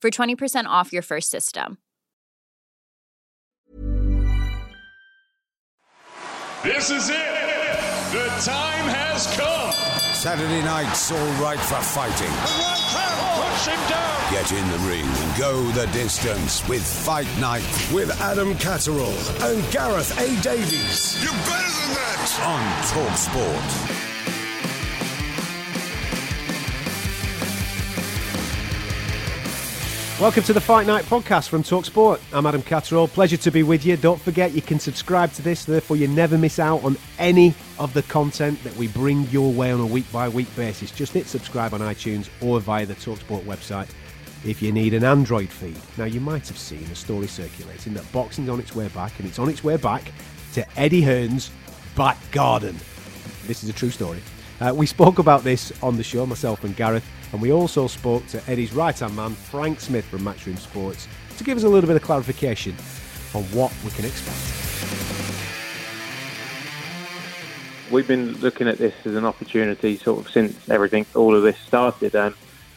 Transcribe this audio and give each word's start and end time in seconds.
for 0.00 0.10
20% 0.10 0.64
off 0.66 0.92
your 0.92 1.02
first 1.02 1.30
system. 1.30 1.78
This 6.64 6.90
is 6.90 7.08
it. 7.10 7.14
The 8.12 8.26
time 8.44 8.88
has 8.88 9.26
come. 9.36 9.72
Saturday 10.14 10.62
night's 10.64 11.12
all 11.12 11.32
right 11.42 11.58
for 11.60 11.80
fighting. 11.80 12.32
Push 13.38 13.68
him 13.68 13.80
down. 13.88 14.32
Get 14.32 14.50
in 14.52 14.68
the 14.70 14.78
ring 14.88 15.06
and 15.06 15.38
go 15.38 15.62
the 15.70 15.86
distance 15.92 16.66
with 16.68 16.82
Fight 16.82 17.28
Night 17.38 17.62
with 17.92 18.10
Adam 18.20 18.56
Catterall 18.56 19.14
and 19.42 19.70
Gareth 19.70 20.18
A. 20.18 20.40
Davies 20.42 21.22
You're 21.22 21.32
better 21.32 21.70
than 21.70 21.94
that. 21.94 22.40
on 22.44 23.06
Talk 23.06 23.16
Sport. 23.16 24.07
Welcome 30.20 30.42
to 30.42 30.52
the 30.52 30.60
Fight 30.60 30.88
Night 30.88 31.04
podcast 31.04 31.48
from 31.48 31.62
Talksport. 31.62 32.20
I'm 32.32 32.44
Adam 32.44 32.60
Catterall. 32.60 33.06
Pleasure 33.06 33.36
to 33.36 33.52
be 33.52 33.62
with 33.62 33.86
you. 33.86 33.96
Don't 33.96 34.20
forget 34.20 34.50
you 34.50 34.60
can 34.60 34.80
subscribe 34.80 35.32
to 35.34 35.42
this, 35.42 35.64
therefore 35.64 35.96
you 35.96 36.08
never 36.08 36.36
miss 36.36 36.58
out 36.58 36.82
on 36.82 36.96
any 37.20 37.54
of 37.78 37.94
the 37.94 38.02
content 38.02 38.60
that 38.64 38.74
we 38.74 38.88
bring 38.88 39.28
your 39.28 39.52
way 39.52 39.70
on 39.70 39.78
a 39.78 39.86
week 39.86 40.10
by 40.10 40.28
week 40.28 40.52
basis. 40.56 40.90
Just 40.90 41.12
hit 41.12 41.28
subscribe 41.28 41.72
on 41.72 41.78
iTunes 41.78 42.28
or 42.42 42.58
via 42.58 42.84
the 42.84 42.96
Talksport 42.96 43.44
website 43.44 43.90
if 44.44 44.60
you 44.60 44.72
need 44.72 44.92
an 44.92 45.04
Android 45.04 45.50
feed. 45.50 45.78
Now 45.96 46.06
you 46.06 46.20
might 46.20 46.48
have 46.48 46.58
seen 46.58 46.82
a 46.90 46.96
story 46.96 47.28
circulating 47.28 47.94
that 47.94 48.10
boxing's 48.10 48.48
on 48.48 48.58
its 48.58 48.74
way 48.74 48.88
back, 48.88 49.16
and 49.20 49.28
it's 49.28 49.38
on 49.38 49.48
its 49.48 49.62
way 49.62 49.76
back 49.76 50.10
to 50.54 50.66
Eddie 50.76 51.02
Hearn's 51.02 51.52
back 51.94 52.18
garden. 52.32 52.76
This 53.46 53.62
is 53.62 53.70
a 53.70 53.72
true 53.72 53.90
story. 53.90 54.20
Uh, 54.60 54.72
we 54.74 54.86
spoke 54.86 55.20
about 55.20 55.44
this 55.44 55.72
on 55.80 55.96
the 55.96 56.02
show, 56.02 56.26
myself 56.26 56.64
and 56.64 56.74
Gareth, 56.74 57.08
and 57.32 57.42
we 57.42 57.52
also 57.52 57.86
spoke 57.86 58.26
to 58.28 58.50
Eddie's 58.50 58.72
right 58.72 58.98
hand 58.98 59.16
man, 59.16 59.34
Frank 59.34 59.80
Smith 59.80 60.04
from 60.04 60.20
Matchroom 60.20 60.58
Sports, 60.58 61.06
to 61.36 61.44
give 61.44 61.56
us 61.56 61.64
a 61.64 61.68
little 61.68 61.88
bit 61.88 61.96
of 61.96 62.02
clarification 62.02 62.74
on 63.34 63.44
what 63.44 63.72
we 63.84 63.90
can 63.90 64.04
expect. 64.04 64.58
we've 67.90 68.08
been 68.08 68.32
looking 68.40 68.68
at 68.68 68.78
this 68.78 68.94
as 69.04 69.14
an 69.14 69.24
opportunity 69.24 69.96
sort 69.96 70.24
of 70.24 70.30
since 70.30 70.68
everything, 70.68 71.06
all 71.14 71.34
of 71.34 71.42
this 71.42 71.58
started. 71.58 72.14
And 72.14 72.34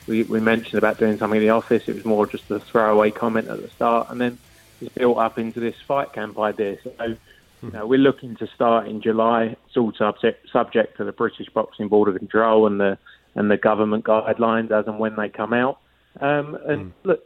we, 0.07 0.23
we 0.23 0.40
mentioned 0.40 0.75
about 0.75 0.97
doing 0.97 1.17
something 1.17 1.40
in 1.40 1.47
the 1.47 1.51
office. 1.51 1.88
It 1.88 1.95
was 1.95 2.06
more 2.06 2.25
just 2.25 2.50
a 2.51 2.59
throwaway 2.59 3.11
comment 3.11 3.47
at 3.47 3.61
the 3.61 3.69
start, 3.69 4.09
and 4.09 4.19
then 4.19 4.38
it's 4.79 4.94
built 4.94 5.17
up 5.17 5.38
into 5.38 5.59
this 5.59 5.75
fight 5.88 6.13
camp 6.13 6.40
idea. 6.40 6.78
So, 6.84 6.91
you 7.00 7.17
hmm. 7.61 7.69
know, 7.69 7.88
we're 7.88 8.00
looking 8.00 8.35
to 8.38 8.47
start 8.47 8.88
in 8.88 9.01
July. 9.01 9.56
It's 9.67 9.78
all 9.78 9.94
subject 9.94 10.50
subject 10.50 10.97
to 10.97 11.03
the 11.03 11.11
British 11.11 11.50
Boxing 11.50 11.88
Board 11.88 12.09
of 12.09 12.17
Control 12.17 12.67
and 12.67 12.79
the 12.79 12.97
and 13.36 13.50
the 13.50 13.58
government 13.58 14.06
guidelines 14.06 14.72
as 14.72 14.88
and 14.88 15.00
when 15.00 15.16
they 15.16 15.30
come 15.30 15.53
out. 15.53 15.80
Um, 16.19 16.58
and 16.68 16.94
look, 17.03 17.22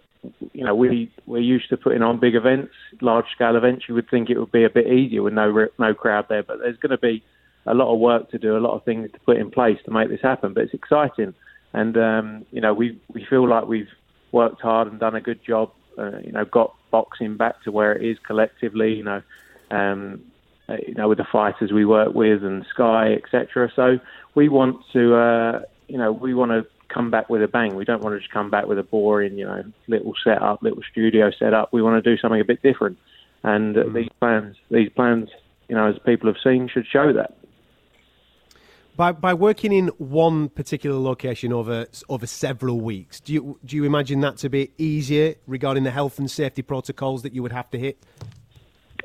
you 0.54 0.64
know, 0.64 0.76
we 0.76 1.12
we're 1.26 1.40
used 1.40 1.70
to 1.70 1.78
putting 1.78 2.02
on 2.02 2.20
big 2.20 2.36
events, 2.36 2.72
large 3.02 3.26
scale 3.34 3.56
events. 3.56 3.86
You 3.88 3.96
would 3.96 4.10
think 4.10 4.30
it 4.30 4.40
would 4.40 4.52
be 4.52 4.64
a 4.64 4.70
bit 4.70 4.88
easier 4.88 5.24
with 5.24 5.34
no 5.34 5.68
no 5.80 5.94
crowd 5.94 6.26
there, 6.30 6.44
but 6.44 6.60
there's 6.60 6.78
going 6.78 6.92
to 6.92 6.98
be 6.98 7.24
a 7.66 7.74
lot 7.74 7.92
of 7.92 8.00
work 8.00 8.30
to 8.32 8.38
do, 8.38 8.56
a 8.56 8.60
lot 8.60 8.76
of 8.76 8.84
things 8.84 9.12
to 9.12 9.20
put 9.20 9.38
in 9.38 9.50
place 9.50 9.78
to 9.86 9.92
make 9.92 10.10
this 10.10 10.22
happen. 10.22 10.54
But 10.54 10.66
it's 10.66 10.74
exciting, 10.74 11.34
and 11.74 11.98
um, 11.98 12.46
you 12.52 12.62
know, 12.62 12.74
we 12.74 13.00
we 13.14 13.26
feel 13.30 13.48
like 13.48 13.68
we've 13.68 13.90
worked 14.32 14.62
hard 14.62 14.88
and 14.88 15.00
done 15.00 15.16
a 15.16 15.22
good 15.22 15.40
job. 15.46 15.72
Uh, 15.98 16.20
you 16.24 16.32
know, 16.32 16.46
got 16.46 16.76
boxing 16.92 17.38
back 17.38 17.62
to 17.64 17.72
where 17.72 17.94
it 17.94 18.06
is 18.06 18.18
collectively. 18.26 18.94
You 18.94 19.04
know, 19.04 19.22
um, 19.72 20.22
uh, 20.68 20.78
you 20.88 20.94
know, 20.94 21.08
with 21.08 21.18
the 21.18 21.26
fighters 21.32 21.72
we 21.72 21.86
work 21.86 22.14
with 22.14 22.44
and 22.44 22.66
Sky, 22.74 23.14
etc. 23.14 23.72
So 23.76 24.00
we 24.36 24.50
want 24.50 24.78
to, 24.94 25.16
uh, 25.16 25.60
you 25.88 25.97
know, 25.97 26.12
we 26.12 26.34
want 26.34 26.51
to 26.51 26.66
come 26.88 27.12
back 27.12 27.29
with 27.29 27.44
a 27.44 27.47
bang. 27.47 27.75
We 27.75 27.85
don't 27.85 28.01
want 28.01 28.16
to 28.16 28.19
just 28.19 28.31
come 28.31 28.50
back 28.50 28.68
with 28.68 28.79
a 28.79 28.84
boring, 28.84 29.38
you 29.38 29.46
know, 29.46 29.63
little 29.88 30.13
setup, 30.23 30.62
little 30.62 30.84
studio 30.91 31.31
setup. 31.38 31.73
We 31.73 31.81
want 31.81 32.03
to 32.03 32.09
do 32.09 32.19
something 32.19 32.40
a 32.40 32.46
bit 32.46 32.62
different. 32.62 32.97
And 33.44 33.78
uh, 33.78 33.84
these 33.94 34.09
plans, 34.19 34.56
these 34.72 34.90
plans, 34.90 35.29
you 35.68 35.75
know, 35.75 35.88
as 35.88 35.96
people 36.06 36.28
have 36.28 36.41
seen, 36.44 36.68
should 36.68 36.88
show 36.88 37.13
that. 37.13 37.38
By, 38.97 39.12
by 39.12 39.34
working 39.34 39.73
in 39.73 39.88
one 39.97 40.47
particular 40.47 40.97
location 40.97 41.51
over 41.51 41.85
over 42.07 42.25
several 42.25 42.79
weeks, 42.79 43.19
do 43.19 43.34
you 43.34 43.59
do 43.66 43.75
you 43.75 43.84
imagine 43.84 44.22
that 44.22 44.38
to 44.38 44.50
be 44.50 44.72
easier 44.78 45.35
regarding 45.47 45.84
the 45.84 45.91
health 45.91 46.17
and 46.17 46.31
safety 46.31 46.62
protocols 46.62 47.22
that 47.23 47.34
you 47.34 47.44
would 47.44 47.52
have 47.52 47.69
to 47.72 47.78
hit? 47.78 48.02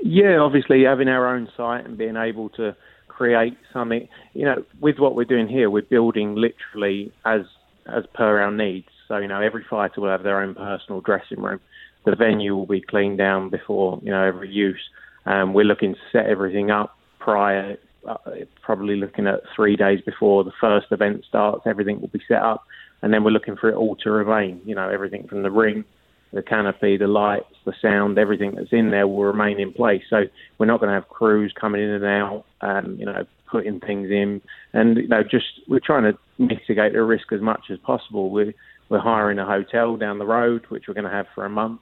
Yeah, 0.00 0.38
obviously 0.38 0.84
having 0.84 1.08
our 1.08 1.34
own 1.34 1.48
site 1.56 1.84
and 1.86 1.98
being 1.98 2.16
able 2.16 2.50
to 2.50 2.76
create 3.20 3.58
something, 3.70 4.08
you 4.32 4.46
know, 4.46 4.64
with 4.80 4.98
what 4.98 5.14
we're 5.14 5.24
doing 5.24 5.46
here, 5.46 5.68
we're 5.68 5.82
building 5.82 6.36
literally 6.36 7.12
as 7.26 7.42
as 7.86 8.04
per 8.14 8.40
our 8.40 8.50
needs. 8.50 8.88
So 9.08 9.18
you 9.18 9.28
know, 9.28 9.42
every 9.42 9.62
fighter 9.68 10.00
will 10.00 10.08
have 10.08 10.22
their 10.22 10.40
own 10.40 10.54
personal 10.54 11.02
dressing 11.02 11.42
room. 11.42 11.60
The 12.06 12.16
venue 12.16 12.56
will 12.56 12.64
be 12.64 12.80
cleaned 12.80 13.18
down 13.18 13.50
before 13.50 14.00
you 14.02 14.10
know 14.10 14.24
every 14.24 14.48
use. 14.48 14.80
Um, 15.26 15.52
we're 15.52 15.66
looking 15.66 15.92
to 15.92 16.00
set 16.10 16.26
everything 16.28 16.70
up 16.70 16.96
prior, 17.18 17.76
uh, 18.08 18.16
probably 18.62 18.96
looking 18.96 19.26
at 19.26 19.42
three 19.54 19.76
days 19.76 20.00
before 20.00 20.42
the 20.42 20.52
first 20.58 20.86
event 20.90 21.26
starts. 21.28 21.66
Everything 21.66 22.00
will 22.00 22.08
be 22.08 22.22
set 22.26 22.40
up, 22.40 22.64
and 23.02 23.12
then 23.12 23.22
we're 23.22 23.32
looking 23.32 23.56
for 23.56 23.68
it 23.68 23.74
all 23.74 23.96
to 23.96 24.10
remain. 24.10 24.62
You 24.64 24.76
know, 24.76 24.88
everything 24.88 25.28
from 25.28 25.42
the 25.42 25.50
ring 25.50 25.84
the 26.32 26.42
canopy, 26.42 26.96
the 26.96 27.06
lights, 27.06 27.54
the 27.64 27.72
sound, 27.82 28.18
everything 28.18 28.54
that's 28.54 28.72
in 28.72 28.90
there 28.90 29.06
will 29.06 29.24
remain 29.24 29.58
in 29.58 29.72
place. 29.72 30.02
So 30.08 30.24
we're 30.58 30.66
not 30.66 30.80
going 30.80 30.88
to 30.88 30.94
have 30.94 31.08
crews 31.08 31.52
coming 31.58 31.82
in 31.82 31.90
and 31.90 32.04
out, 32.04 32.44
um, 32.60 32.96
you 32.98 33.06
know, 33.06 33.24
putting 33.50 33.80
things 33.80 34.10
in, 34.10 34.40
and 34.72 34.96
you 34.96 35.08
know, 35.08 35.22
just 35.22 35.46
we're 35.68 35.80
trying 35.84 36.04
to 36.04 36.18
mitigate 36.38 36.92
the 36.92 37.02
risk 37.02 37.32
as 37.32 37.40
much 37.40 37.64
as 37.70 37.78
possible. 37.78 38.30
We're 38.30 38.54
we're 38.88 39.00
hiring 39.00 39.38
a 39.38 39.46
hotel 39.46 39.96
down 39.96 40.18
the 40.18 40.26
road, 40.26 40.66
which 40.68 40.84
we're 40.88 40.94
going 40.94 41.04
to 41.04 41.10
have 41.10 41.26
for 41.34 41.44
a 41.44 41.50
month. 41.50 41.80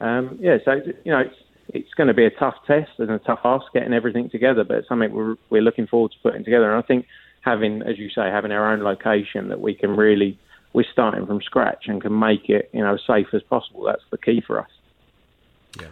Um, 0.00 0.38
yeah, 0.40 0.58
so 0.64 0.72
you 1.04 1.12
know, 1.12 1.20
it's 1.20 1.36
it's 1.68 1.94
going 1.94 2.08
to 2.08 2.14
be 2.14 2.24
a 2.24 2.30
tough 2.30 2.54
test 2.66 2.90
and 2.98 3.10
a 3.10 3.18
tough 3.18 3.40
ask 3.44 3.64
getting 3.72 3.92
everything 3.92 4.30
together, 4.30 4.64
but 4.64 4.78
it's 4.78 4.88
something 4.88 5.12
we're 5.12 5.36
we're 5.50 5.62
looking 5.62 5.86
forward 5.86 6.12
to 6.12 6.18
putting 6.22 6.44
together. 6.44 6.72
And 6.72 6.82
I 6.82 6.86
think 6.86 7.06
having, 7.42 7.82
as 7.82 7.98
you 7.98 8.08
say, 8.08 8.28
having 8.30 8.52
our 8.52 8.72
own 8.72 8.82
location 8.82 9.48
that 9.48 9.60
we 9.60 9.74
can 9.74 9.96
really 9.96 10.38
we're 10.72 10.84
starting 10.92 11.26
from 11.26 11.42
scratch 11.42 11.84
and 11.86 12.00
can 12.00 12.18
make 12.18 12.48
it, 12.48 12.70
you 12.72 12.80
know, 12.80 12.94
as 12.94 13.00
safe 13.06 13.28
as 13.32 13.42
possible. 13.42 13.84
That's 13.84 14.04
the 14.10 14.18
key 14.18 14.40
for 14.46 14.60
us. 14.60 14.70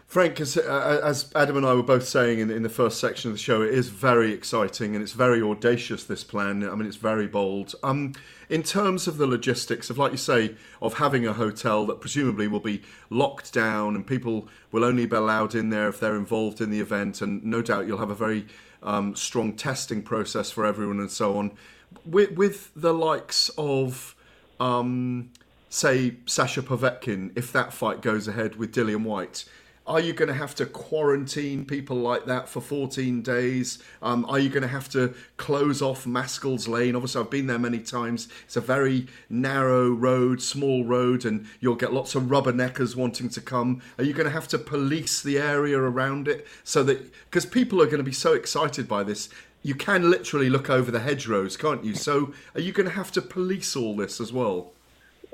Frank, 0.06 0.40
as, 0.40 0.58
uh, 0.58 1.00
as 1.02 1.30
Adam 1.34 1.56
and 1.56 1.64
I 1.64 1.72
were 1.72 1.82
both 1.82 2.06
saying 2.06 2.38
in, 2.38 2.50
in 2.50 2.62
the 2.62 2.68
first 2.68 3.00
section 3.00 3.30
of 3.30 3.36
the 3.36 3.42
show, 3.42 3.62
it 3.62 3.72
is 3.72 3.88
very 3.88 4.32
exciting 4.32 4.94
and 4.94 5.02
it's 5.02 5.12
very 5.12 5.40
audacious. 5.40 6.04
This 6.04 6.22
plan, 6.22 6.68
I 6.68 6.74
mean, 6.74 6.86
it's 6.86 6.96
very 6.96 7.26
bold. 7.26 7.74
Um, 7.82 8.12
in 8.50 8.62
terms 8.62 9.06
of 9.06 9.16
the 9.16 9.26
logistics 9.26 9.88
of, 9.88 9.96
like 9.96 10.12
you 10.12 10.18
say, 10.18 10.54
of 10.82 10.94
having 10.94 11.26
a 11.26 11.32
hotel 11.32 11.86
that 11.86 12.00
presumably 12.00 12.46
will 12.46 12.60
be 12.60 12.82
locked 13.08 13.54
down 13.54 13.94
and 13.94 14.06
people 14.06 14.48
will 14.70 14.84
only 14.84 15.06
be 15.06 15.16
allowed 15.16 15.54
in 15.54 15.70
there 15.70 15.88
if 15.88 15.98
they're 15.98 16.16
involved 16.16 16.60
in 16.60 16.70
the 16.70 16.80
event, 16.80 17.22
and 17.22 17.42
no 17.42 17.62
doubt 17.62 17.86
you'll 17.86 17.98
have 17.98 18.10
a 18.10 18.14
very 18.14 18.46
um, 18.82 19.14
strong 19.14 19.54
testing 19.54 20.02
process 20.02 20.50
for 20.50 20.66
everyone 20.66 21.00
and 21.00 21.10
so 21.10 21.38
on. 21.38 21.52
With, 22.04 22.32
with 22.32 22.70
the 22.76 22.92
likes 22.92 23.50
of 23.56 24.14
um, 24.60 25.30
say 25.68 26.16
Sasha 26.26 26.62
Povetkin, 26.62 27.32
if 27.36 27.52
that 27.52 27.72
fight 27.72 28.02
goes 28.02 28.28
ahead 28.28 28.56
with 28.56 28.72
Dillian 28.74 29.04
Whyte, 29.04 29.44
Are 29.86 29.98
you 29.98 30.12
going 30.12 30.28
to 30.28 30.34
have 30.34 30.54
to 30.56 30.66
quarantine 30.66 31.64
people 31.64 31.96
like 31.96 32.26
that 32.26 32.48
for 32.48 32.60
14 32.60 33.22
days? 33.22 33.82
Um, 34.02 34.24
are 34.26 34.38
you 34.38 34.48
going 34.48 34.62
to 34.62 34.68
have 34.68 34.88
to 34.90 35.14
close 35.36 35.82
off 35.82 36.04
Mascalls 36.04 36.68
Lane? 36.68 36.94
Obviously, 36.94 37.20
I've 37.20 37.30
been 37.30 37.48
there 37.48 37.58
many 37.58 37.80
times. 37.80 38.28
It's 38.44 38.56
a 38.56 38.60
very 38.60 39.08
narrow 39.28 39.88
road, 39.90 40.42
small 40.42 40.84
road, 40.84 41.24
and 41.24 41.46
you'll 41.58 41.74
get 41.74 41.92
lots 41.92 42.14
of 42.14 42.24
rubberneckers 42.24 42.94
wanting 42.94 43.30
to 43.30 43.40
come. 43.40 43.80
Are 43.98 44.04
you 44.04 44.12
going 44.12 44.26
to 44.26 44.32
have 44.32 44.46
to 44.48 44.58
police 44.58 45.22
the 45.22 45.38
area 45.38 45.78
around 45.78 46.28
it 46.28 46.46
so 46.62 46.84
that 46.84 47.12
because 47.24 47.46
people 47.46 47.82
are 47.82 47.86
going 47.86 47.98
to 47.98 48.04
be 48.04 48.12
so 48.12 48.34
excited 48.34 48.86
by 48.86 49.02
this? 49.02 49.28
You 49.62 49.74
can 49.74 50.10
literally 50.10 50.48
look 50.48 50.70
over 50.70 50.90
the 50.90 51.00
hedgerows, 51.00 51.56
can't 51.56 51.84
you? 51.84 51.94
So, 51.94 52.32
are 52.54 52.60
you 52.60 52.72
going 52.72 52.88
to 52.88 52.94
have 52.94 53.12
to 53.12 53.22
police 53.22 53.76
all 53.76 53.94
this 53.94 54.20
as 54.20 54.32
well? 54.32 54.72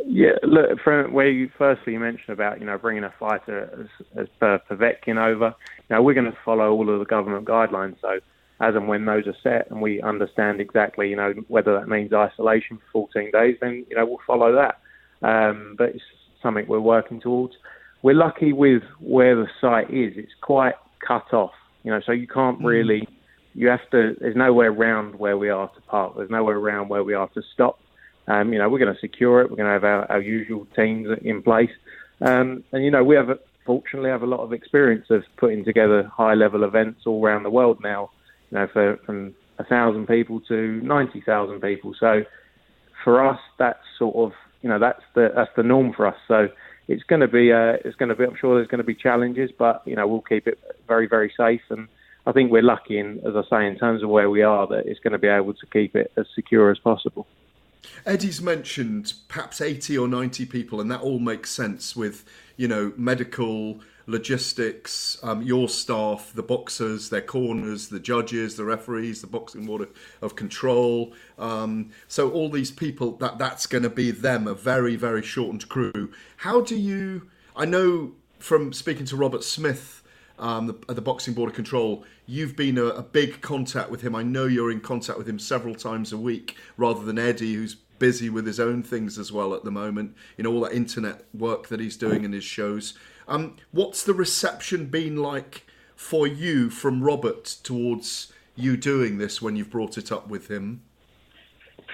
Yeah, 0.04 0.32
look, 0.42 0.80
from 0.84 1.12
where 1.12 1.28
you 1.28 1.50
firstly 1.56 1.94
you 1.94 2.00
mentioned 2.00 2.30
about 2.30 2.60
you 2.60 2.66
know 2.66 2.76
bringing 2.78 3.04
a 3.04 3.12
fighter 3.18 3.70
as, 3.80 4.06
as 4.16 4.28
per 4.38 4.60
Povetkin 4.70 5.16
over, 5.16 5.54
Now 5.88 6.02
we're 6.02 6.14
going 6.14 6.30
to 6.30 6.38
follow 6.44 6.70
all 6.72 6.92
of 6.92 6.98
the 6.98 7.04
government 7.04 7.46
guidelines. 7.46 7.96
So 8.00 8.20
as 8.60 8.74
and 8.74 8.88
when 8.88 9.04
those 9.04 9.26
are 9.26 9.36
set, 9.42 9.70
and 9.70 9.80
we 9.80 10.02
understand 10.02 10.60
exactly 10.60 11.08
you 11.08 11.16
know 11.16 11.32
whether 11.48 11.78
that 11.78 11.88
means 11.88 12.12
isolation 12.12 12.78
for 12.92 13.08
14 13.14 13.30
days, 13.32 13.56
then 13.60 13.86
you 13.88 13.96
know 13.96 14.04
we'll 14.04 14.18
follow 14.26 14.52
that. 14.54 14.80
Um, 15.26 15.76
but 15.78 15.90
it's 15.90 16.04
something 16.42 16.66
we're 16.68 16.80
working 16.80 17.20
towards. 17.20 17.54
We're 18.02 18.14
lucky 18.14 18.52
with 18.52 18.82
where 19.00 19.34
the 19.34 19.48
site 19.60 19.90
is; 19.90 20.12
it's 20.16 20.32
quite 20.42 20.74
cut 21.06 21.32
off, 21.32 21.54
you 21.84 21.90
know, 21.90 22.00
so 22.04 22.12
you 22.12 22.26
can't 22.26 22.60
mm. 22.60 22.66
really. 22.66 23.08
You 23.56 23.68
have 23.68 23.88
to. 23.90 24.14
There's 24.20 24.36
nowhere 24.36 24.70
around 24.70 25.18
where 25.18 25.38
we 25.38 25.48
are 25.48 25.68
to 25.68 25.80
park. 25.82 26.14
There's 26.16 26.28
nowhere 26.30 26.58
around 26.58 26.90
where 26.90 27.02
we 27.02 27.14
are 27.14 27.28
to 27.28 27.42
stop. 27.54 27.80
Um, 28.28 28.52
you 28.52 28.58
know, 28.58 28.68
we're 28.68 28.78
going 28.78 28.92
to 28.92 29.00
secure 29.00 29.40
it. 29.40 29.50
We're 29.50 29.56
going 29.56 29.68
to 29.68 29.72
have 29.72 29.84
our, 29.84 30.10
our 30.10 30.20
usual 30.20 30.66
teams 30.76 31.08
in 31.22 31.42
place. 31.42 31.70
Um, 32.20 32.64
and, 32.72 32.84
you 32.84 32.90
know, 32.90 33.02
we 33.02 33.16
have, 33.16 33.28
fortunately, 33.64 34.10
have 34.10 34.22
a 34.22 34.26
lot 34.26 34.40
of 34.40 34.52
experience 34.52 35.06
of 35.10 35.22
putting 35.38 35.64
together 35.64 36.10
high 36.14 36.34
level 36.34 36.64
events 36.64 37.02
all 37.06 37.24
around 37.24 37.44
the 37.44 37.50
world 37.50 37.78
now, 37.82 38.10
you 38.50 38.58
know, 38.58 38.66
for, 38.72 38.98
from 39.06 39.34
1,000 39.56 40.06
people 40.06 40.40
to 40.48 40.80
90,000 40.82 41.60
people. 41.60 41.94
So 41.98 42.24
for 43.04 43.26
us, 43.26 43.40
that's 43.58 43.78
sort 43.98 44.16
of, 44.16 44.32
you 44.60 44.68
know, 44.68 44.78
that's 44.78 45.02
the, 45.14 45.30
that's 45.34 45.50
the 45.56 45.62
norm 45.62 45.94
for 45.94 46.06
us. 46.06 46.16
So 46.28 46.48
it's 46.88 47.04
going 47.04 47.20
to 47.20 47.28
be, 47.28 47.52
uh, 47.52 47.76
it's 47.84 47.96
going 47.96 48.08
to 48.08 48.16
be, 48.16 48.24
I'm 48.24 48.36
sure 48.38 48.56
there's 48.56 48.68
going 48.68 48.78
to 48.78 48.84
be 48.84 48.94
challenges, 48.94 49.50
but, 49.56 49.82
you 49.86 49.94
know, 49.96 50.06
we'll 50.06 50.20
keep 50.22 50.46
it 50.46 50.58
very, 50.88 51.06
very 51.06 51.32
safe. 51.36 51.62
And 51.70 51.88
I 52.26 52.32
think 52.32 52.50
we're 52.50 52.62
lucky 52.62 52.98
in, 52.98 53.20
as 53.24 53.36
I 53.36 53.42
say, 53.48 53.66
in 53.66 53.78
terms 53.78 54.02
of 54.02 54.08
where 54.08 54.28
we 54.28 54.42
are, 54.42 54.66
that 54.66 54.86
it's 54.86 55.00
going 55.00 55.12
to 55.12 55.18
be 55.18 55.28
able 55.28 55.54
to 55.54 55.66
keep 55.66 55.94
it 55.94 56.12
as 56.16 56.26
secure 56.34 56.70
as 56.70 56.78
possible. 56.78 57.26
Eddie's 58.04 58.42
mentioned 58.42 59.14
perhaps 59.28 59.60
80 59.60 59.96
or 59.96 60.08
90 60.08 60.44
people, 60.46 60.80
and 60.80 60.90
that 60.90 61.00
all 61.00 61.20
makes 61.20 61.50
sense 61.50 61.94
with, 61.94 62.24
you 62.56 62.66
know, 62.66 62.92
medical, 62.96 63.80
logistics, 64.06 65.18
um, 65.22 65.42
your 65.42 65.68
staff, 65.68 66.32
the 66.34 66.42
boxers, 66.42 67.10
their 67.10 67.20
corners, 67.20 67.88
the 67.88 68.00
judges, 68.00 68.56
the 68.56 68.64
referees, 68.64 69.20
the 69.20 69.26
boxing 69.28 69.64
board 69.64 69.88
of 70.20 70.34
control. 70.34 71.12
Um, 71.38 71.90
so 72.08 72.30
all 72.30 72.48
these 72.50 72.72
people, 72.72 73.12
that 73.18 73.38
that's 73.38 73.66
going 73.66 73.84
to 73.84 73.90
be 73.90 74.10
them, 74.10 74.48
a 74.48 74.54
very, 74.54 74.96
very 74.96 75.22
shortened 75.22 75.68
crew. 75.68 76.12
How 76.38 76.60
do 76.60 76.76
you, 76.76 77.28
I 77.54 77.66
know 77.66 78.12
from 78.38 78.72
speaking 78.72 79.06
to 79.06 79.16
Robert 79.16 79.44
Smith, 79.44 79.95
um, 80.38 80.66
the, 80.66 80.94
the 80.94 81.00
Boxing 81.00 81.34
Board 81.34 81.50
of 81.50 81.54
Control, 81.54 82.04
you've 82.26 82.56
been 82.56 82.78
a, 82.78 82.86
a, 82.86 83.02
big 83.02 83.40
contact 83.40 83.90
with 83.90 84.02
him. 84.02 84.14
I 84.14 84.22
know 84.22 84.44
you're 84.46 84.70
in 84.70 84.80
contact 84.80 85.18
with 85.18 85.28
him 85.28 85.38
several 85.38 85.74
times 85.74 86.12
a 86.12 86.18
week, 86.18 86.56
rather 86.76 87.02
than 87.04 87.18
Eddie, 87.18 87.54
who's 87.54 87.76
busy 87.98 88.28
with 88.28 88.46
his 88.46 88.60
own 88.60 88.82
things 88.82 89.18
as 89.18 89.32
well 89.32 89.54
at 89.54 89.64
the 89.64 89.70
moment. 89.70 90.14
You 90.36 90.44
know 90.44 90.52
all 90.52 90.60
that 90.62 90.72
internet 90.72 91.24
work 91.32 91.68
that 91.68 91.80
he's 91.80 91.96
doing 91.96 92.24
in 92.24 92.32
his 92.32 92.44
shows. 92.44 92.94
Um, 93.28 93.56
what's 93.72 94.02
the 94.02 94.14
reception 94.14 94.86
been 94.86 95.16
like 95.16 95.66
for 95.94 96.26
you 96.26 96.70
from 96.70 97.02
Robert 97.02 97.44
towards 97.62 98.32
you 98.54 98.76
doing 98.76 99.18
this 99.18 99.42
when 99.42 99.56
you've 99.56 99.70
brought 99.70 99.98
it 99.98 100.12
up 100.12 100.28
with 100.28 100.50
him? 100.50 100.82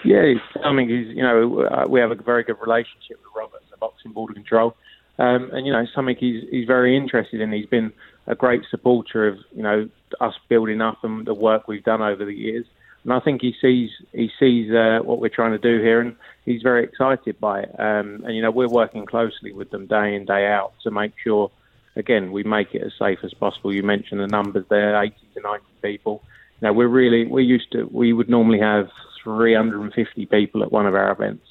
Yeah, 0.04 0.34
I 0.64 0.72
mean, 0.72 0.88
he's 0.88 1.16
you 1.16 1.22
know 1.22 1.62
uh, 1.62 1.86
we 1.88 2.00
have 2.00 2.10
a 2.10 2.16
very 2.16 2.42
good 2.42 2.56
relationship 2.60 3.18
with 3.18 3.32
Robert, 3.36 3.62
the 3.70 3.76
Boxing 3.76 4.12
Board 4.12 4.30
of 4.30 4.36
Control, 4.36 4.76
um, 5.18 5.50
and 5.52 5.66
you 5.66 5.72
know 5.72 5.86
something 5.94 6.16
he's 6.18 6.44
he's 6.50 6.66
very 6.66 6.96
interested 6.96 7.40
in. 7.40 7.52
He's 7.52 7.66
been 7.66 7.92
a 8.26 8.34
great 8.34 8.62
supporter 8.70 9.28
of 9.28 9.38
you 9.54 9.62
know 9.62 9.88
us 10.20 10.34
building 10.48 10.80
up 10.80 11.02
and 11.02 11.26
the 11.26 11.34
work 11.34 11.68
we've 11.68 11.84
done 11.84 12.02
over 12.02 12.24
the 12.24 12.34
years. 12.34 12.66
And 13.04 13.12
I 13.12 13.20
think 13.20 13.40
he 13.40 13.54
sees 13.60 13.90
he 14.12 14.30
sees 14.38 14.72
uh, 14.72 15.00
what 15.02 15.18
we're 15.18 15.28
trying 15.28 15.52
to 15.52 15.58
do 15.58 15.82
here, 15.82 16.00
and 16.00 16.16
he's 16.44 16.62
very 16.62 16.84
excited 16.84 17.40
by 17.40 17.62
it. 17.62 17.74
Um, 17.78 18.22
and 18.24 18.34
you 18.36 18.42
know 18.42 18.50
we're 18.50 18.68
working 18.68 19.06
closely 19.06 19.52
with 19.52 19.70
them 19.70 19.86
day 19.86 20.14
in 20.14 20.24
day 20.24 20.46
out 20.46 20.72
to 20.84 20.90
make 20.90 21.12
sure, 21.22 21.50
again, 21.96 22.30
we 22.30 22.44
make 22.44 22.74
it 22.74 22.82
as 22.82 22.92
safe 22.98 23.18
as 23.24 23.34
possible. 23.34 23.74
You 23.74 23.82
mentioned 23.82 24.20
the 24.20 24.28
numbers 24.28 24.66
there, 24.68 25.00
80 25.00 25.16
to 25.34 25.40
90 25.40 25.64
people. 25.82 26.22
Now 26.60 26.72
we're 26.72 26.86
really 26.86 27.26
we're 27.26 27.40
used 27.40 27.72
to 27.72 27.88
we 27.90 28.12
would 28.12 28.28
normally 28.28 28.60
have 28.60 28.88
350 29.24 30.26
people 30.26 30.62
at 30.62 30.70
one 30.70 30.86
of 30.86 30.94
our 30.94 31.10
events. 31.10 31.46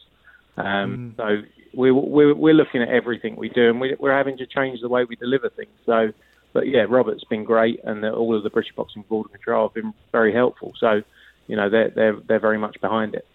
Um, 0.55 1.15
mm. 1.17 1.17
So 1.17 1.47
we're, 1.73 1.93
we're 1.93 2.33
we're 2.33 2.53
looking 2.53 2.81
at 2.81 2.87
everything 2.87 3.35
we 3.35 3.49
do, 3.49 3.69
and 3.69 3.81
we, 3.81 3.95
we're 3.99 4.15
having 4.15 4.37
to 4.37 4.45
change 4.45 4.79
the 4.79 4.89
way 4.89 5.03
we 5.03 5.17
deliver 5.17 5.49
things. 5.49 5.71
So 5.85 6.13
but 6.53 6.67
yeah, 6.67 6.85
Robert's 6.87 7.23
been 7.23 7.43
great, 7.43 7.79
and 7.83 8.03
all 8.05 8.35
of 8.35 8.43
the 8.43 8.49
British 8.49 8.73
Boxing 8.75 9.03
Board 9.03 9.27
of 9.27 9.31
Control 9.31 9.67
have 9.67 9.73
been 9.73 9.93
very 10.11 10.33
helpful. 10.33 10.73
So, 10.77 11.01
you 11.47 11.55
know, 11.55 11.69
they're 11.69 11.89
they're 11.89 12.15
they're 12.27 12.39
very 12.39 12.57
much 12.57 12.79
behind 12.81 13.15
it. 13.15 13.25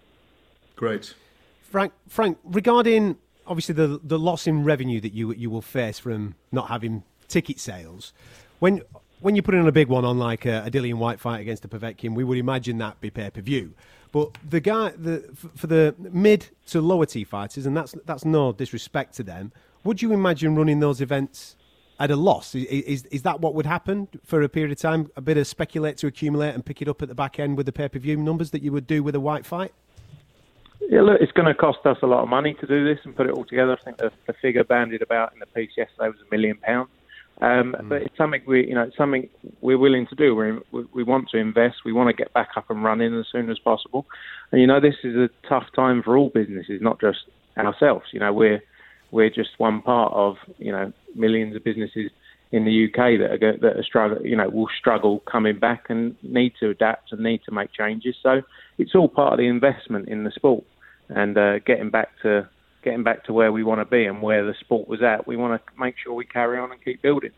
Great, 0.76 1.14
Frank. 1.62 1.92
Frank, 2.08 2.38
regarding 2.44 3.16
obviously 3.46 3.74
the 3.74 4.00
the 4.02 4.18
loss 4.18 4.46
in 4.46 4.64
revenue 4.64 5.00
that 5.00 5.12
you 5.12 5.32
you 5.34 5.50
will 5.50 5.62
face 5.62 5.98
from 5.98 6.34
not 6.52 6.68
having 6.68 7.02
ticket 7.28 7.58
sales, 7.58 8.12
when 8.58 8.82
when 9.20 9.34
you're 9.34 9.42
putting 9.42 9.60
on 9.60 9.68
a 9.68 9.72
big 9.72 9.88
one 9.88 10.04
on 10.04 10.18
like 10.18 10.44
a, 10.44 10.64
a 10.66 10.70
Dillian 10.70 10.94
Whyte 10.94 11.20
fight 11.20 11.40
against 11.40 11.64
a 11.64 11.68
Povetkin, 11.68 12.14
we 12.14 12.24
would 12.24 12.38
imagine 12.38 12.78
that 12.78 13.00
be 13.00 13.10
pay 13.10 13.30
per 13.30 13.40
view. 13.40 13.72
But 14.12 14.36
the 14.48 14.60
guy, 14.60 14.90
the 14.90 15.28
for 15.54 15.66
the 15.66 15.94
mid 15.98 16.48
to 16.66 16.80
lower 16.80 17.06
T 17.06 17.24
fighters, 17.24 17.66
and 17.66 17.76
that's 17.76 17.94
that's 18.04 18.24
no 18.24 18.52
disrespect 18.52 19.14
to 19.16 19.22
them. 19.22 19.52
Would 19.84 20.02
you 20.02 20.12
imagine 20.12 20.54
running 20.54 20.80
those 20.80 21.00
events 21.00 21.56
at 21.98 22.10
a 22.10 22.16
loss. 22.16 22.54
Is, 22.54 23.04
is 23.06 23.22
that 23.22 23.40
what 23.40 23.54
would 23.54 23.66
happen 23.66 24.08
for 24.24 24.42
a 24.42 24.48
period 24.48 24.72
of 24.72 24.78
time? 24.78 25.10
A 25.16 25.20
bit 25.20 25.36
of 25.36 25.46
speculate 25.46 25.96
to 25.98 26.06
accumulate 26.06 26.54
and 26.54 26.64
pick 26.64 26.82
it 26.82 26.88
up 26.88 27.02
at 27.02 27.08
the 27.08 27.14
back 27.14 27.38
end 27.38 27.56
with 27.56 27.66
the 27.66 27.72
pay 27.72 27.88
per 27.88 27.98
view 27.98 28.16
numbers 28.16 28.50
that 28.50 28.62
you 28.62 28.72
would 28.72 28.86
do 28.86 29.02
with 29.02 29.14
a 29.14 29.20
Whyte 29.20 29.46
fight? 29.46 29.72
Yeah, 30.88 31.02
look, 31.02 31.20
it's 31.20 31.32
going 31.32 31.48
to 31.48 31.54
cost 31.54 31.78
us 31.84 31.98
a 32.02 32.06
lot 32.06 32.22
of 32.22 32.28
money 32.28 32.54
to 32.60 32.66
do 32.66 32.84
this 32.84 32.98
and 33.04 33.16
put 33.16 33.26
it 33.26 33.32
all 33.32 33.44
together. 33.44 33.76
I 33.80 33.84
think 33.84 33.96
the, 33.96 34.12
the 34.26 34.34
figure 34.34 34.62
banded 34.62 35.02
about 35.02 35.32
in 35.32 35.40
the 35.40 35.46
piece 35.46 35.70
yesterday 35.76 36.08
was 36.08 36.18
a 36.20 36.30
million 36.30 36.58
pounds. 36.58 36.90
Um, 37.40 37.74
mm. 37.78 37.88
But 37.88 38.02
it's 38.02 38.16
something 38.16 38.42
we, 38.46 38.66
you 38.66 38.74
know, 38.74 38.82
it's 38.82 38.96
something 38.96 39.28
we're 39.60 39.78
willing 39.78 40.06
to 40.06 40.14
do. 40.14 40.34
We're, 40.34 40.60
we 40.72 40.84
we 40.92 41.02
want 41.02 41.28
to 41.30 41.38
invest. 41.38 41.76
We 41.84 41.92
want 41.92 42.08
to 42.08 42.14
get 42.14 42.32
back 42.32 42.50
up 42.56 42.70
and 42.70 42.82
running 42.84 43.18
as 43.18 43.26
soon 43.30 43.50
as 43.50 43.58
possible. 43.58 44.06
And 44.52 44.60
you 44.60 44.66
know, 44.66 44.80
this 44.80 44.94
is 45.02 45.16
a 45.16 45.28
tough 45.48 45.66
time 45.74 46.02
for 46.02 46.16
all 46.16 46.30
businesses, 46.30 46.80
not 46.80 47.00
just 47.00 47.18
ourselves. 47.58 48.06
You 48.12 48.20
know, 48.20 48.32
we're 48.32 48.62
we're 49.10 49.30
just 49.30 49.50
one 49.58 49.82
part 49.82 50.12
of 50.12 50.36
you 50.58 50.72
know 50.72 50.92
millions 51.14 51.56
of 51.56 51.64
businesses 51.64 52.10
in 52.52 52.64
the 52.64 52.84
UK 52.86 53.18
that 53.18 53.32
are 53.32 53.56
that 53.58 53.76
are 53.76 53.82
struggle, 53.82 54.24
you 54.24 54.36
know, 54.36 54.48
will 54.48 54.68
struggle 54.78 55.20
coming 55.20 55.58
back 55.58 55.86
and 55.88 56.16
need 56.22 56.52
to 56.60 56.70
adapt 56.70 57.12
and 57.12 57.20
need 57.20 57.42
to 57.44 57.52
make 57.52 57.72
changes. 57.72 58.16
So 58.22 58.42
it's 58.78 58.94
all 58.94 59.08
part 59.08 59.32
of 59.32 59.38
the 59.38 59.46
investment 59.46 60.08
in 60.08 60.24
the 60.24 60.30
sport 60.30 60.64
and 61.08 61.36
uh, 61.36 61.58
getting 61.60 61.90
back 61.90 62.10
to 62.22 62.48
getting 62.82 63.02
back 63.02 63.24
to 63.24 63.32
where 63.32 63.50
we 63.50 63.64
want 63.64 63.80
to 63.80 63.84
be 63.84 64.04
and 64.04 64.22
where 64.22 64.44
the 64.44 64.54
sport 64.60 64.86
was 64.86 65.02
at. 65.02 65.26
We 65.26 65.36
want 65.36 65.60
to 65.60 65.80
make 65.80 65.96
sure 65.98 66.14
we 66.14 66.24
carry 66.24 66.58
on 66.58 66.70
and 66.70 66.82
keep 66.82 67.02
building. 67.02 67.32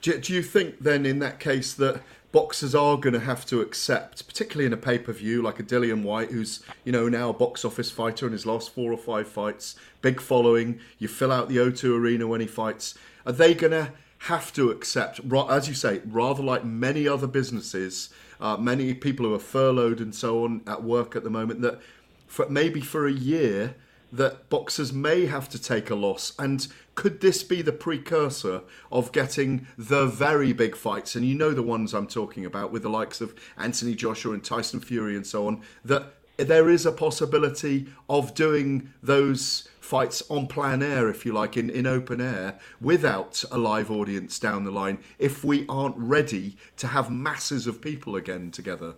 Do, 0.00 0.18
do 0.18 0.32
you 0.32 0.42
think 0.42 0.78
then, 0.78 1.04
in 1.04 1.18
that 1.18 1.38
case, 1.38 1.74
that 1.74 2.00
boxers 2.32 2.74
are 2.74 2.96
going 2.96 3.14
to 3.14 3.20
have 3.20 3.44
to 3.46 3.60
accept, 3.60 4.26
particularly 4.26 4.66
in 4.66 4.72
a 4.72 4.76
pay 4.76 4.98
per 4.98 5.12
view 5.12 5.42
like 5.42 5.58
a 5.58 5.62
Dillian 5.62 6.02
Whyte, 6.02 6.30
who's 6.30 6.62
you 6.84 6.92
know 6.92 7.08
now 7.08 7.30
a 7.30 7.34
box 7.34 7.64
office 7.64 7.90
fighter 7.90 8.26
in 8.26 8.32
his 8.32 8.46
last 8.46 8.70
four 8.70 8.92
or 8.92 8.98
five 8.98 9.28
fights, 9.28 9.76
big 10.02 10.20
following. 10.20 10.80
You 10.98 11.08
fill 11.08 11.32
out 11.32 11.48
the 11.48 11.56
O2 11.56 11.98
arena 11.98 12.26
when 12.26 12.40
he 12.40 12.46
fights. 12.46 12.94
Are 13.26 13.32
they 13.32 13.54
going 13.54 13.72
to 13.72 13.92
have 14.24 14.52
to 14.52 14.70
accept, 14.70 15.20
as 15.48 15.68
you 15.68 15.74
say, 15.74 16.02
rather 16.06 16.42
like 16.42 16.64
many 16.64 17.08
other 17.08 17.26
businesses, 17.26 18.10
uh, 18.40 18.56
many 18.56 18.92
people 18.92 19.24
who 19.26 19.34
are 19.34 19.38
furloughed 19.38 20.00
and 20.00 20.14
so 20.14 20.44
on 20.44 20.60
at 20.66 20.82
work 20.82 21.16
at 21.16 21.24
the 21.24 21.30
moment, 21.30 21.62
that 21.62 21.80
for, 22.26 22.48
maybe 22.48 22.80
for 22.80 23.06
a 23.06 23.12
year 23.12 23.74
that 24.12 24.48
boxers 24.48 24.92
may 24.92 25.26
have 25.26 25.48
to 25.50 25.62
take 25.62 25.90
a 25.90 25.94
loss? 25.94 26.32
And 26.38 26.66
could 26.94 27.20
this 27.20 27.42
be 27.42 27.62
the 27.62 27.72
precursor 27.72 28.62
of 28.90 29.12
getting 29.12 29.66
the 29.78 30.06
very 30.06 30.52
big 30.52 30.76
fights? 30.76 31.14
And 31.14 31.24
you 31.24 31.34
know 31.34 31.52
the 31.52 31.62
ones 31.62 31.94
I'm 31.94 32.06
talking 32.06 32.44
about 32.44 32.72
with 32.72 32.82
the 32.82 32.90
likes 32.90 33.20
of 33.20 33.34
Anthony 33.56 33.94
Joshua 33.94 34.34
and 34.34 34.44
Tyson 34.44 34.80
Fury 34.80 35.16
and 35.16 35.26
so 35.26 35.46
on, 35.46 35.62
that 35.84 36.14
there 36.36 36.70
is 36.70 36.86
a 36.86 36.92
possibility 36.92 37.86
of 38.08 38.34
doing 38.34 38.92
those 39.02 39.68
fights 39.80 40.22
on 40.30 40.46
plan 40.46 40.82
air, 40.82 41.08
if 41.08 41.26
you 41.26 41.32
like, 41.32 41.56
in, 41.56 41.68
in 41.68 41.86
open 41.86 42.20
air, 42.20 42.58
without 42.80 43.42
a 43.50 43.58
live 43.58 43.90
audience 43.90 44.38
down 44.38 44.64
the 44.64 44.70
line, 44.70 44.98
if 45.18 45.44
we 45.44 45.66
aren't 45.68 45.96
ready 45.96 46.56
to 46.76 46.86
have 46.86 47.10
masses 47.10 47.66
of 47.66 47.82
people 47.82 48.16
again 48.16 48.50
together. 48.50 48.94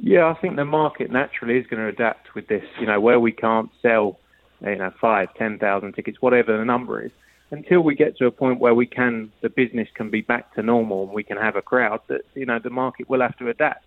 Yeah, 0.00 0.26
I 0.26 0.40
think 0.40 0.56
the 0.56 0.64
market 0.64 1.10
naturally 1.10 1.58
is 1.58 1.66
going 1.66 1.82
to 1.82 1.88
adapt 1.88 2.34
with 2.34 2.46
this. 2.48 2.64
You 2.80 2.86
know, 2.86 3.00
where 3.00 3.18
we 3.18 3.32
can't 3.32 3.70
sell, 3.82 4.18
you 4.60 4.76
know, 4.76 4.92
five, 5.00 5.28
ten 5.36 5.58
thousand 5.58 5.94
tickets, 5.94 6.18
whatever 6.20 6.56
the 6.56 6.64
number 6.64 7.04
is, 7.04 7.10
until 7.50 7.80
we 7.80 7.94
get 7.94 8.16
to 8.18 8.26
a 8.26 8.30
point 8.30 8.60
where 8.60 8.74
we 8.74 8.86
can, 8.86 9.32
the 9.42 9.48
business 9.48 9.88
can 9.94 10.10
be 10.10 10.20
back 10.20 10.54
to 10.54 10.62
normal 10.62 11.04
and 11.04 11.12
we 11.12 11.24
can 11.24 11.36
have 11.36 11.56
a 11.56 11.62
crowd, 11.62 12.00
that 12.08 12.22
you 12.34 12.46
know 12.46 12.58
the 12.62 12.70
market 12.70 13.08
will 13.08 13.20
have 13.20 13.36
to 13.38 13.48
adapt. 13.48 13.84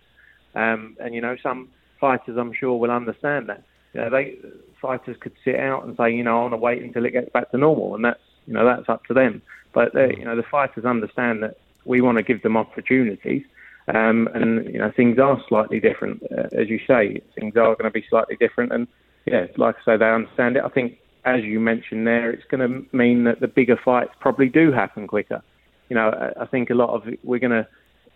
Um, 0.54 0.96
and 1.00 1.14
you 1.14 1.20
know, 1.20 1.36
some 1.42 1.68
fighters, 2.00 2.36
I'm 2.36 2.52
sure, 2.52 2.78
will 2.78 2.90
understand 2.90 3.48
that. 3.48 3.62
You 3.94 4.00
know, 4.02 4.10
they 4.10 4.36
fighters 4.80 5.16
could 5.20 5.32
sit 5.44 5.56
out 5.56 5.84
and 5.84 5.96
say, 5.96 6.12
you 6.12 6.24
know, 6.24 6.38
I 6.38 6.40
want 6.42 6.52
to 6.52 6.58
wait 6.58 6.82
until 6.82 7.06
it 7.06 7.12
gets 7.12 7.30
back 7.30 7.50
to 7.52 7.58
normal, 7.58 7.94
and 7.94 8.04
that's 8.04 8.20
you 8.46 8.52
know 8.52 8.66
that's 8.66 8.88
up 8.88 9.04
to 9.06 9.14
them. 9.14 9.40
But 9.72 9.94
they, 9.94 10.14
you 10.18 10.24
know, 10.24 10.36
the 10.36 10.42
fighters 10.42 10.84
understand 10.84 11.42
that 11.42 11.56
we 11.86 12.02
want 12.02 12.18
to 12.18 12.24
give 12.24 12.42
them 12.42 12.56
opportunities. 12.56 13.44
Um, 13.88 14.28
and 14.34 14.64
you 14.72 14.78
know 14.78 14.92
things 14.94 15.18
are 15.18 15.42
slightly 15.48 15.80
different, 15.80 16.22
uh, 16.30 16.48
as 16.52 16.68
you 16.68 16.78
say. 16.86 17.20
Things 17.38 17.56
are 17.56 17.74
going 17.74 17.84
to 17.84 17.90
be 17.90 18.04
slightly 18.08 18.36
different, 18.36 18.72
and 18.72 18.86
yeah, 19.26 19.46
like 19.56 19.76
I 19.82 19.92
say, 19.92 19.96
they 19.96 20.06
understand 20.06 20.56
it. 20.56 20.62
I 20.64 20.68
think 20.68 20.98
as 21.24 21.42
you 21.42 21.60
mentioned 21.60 22.06
there, 22.06 22.30
it's 22.30 22.44
going 22.50 22.60
to 22.60 22.96
mean 22.96 23.24
that 23.24 23.40
the 23.40 23.48
bigger 23.48 23.78
fights 23.84 24.12
probably 24.20 24.48
do 24.48 24.72
happen 24.72 25.06
quicker. 25.06 25.42
You 25.88 25.96
know, 25.96 26.10
I 26.10 26.42
I 26.42 26.46
think 26.46 26.70
a 26.70 26.74
lot 26.74 26.90
of 26.90 27.08
it, 27.08 27.18
we're 27.24 27.40
going 27.40 27.50
to 27.50 27.66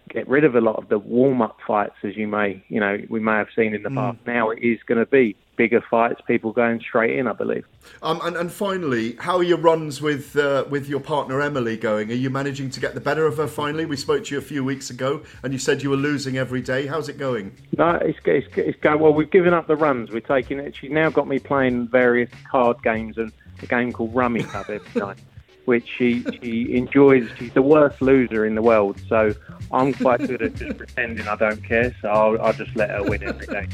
get 0.09 0.29
rid 0.29 0.45
of 0.45 0.55
a 0.55 0.61
lot 0.61 0.77
of 0.77 0.89
the 0.89 0.99
warm-up 0.99 1.59
fights, 1.67 1.97
as 2.03 2.17
you 2.17 2.29
may, 2.29 2.63
you 2.69 2.81
know, 2.81 2.99
we 3.09 3.21
may 3.21 3.33
have 3.33 3.49
seen 3.57 3.75
in 3.75 3.83
the 3.83 3.89
mm. 3.89 3.97
past. 3.97 4.19
Now 4.27 4.51
it 4.51 4.61
is 4.63 4.79
going 4.87 4.99
to 4.99 5.07
be 5.07 5.37
bigger 5.57 5.81
fights, 5.91 6.21
people 6.27 6.53
going 6.53 6.81
straight 6.81 7.19
in, 7.19 7.27
I 7.27 7.33
believe. 7.33 7.65
Um, 8.03 8.21
and, 8.23 8.37
and 8.37 8.53
finally, 8.53 9.17
how 9.19 9.37
are 9.39 9.43
your 9.43 9.59
runs 9.59 10.01
with 10.01 10.37
uh, 10.37 10.65
with 10.71 10.89
your 10.89 11.01
partner 11.01 11.41
Emily 11.41 11.77
going? 11.77 12.11
Are 12.11 12.15
you 12.15 12.31
managing 12.31 12.71
to 12.71 12.81
get 12.81 12.95
the 12.95 13.01
better 13.01 13.27
of 13.27 13.37
her 13.39 13.47
finally? 13.47 13.87
We 13.87 13.97
spoke 13.97 14.25
to 14.25 14.35
you 14.35 14.39
a 14.39 14.45
few 14.45 14.65
weeks 14.65 14.91
ago, 14.91 15.23
and 15.43 15.53
you 15.53 15.59
said 15.59 15.83
you 15.83 15.91
were 15.91 15.97
losing 15.97 16.37
every 16.37 16.61
day. 16.61 16.87
How's 16.87 17.09
it 17.09 17.19
going? 17.19 17.57
No, 17.77 17.93
it's, 17.93 18.19
it's, 18.25 18.47
it's 18.57 18.79
going 18.81 19.01
well. 19.01 19.15
We've 19.15 19.31
given 19.31 19.55
up 19.55 19.67
the 19.67 19.77
runs. 19.77 20.11
We're 20.11 20.21
taking 20.21 20.59
it. 20.59 20.77
She's 20.77 20.91
now 20.91 21.11
got 21.11 21.27
me 21.27 21.39
playing 21.39 21.89
various 21.89 22.31
card 22.51 22.83
games 22.83 23.19
and 23.19 23.33
a 23.63 23.67
game 23.67 23.93
called 23.93 24.15
Rummikub 24.15 24.69
every 24.69 24.81
night 25.01 25.19
which 25.67 25.87
she, 25.97 26.25
she 26.41 26.75
enjoys. 26.75 27.29
She's 27.39 27.53
the 27.53 27.63
worst 27.63 28.01
loser 28.01 28.47
in 28.47 28.55
the 28.55 28.63
world, 28.63 29.01
so 29.09 29.35
I'm 29.73 29.93
quite 29.93 30.27
good 30.27 30.43
at 30.43 30.55
just 30.55 30.79
pretending 30.79 31.29
I 31.29 31.37
don't 31.37 31.63
care. 31.63 31.95
So 32.01 32.09
I'll, 32.09 32.41
I'll 32.41 32.53
just 32.53 32.75
let 32.75 32.91
her 32.91 33.03
win 33.03 33.23
every 33.23 33.47
day. 33.47 33.69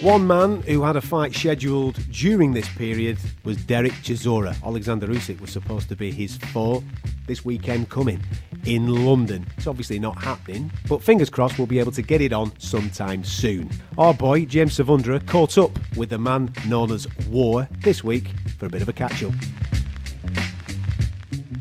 One 0.00 0.28
man 0.28 0.62
who 0.62 0.84
had 0.84 0.94
a 0.94 1.00
fight 1.00 1.34
scheduled 1.34 1.96
during 2.12 2.52
this 2.52 2.68
period 2.68 3.18
was 3.42 3.56
Derek 3.56 3.90
Chisora. 3.94 4.54
Alexander 4.64 5.08
Usyk 5.08 5.40
was 5.40 5.50
supposed 5.50 5.88
to 5.88 5.96
be 5.96 6.12
his 6.12 6.36
foe 6.36 6.84
this 7.26 7.44
weekend 7.44 7.88
coming 7.88 8.22
in 8.64 9.04
London. 9.04 9.44
It's 9.56 9.66
obviously 9.66 9.98
not 9.98 10.22
happening, 10.22 10.70
but 10.88 11.02
fingers 11.02 11.28
crossed 11.28 11.58
we'll 11.58 11.66
be 11.66 11.80
able 11.80 11.90
to 11.90 12.02
get 12.02 12.20
it 12.20 12.32
on 12.32 12.52
sometime 12.60 13.24
soon. 13.24 13.70
Our 13.98 14.14
boy 14.14 14.44
James 14.44 14.78
Savundra 14.78 15.26
caught 15.26 15.58
up 15.58 15.72
with 15.96 16.10
the 16.10 16.18
man 16.18 16.52
known 16.68 16.92
as 16.92 17.08
War 17.26 17.66
this 17.80 18.04
week 18.04 18.28
for 18.56 18.66
a 18.66 18.68
bit 18.68 18.82
of 18.82 18.88
a 18.88 18.92
catch 18.92 19.24
up. 19.24 19.34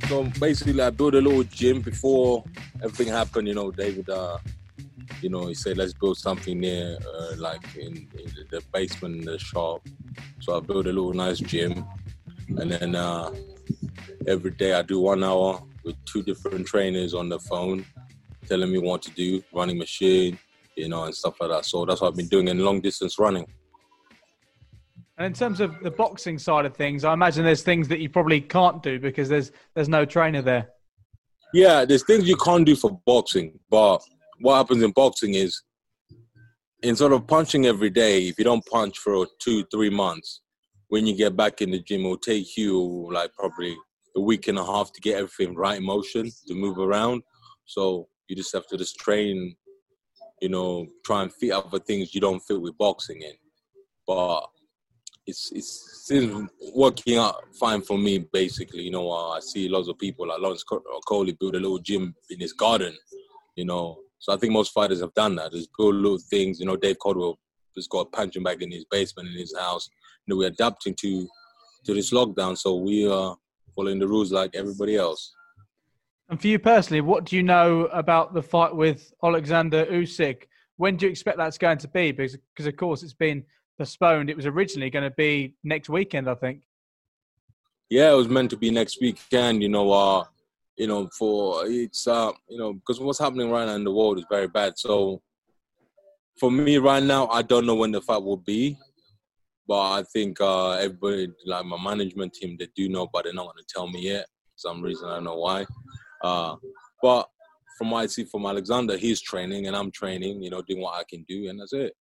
So 0.07 0.25
basically, 0.39 0.79
I 0.79 0.91
built 0.91 1.15
a 1.15 1.21
little 1.21 1.43
gym 1.43 1.81
before 1.81 2.43
everything 2.83 3.07
happened. 3.07 3.47
You 3.47 3.55
know, 3.55 3.71
David. 3.71 4.07
Uh, 4.07 4.37
you 5.21 5.29
know, 5.29 5.47
he 5.47 5.53
said, 5.53 5.77
let's 5.77 5.93
build 5.93 6.17
something 6.17 6.59
near, 6.59 6.97
uh, 7.15 7.35
like 7.37 7.75
in, 7.75 8.07
in, 8.17 8.31
the 8.49 8.61
basement 8.73 9.17
in 9.17 9.25
the 9.25 9.39
shop. 9.39 9.87
So 10.39 10.57
I 10.57 10.59
built 10.59 10.85
a 10.85 10.93
little 10.93 11.13
nice 11.13 11.39
gym, 11.39 11.85
and 12.57 12.71
then 12.71 12.95
uh, 12.95 13.31
every 14.27 14.51
day 14.51 14.73
I 14.73 14.81
do 14.81 14.99
one 14.99 15.23
hour 15.23 15.61
with 15.83 15.95
two 16.05 16.23
different 16.23 16.67
trainers 16.67 17.13
on 17.13 17.29
the 17.29 17.39
phone, 17.39 17.85
telling 18.47 18.71
me 18.71 18.77
what 18.77 19.01
to 19.03 19.11
do, 19.11 19.43
running 19.53 19.77
machine, 19.77 20.37
you 20.75 20.89
know, 20.89 21.05
and 21.05 21.15
stuff 21.15 21.39
like 21.39 21.49
that. 21.49 21.65
So 21.65 21.85
that's 21.85 22.01
what 22.01 22.09
I've 22.09 22.17
been 22.17 22.27
doing 22.27 22.47
in 22.47 22.59
long 22.59 22.81
distance 22.81 23.17
running. 23.17 23.47
And 25.17 25.25
in 25.25 25.33
terms 25.33 25.59
of 25.59 25.79
the 25.81 25.89
boxing 25.89 26.37
side 26.37 26.65
of 26.65 26.75
things, 26.75 27.03
I 27.03 27.13
imagine 27.13 27.43
there's 27.43 27.63
things 27.63 27.87
that 27.87 27.99
you 27.99 28.09
probably 28.09 28.39
can't 28.39 28.83
do 28.83 28.99
because 28.99 29.27
there's 29.27 29.51
there's 29.73 29.89
no 29.89 30.05
trainer 30.05 30.43
there. 30.43 30.69
Yeah, 31.53 31.85
there's 31.85 32.03
things 32.03 32.27
you 32.27 32.35
can't 32.35 32.65
do 32.65 32.75
for 32.75 33.01
boxing, 33.05 33.57
but 33.69 34.03
what 34.39 34.57
happens 34.57 34.83
in 34.83 34.91
boxing 34.91 35.33
is 35.33 35.61
instead 36.83 37.11
of 37.11 37.27
punching 37.27 37.65
every 37.65 37.89
day, 37.89 38.27
if 38.27 38.37
you 38.37 38.43
don't 38.43 38.65
punch 38.65 38.97
for 38.99 39.27
two, 39.39 39.63
three 39.65 39.89
months, 39.89 40.41
when 40.89 41.05
you 41.05 41.15
get 41.15 41.35
back 41.35 41.61
in 41.61 41.71
the 41.71 41.79
gym, 41.79 42.05
it 42.05 42.07
will 42.07 42.17
take 42.17 42.55
you 42.55 43.09
like 43.11 43.33
probably 43.33 43.75
a 44.15 44.21
week 44.21 44.47
and 44.47 44.57
a 44.57 44.65
half 44.65 44.91
to 44.93 45.01
get 45.01 45.17
everything 45.17 45.55
right 45.55 45.77
in 45.77 45.85
motion 45.85 46.31
to 46.47 46.53
move 46.53 46.77
around. 46.77 47.23
So 47.65 48.07
you 48.27 48.35
just 48.35 48.53
have 48.53 48.67
to 48.67 48.77
just 48.77 48.97
train, 48.97 49.55
you 50.41 50.49
know, 50.49 50.87
try 51.05 51.23
and 51.23 51.33
fit 51.33 51.51
other 51.51 51.79
things 51.79 52.15
you 52.15 52.21
don't 52.21 52.39
fit 52.39 52.61
with 52.61 52.77
boxing 52.77 53.21
in. 53.21 53.33
But 54.05 54.47
it's 55.25 55.51
it's 55.51 56.03
still 56.03 56.47
working 56.73 57.17
out 57.17 57.35
fine 57.59 57.81
for 57.81 57.97
me. 57.97 58.19
Basically, 58.31 58.83
you 58.83 58.91
know, 58.91 59.11
uh, 59.11 59.31
I 59.31 59.39
see 59.41 59.67
lots 59.67 59.89
of 59.89 59.99
people 59.99 60.27
like 60.27 60.39
Lawrence 60.39 60.63
Okolie 60.71 61.37
build 61.37 61.55
a 61.55 61.59
little 61.59 61.79
gym 61.79 62.15
in 62.29 62.39
his 62.39 62.53
garden. 62.53 62.95
You 63.55 63.65
know, 63.65 63.99
so 64.19 64.33
I 64.33 64.37
think 64.37 64.53
most 64.53 64.73
fighters 64.73 65.01
have 65.01 65.13
done 65.13 65.35
that. 65.35 65.51
Just 65.51 65.69
build 65.77 65.95
little 65.95 66.17
things. 66.17 66.59
You 66.59 66.65
know, 66.65 66.75
Dave 66.75 66.97
Coldwell 66.99 67.37
has 67.75 67.87
got 67.87 68.01
a 68.01 68.05
punching 68.05 68.43
bag 68.43 68.61
in 68.61 68.71
his 68.71 68.85
basement 68.85 69.29
in 69.29 69.37
his 69.37 69.55
house. 69.57 69.89
You 70.25 70.33
know, 70.33 70.39
we're 70.39 70.47
adapting 70.47 70.95
to 70.95 71.27
to 71.85 71.93
this 71.93 72.11
lockdown, 72.11 72.57
so 72.57 72.75
we 72.75 73.07
are 73.09 73.37
following 73.75 73.99
the 73.99 74.07
rules 74.07 74.31
like 74.31 74.55
everybody 74.55 74.97
else. 74.97 75.33
And 76.29 76.41
for 76.41 76.47
you 76.47 76.59
personally, 76.59 77.01
what 77.01 77.23
do 77.23 77.37
you 77.37 77.43
know 77.43 77.85
about 77.85 78.33
the 78.33 78.41
fight 78.41 78.75
with 78.75 79.13
Alexander 79.23 79.85
Usyk? 79.85 80.43
When 80.75 80.97
do 80.97 81.05
you 81.05 81.11
expect 81.11 81.37
that's 81.37 81.57
going 81.57 81.77
to 81.77 81.87
be? 81.87 82.11
Because, 82.11 82.37
because 82.53 82.67
of 82.67 82.75
course, 82.75 83.01
it's 83.03 83.13
been 83.13 83.45
postponed. 83.77 84.29
It 84.29 84.35
was 84.35 84.45
originally 84.45 84.89
going 84.89 85.09
to 85.09 85.15
be 85.15 85.55
next 85.63 85.89
weekend, 85.89 86.29
I 86.29 86.35
think. 86.35 86.63
Yeah, 87.89 88.11
it 88.11 88.15
was 88.15 88.27
meant 88.27 88.49
to 88.49 88.57
be 88.57 88.71
next 88.71 88.99
weekend. 88.99 89.63
You 89.63 89.69
know, 89.69 89.91
uh, 89.91 90.25
you 90.77 90.87
know, 90.87 91.09
for 91.17 91.65
it's 91.65 92.07
uh, 92.07 92.31
you 92.47 92.57
know, 92.57 92.73
because 92.73 92.99
what's 92.99 93.19
happening 93.19 93.49
right 93.49 93.65
now 93.65 93.75
in 93.75 93.83
the 93.83 93.91
world 93.91 94.19
is 94.19 94.25
very 94.29 94.47
bad. 94.47 94.77
So 94.77 95.21
for 96.39 96.51
me 96.51 96.77
right 96.77 97.03
now, 97.03 97.27
I 97.27 97.41
don't 97.41 97.65
know 97.65 97.75
when 97.75 97.91
the 97.91 98.01
fight 98.01 98.23
will 98.23 98.37
be, 98.37 98.77
but 99.67 99.91
I 99.91 100.03
think 100.03 100.39
uh, 100.39 100.71
everybody, 100.71 101.33
like 101.45 101.65
my 101.65 101.81
management 101.81 102.33
team, 102.33 102.57
they 102.59 102.67
do 102.75 102.89
know, 102.89 103.07
but 103.11 103.23
they're 103.23 103.33
not 103.33 103.45
going 103.45 103.57
to 103.57 103.73
tell 103.73 103.87
me 103.87 104.01
yet. 104.01 104.27
For 104.53 104.69
some 104.69 104.81
reason, 104.81 105.09
I 105.09 105.15
don't 105.15 105.23
know 105.23 105.37
why. 105.37 105.65
Uh, 106.23 106.55
but 107.01 107.27
from 107.77 107.91
what 107.91 108.03
I 108.03 108.07
see 108.07 108.23
from 108.23 108.45
Alexander, 108.45 108.97
he's 108.97 109.19
training 109.19 109.67
and 109.67 109.75
I'm 109.75 109.91
training. 109.91 110.43
You 110.43 110.51
know, 110.51 110.61
doing 110.61 110.81
what 110.81 110.99
I 110.99 111.03
can 111.09 111.23
do, 111.27 111.49
and 111.49 111.59
that's 111.59 111.73
it. 111.73 111.93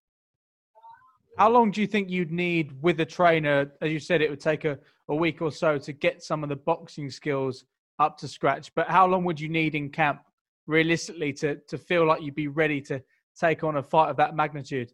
How 1.38 1.50
long 1.50 1.72
do 1.72 1.82
you 1.82 1.88
think 1.88 2.10
you'd 2.10 2.32
need 2.32 2.72
with 2.82 3.00
a 3.00 3.06
trainer? 3.06 3.72
As 3.82 3.92
you 3.92 4.00
said, 4.00 4.22
it 4.22 4.30
would 4.30 4.40
take 4.40 4.66
a, 4.66 4.78
a 5.10 5.16
week 5.16 5.42
or 5.42 5.52
so 5.52 5.78
to 5.78 5.94
get 5.94 6.24
some 6.24 6.44
of 6.44 6.50
the 6.50 6.56
boxing 6.56 7.10
skills 7.10 7.66
up 8.00 8.18
to 8.20 8.28
scratch. 8.28 8.74
But 8.76 8.88
how 8.88 9.08
long 9.08 9.24
would 9.26 9.40
you 9.40 9.50
need 9.50 9.76
in 9.76 9.90
camp, 9.90 10.22
realistically, 10.68 11.34
to, 11.34 11.56
to 11.68 11.78
feel 11.78 12.06
like 12.06 12.22
you'd 12.22 12.36
be 12.36 12.48
ready 12.48 12.82
to 12.82 13.02
take 13.40 13.64
on 13.64 13.78
a 13.78 13.84
fight 13.84 14.10
of 14.10 14.18
that 14.18 14.36
magnitude? 14.36 14.92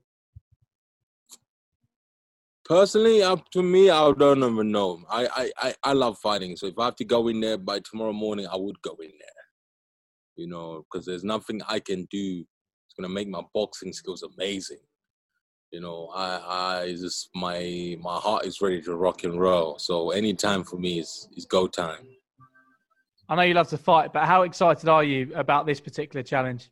Personally, 2.65 3.21
up 3.21 3.49
to 3.51 3.61
me, 3.61 3.89
I 3.89 4.11
don't 4.13 4.37
even 4.43 4.71
know. 4.71 5.01
I, 5.09 5.51
I, 5.57 5.73
I 5.83 5.93
love 5.93 6.17
fighting. 6.19 6.55
So 6.55 6.67
if 6.67 6.77
I 6.77 6.85
have 6.85 6.95
to 6.97 7.05
go 7.05 7.27
in 7.27 7.41
there 7.41 7.57
by 7.57 7.79
tomorrow 7.79 8.13
morning, 8.13 8.47
I 8.47 8.55
would 8.55 8.81
go 8.81 8.95
in 9.01 9.09
there. 9.09 9.29
You 10.37 10.47
know, 10.47 10.85
because 10.89 11.05
there's 11.05 11.23
nothing 11.23 11.61
I 11.67 11.79
can 11.79 12.07
do. 12.09 12.45
It's 12.85 12.95
gonna 12.97 13.13
make 13.13 13.27
my 13.27 13.41
boxing 13.53 13.93
skills 13.93 14.23
amazing. 14.23 14.79
You 15.71 15.81
know, 15.81 16.11
I, 16.15 16.83
I 16.83 16.91
just 16.91 17.29
my 17.35 17.97
my 18.01 18.15
heart 18.15 18.45
is 18.45 18.61
ready 18.61 18.81
to 18.83 18.95
rock 18.95 19.23
and 19.23 19.39
roll. 19.39 19.77
So 19.77 20.11
any 20.11 20.33
time 20.33 20.63
for 20.63 20.77
me 20.77 20.99
is 20.99 21.27
is 21.35 21.45
go 21.45 21.67
time. 21.67 22.07
I 23.31 23.35
know 23.35 23.43
you 23.43 23.53
love 23.53 23.69
to 23.69 23.77
fight, 23.77 24.11
but 24.11 24.25
how 24.25 24.41
excited 24.41 24.89
are 24.89 25.05
you 25.05 25.31
about 25.35 25.65
this 25.65 25.79
particular 25.79 26.21
challenge? 26.21 26.69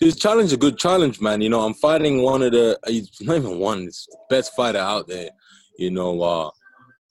This 0.00 0.16
challenge 0.16 0.46
is 0.46 0.54
a 0.54 0.56
good 0.56 0.76
challenge, 0.76 1.20
man. 1.20 1.40
You 1.40 1.50
know, 1.50 1.60
I'm 1.60 1.74
fighting 1.74 2.20
one 2.20 2.42
of 2.42 2.50
the, 2.50 2.76
not 3.20 3.36
even 3.36 3.60
one, 3.60 3.84
it's 3.84 4.06
the 4.06 4.18
best 4.28 4.56
fighter 4.56 4.80
out 4.80 5.06
there. 5.06 5.30
You 5.78 5.92
know, 5.92 6.20
uh, 6.20 6.50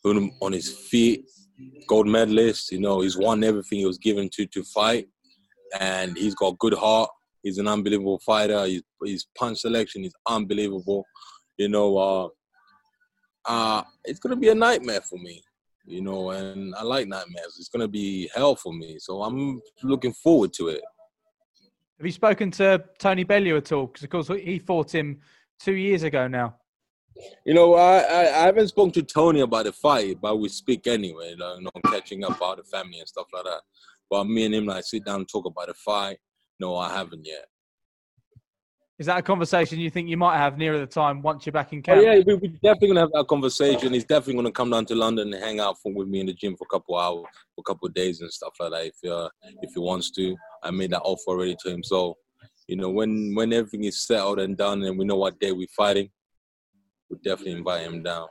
on 0.03 0.51
his 0.51 0.69
feet, 0.69 1.23
gold 1.87 2.07
medalist. 2.07 2.73
You 2.73 2.81
know, 2.81 2.99
he's 2.99 3.17
won 3.17 3.41
everything 3.41 3.79
he 3.79 3.85
was 3.85 3.97
given 3.97 4.27
to 4.33 4.45
to 4.47 4.63
fight, 4.63 5.07
and 5.79 6.17
he's 6.17 6.35
got 6.35 6.59
good 6.59 6.73
heart. 6.73 7.09
He's 7.41 7.57
an 7.57 7.69
unbelievable 7.69 8.19
fighter. 8.25 8.65
His, 8.65 8.83
his 9.05 9.27
punch 9.37 9.59
selection 9.59 10.03
is 10.03 10.13
unbelievable. 10.27 11.05
You 11.57 11.69
know, 11.69 11.97
uh, 11.97 12.27
uh, 13.45 13.83
it's 14.03 14.19
gonna 14.19 14.35
be 14.35 14.49
a 14.49 14.55
nightmare 14.55 15.01
for 15.01 15.17
me 15.19 15.41
you 15.85 16.01
know, 16.01 16.31
and 16.31 16.73
I 16.75 16.83
like 16.83 17.07
nightmares. 17.07 17.57
It's 17.59 17.69
going 17.69 17.81
to 17.81 17.87
be 17.87 18.29
hell 18.33 18.55
for 18.55 18.73
me, 18.73 18.97
so 18.99 19.23
I'm 19.23 19.61
looking 19.83 20.13
forward 20.13 20.53
to 20.53 20.69
it. 20.69 20.81
Have 21.97 22.05
you 22.05 22.11
spoken 22.11 22.49
to 22.51 22.83
Tony 22.97 23.23
Bellew 23.23 23.57
at 23.57 23.71
all? 23.71 23.87
Because 23.87 24.03
of 24.03 24.09
course 24.09 24.27
he 24.27 24.59
fought 24.59 24.93
him 24.93 25.19
two 25.59 25.73
years 25.73 26.03
ago 26.03 26.27
now. 26.27 26.55
You 27.45 27.53
know, 27.53 27.75
I, 27.75 27.99
I, 27.99 28.21
I 28.21 28.45
haven't 28.45 28.69
spoken 28.69 28.91
to 28.93 29.03
Tony 29.03 29.41
about 29.41 29.65
the 29.65 29.71
fight, 29.71 30.17
but 30.19 30.37
we 30.37 30.49
speak 30.49 30.87
anyway. 30.87 31.35
Like, 31.37 31.59
you 31.59 31.63
know, 31.63 31.91
catching 31.91 32.23
up 32.23 32.37
about 32.37 32.57
the 32.57 32.63
family 32.63 32.99
and 32.99 33.07
stuff 33.07 33.27
like 33.33 33.43
that. 33.43 33.61
But 34.09 34.25
me 34.25 34.45
and 34.45 34.55
him, 34.55 34.65
like, 34.65 34.83
sit 34.83 35.05
down 35.05 35.17
and 35.17 35.29
talk 35.29 35.45
about 35.45 35.67
the 35.67 35.73
fight. 35.73 36.17
No, 36.59 36.75
I 36.77 36.91
haven't 36.91 37.25
yet. 37.25 37.45
Is 39.01 39.07
that 39.07 39.17
a 39.17 39.23
conversation 39.23 39.79
you 39.79 39.89
think 39.89 40.09
you 40.09 40.15
might 40.15 40.37
have 40.37 40.59
nearer 40.59 40.77
the 40.77 40.85
time 40.85 41.23
once 41.23 41.43
you're 41.43 41.53
back 41.53 41.73
in 41.73 41.81
camp? 41.81 41.97
Oh, 41.97 42.03
yeah, 42.03 42.21
we, 42.23 42.35
we're 42.35 42.49
definitely 42.61 42.89
gonna 42.89 42.99
have 42.99 43.11
that 43.13 43.25
conversation. 43.27 43.93
He's 43.93 44.05
definitely 44.05 44.35
gonna 44.35 44.51
come 44.51 44.69
down 44.69 44.85
to 44.85 44.93
London 44.93 45.33
and 45.33 45.43
hang 45.43 45.59
out 45.59 45.77
for, 45.81 45.91
with 45.91 46.07
me 46.07 46.19
in 46.19 46.27
the 46.27 46.33
gym 46.33 46.55
for 46.55 46.65
a 46.65 46.71
couple 46.71 46.95
hours, 46.95 47.25
for 47.55 47.61
a 47.61 47.63
couple 47.63 47.87
of 47.87 47.95
days 47.95 48.21
and 48.21 48.31
stuff 48.31 48.53
like 48.59 48.69
that. 48.69 48.85
If 48.85 49.11
uh, 49.11 49.27
if 49.63 49.71
he 49.73 49.79
wants 49.79 50.11
to, 50.11 50.35
I 50.61 50.69
made 50.69 50.91
that 50.91 51.01
offer 51.01 51.31
already 51.31 51.55
to 51.63 51.71
him. 51.71 51.83
So, 51.83 52.15
you 52.67 52.75
know, 52.75 52.91
when 52.91 53.33
when 53.33 53.51
everything 53.53 53.85
is 53.85 54.05
settled 54.05 54.37
and 54.37 54.55
done, 54.55 54.83
and 54.83 54.99
we 54.99 55.05
know 55.05 55.15
what 55.15 55.39
day 55.39 55.51
we're 55.51 55.65
fighting, 55.75 56.11
we'll 57.09 57.21
definitely 57.23 57.53
invite 57.53 57.81
him 57.81 58.03
down. 58.03 58.27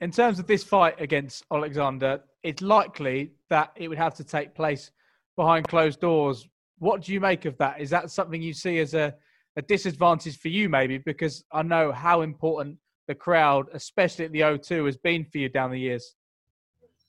In 0.00 0.10
terms 0.10 0.38
of 0.38 0.46
this 0.46 0.64
fight 0.64 0.98
against 1.02 1.44
Alexander, 1.52 2.22
it's 2.42 2.62
likely 2.62 3.32
that 3.50 3.72
it 3.76 3.88
would 3.88 3.98
have 3.98 4.14
to 4.14 4.24
take 4.24 4.54
place 4.54 4.90
behind 5.36 5.68
closed 5.68 6.00
doors. 6.00 6.48
What 6.78 7.02
do 7.02 7.12
you 7.12 7.20
make 7.20 7.44
of 7.44 7.58
that? 7.58 7.78
Is 7.78 7.90
that 7.90 8.10
something 8.10 8.40
you 8.40 8.54
see 8.54 8.78
as 8.78 8.94
a, 8.94 9.14
a 9.56 9.62
disadvantage 9.62 10.38
for 10.38 10.48
you, 10.48 10.68
maybe? 10.68 10.98
Because 10.98 11.44
I 11.52 11.62
know 11.62 11.92
how 11.92 12.22
important 12.22 12.78
the 13.08 13.14
crowd, 13.14 13.66
especially 13.74 14.24
at 14.24 14.32
the 14.32 14.40
O2, 14.40 14.86
has 14.86 14.96
been 14.96 15.24
for 15.24 15.38
you 15.38 15.48
down 15.48 15.70
the 15.70 15.80
years. 15.80 16.14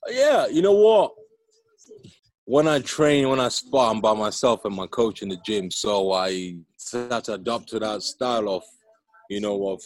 Yeah, 0.10 0.48
you 0.48 0.62
know 0.62 0.74
what? 0.74 1.14
When 2.46 2.68
I 2.68 2.80
train, 2.80 3.30
when 3.30 3.40
I 3.40 3.50
spar, 3.50 3.92
I'm 3.92 4.02
by 4.02 4.14
myself 4.14 4.66
and 4.66 4.76
my 4.76 4.88
coach 4.88 5.22
in 5.22 5.30
the 5.30 5.38
gym. 5.46 5.70
So 5.70 6.12
I 6.12 6.58
start 6.78 7.26
to 7.26 7.36
adopt 7.36 7.70
to 7.70 7.80
that 7.80 8.02
style 8.02 8.50
of, 8.50 8.64
you 9.30 9.40
know, 9.40 9.70
of 9.70 9.82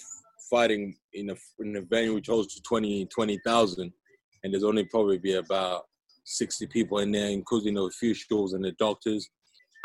fighting 0.50 0.96
in 1.14 1.32
a, 1.32 1.36
in 1.60 1.76
a 1.76 1.82
venue 1.82 2.14
which 2.14 2.28
holds 2.28 2.56
to 2.56 2.62
20 2.62 3.06
20,000. 3.08 3.92
and 4.44 4.54
there's 4.54 4.64
only 4.64 4.86
probably 4.86 5.18
be 5.18 5.34
about 5.34 5.84
60 6.24 6.68
people 6.68 7.00
in 7.00 7.12
there, 7.12 7.30
including 7.30 7.78
a 7.78 7.90
few 7.90 8.16
schools 8.16 8.54
and 8.54 8.64
the 8.64 8.72
doctors. 8.74 9.30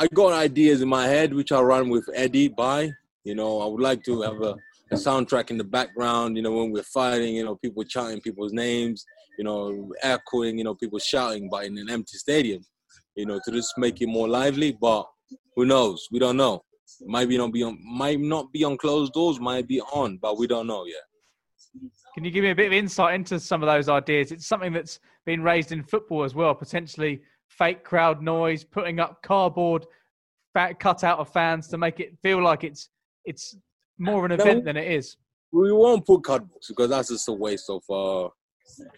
I 0.01 0.07
got 0.15 0.33
ideas 0.33 0.81
in 0.81 0.89
my 0.89 1.07
head, 1.07 1.35
which 1.35 1.53
I 1.53 1.61
run 1.61 1.91
with 1.91 2.09
Eddie 2.15 2.49
by. 2.49 2.91
You 3.23 3.35
know, 3.35 3.61
I 3.61 3.67
would 3.67 3.83
like 3.83 4.03
to 4.05 4.23
have 4.23 4.41
a, 4.41 4.57
a 4.91 4.95
soundtrack 4.95 5.51
in 5.51 5.59
the 5.59 5.65
background, 5.65 6.39
you 6.39 6.43
know, 6.43 6.53
when 6.53 6.73
we're 6.73 6.83
fighting, 6.83 7.35
you 7.37 7.45
know, 7.45 7.57
people 7.57 7.85
chanting 7.85 8.23
people's 8.23 8.55
names, 8.55 9.05
you 9.37 9.45
know, 9.45 9.93
echoing, 10.03 10.57
you 10.57 10.65
know, 10.65 10.75
people 10.75 10.99
shouting, 10.99 11.51
but 11.51 11.67
in 11.67 11.77
an 11.77 11.91
empty 11.91 12.17
stadium, 12.17 12.63
you 13.15 13.27
know, 13.27 13.39
to 13.45 13.51
just 13.53 13.75
make 13.77 14.01
it 14.01 14.07
more 14.07 14.27
lively. 14.27 14.75
But 14.81 15.05
who 15.55 15.67
knows? 15.67 16.09
We 16.11 16.19
don't 16.19 16.39
know. 16.39 16.63
Might 17.03 17.29
be 17.29 17.37
not 17.37 17.53
be 17.53 17.63
on, 17.63 17.79
might 17.85 18.21
not 18.21 18.51
be 18.53 18.65
on 18.65 18.79
closed 18.79 19.13
doors, 19.13 19.39
might 19.39 19.69
be 19.69 19.83
on, 19.83 20.17
but 20.17 20.39
we 20.39 20.47
don't 20.47 20.67
know 20.67 20.87
yet. 20.87 21.03
Can 22.15 22.25
you 22.25 22.31
give 22.31 22.43
me 22.43 22.51
a 22.51 22.55
bit 22.55 22.69
of 22.69 22.73
insight 22.73 23.17
into 23.17 23.39
some 23.39 23.63
of 23.63 23.69
those 23.69 23.91
ideas? 23.91 24.33
It's 24.33 24.47
something 24.47 24.73
that's 24.73 24.99
been 25.27 25.43
raised 25.43 25.73
in 25.73 25.83
football 25.83 26.25
as 26.25 26.35
well, 26.35 26.55
potentially 26.55 27.21
fake 27.51 27.85
crowd 27.85 28.23
noise, 28.23 28.65
putting 28.65 29.01
up 29.01 29.23
cardboard 29.23 29.85
fat 30.55 30.81
cutout 30.81 31.19
of 31.19 31.33
fans 31.33 31.69
to 31.69 31.79
make 31.79 32.01
it 32.01 32.17
feel 32.23 32.43
like 32.43 32.65
it's 32.65 32.89
it's 33.25 33.57
more 33.99 34.25
of 34.25 34.31
an 34.31 34.39
No. 34.39 34.45
event 34.45 34.65
than 34.65 34.77
it 34.77 34.91
is. 34.91 35.17
We 35.53 35.73
won't 35.73 36.07
put 36.07 36.23
cardbooks 36.23 36.69
because 36.69 36.91
that's 36.91 37.09
just 37.09 37.29
a 37.29 37.33
waste 37.33 37.69
of 37.69 37.83
uh 37.91 38.29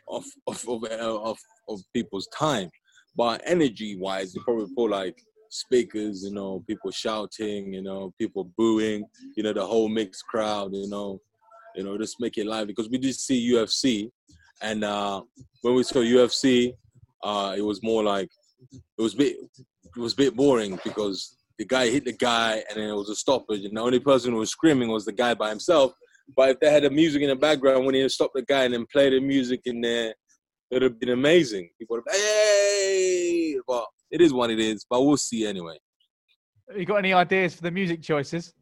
of 0.08 0.24
of 0.46 0.68
of, 0.68 0.84
uh, 0.84 1.22
of, 1.22 1.38
of 1.68 1.80
people's 1.94 2.28
time. 2.28 2.70
But 3.16 3.42
energy 3.44 3.96
wise, 3.96 4.34
you 4.34 4.42
probably 4.42 4.72
put 4.74 4.90
like 4.90 5.18
speakers, 5.50 6.24
you 6.24 6.32
know, 6.32 6.64
people 6.66 6.90
shouting, 6.90 7.74
you 7.74 7.82
know, 7.82 8.12
people 8.18 8.50
booing, 8.56 9.04
you 9.36 9.42
know, 9.42 9.52
the 9.52 9.66
whole 9.66 9.88
mixed 9.88 10.24
crowd, 10.26 10.74
you 10.74 10.88
know, 10.88 11.20
you 11.74 11.84
know, 11.84 11.98
just 11.98 12.20
make 12.20 12.38
it 12.38 12.46
live 12.46 12.66
because 12.66 12.88
we 12.88 12.98
did 12.98 13.14
see 13.14 13.52
UFC, 13.52 14.10
and 14.62 14.84
uh, 14.84 15.20
when 15.62 15.74
we 15.74 15.82
saw 15.82 15.98
UFC, 15.98 16.72
uh, 17.22 17.54
it 17.56 17.62
was 17.62 17.82
more 17.82 18.02
like 18.02 18.30
it 18.70 19.02
was 19.02 19.14
a 19.14 19.16
bit 19.16 19.36
it 19.84 20.00
was 20.00 20.12
a 20.12 20.16
bit 20.16 20.36
boring 20.36 20.78
because 20.84 21.36
the 21.58 21.64
guy 21.64 21.88
hit 21.88 22.04
the 22.04 22.12
guy 22.12 22.62
and 22.68 22.76
then 22.80 22.88
it 22.88 22.94
was 22.94 23.10
a 23.10 23.16
stoppage, 23.16 23.64
and 23.64 23.76
the 23.76 23.80
only 23.80 24.00
person 24.00 24.32
who 24.32 24.38
was 24.38 24.50
screaming 24.50 24.88
was 24.88 25.04
the 25.04 25.12
guy 25.12 25.34
by 25.34 25.48
himself. 25.48 25.92
But 26.36 26.50
if 26.50 26.60
they 26.60 26.70
had 26.70 26.84
the 26.84 26.90
music 26.90 27.22
in 27.22 27.28
the 27.28 27.36
background 27.36 27.84
when 27.84 27.94
he 27.94 28.08
stopped 28.08 28.34
the 28.34 28.42
guy 28.42 28.64
and 28.64 28.74
then 28.74 28.86
play 28.90 29.10
the 29.10 29.20
music 29.20 29.60
in 29.66 29.80
there, 29.80 30.10
it 30.10 30.16
would 30.76 30.82
have 30.82 31.00
been 31.00 31.10
amazing. 31.10 31.68
People 31.78 31.96
would 31.96 32.04
have, 32.06 32.16
hey, 32.16 33.56
but 33.66 33.84
it 34.10 34.20
is 34.20 34.32
what 34.32 34.50
it 34.50 34.58
is. 34.58 34.86
But 34.88 35.02
we'll 35.02 35.16
see 35.16 35.46
anyway. 35.46 35.76
You 36.74 36.86
got 36.86 36.96
any 36.96 37.12
ideas 37.12 37.54
for 37.54 37.62
the 37.62 37.70
music 37.70 38.02
choices? 38.02 38.54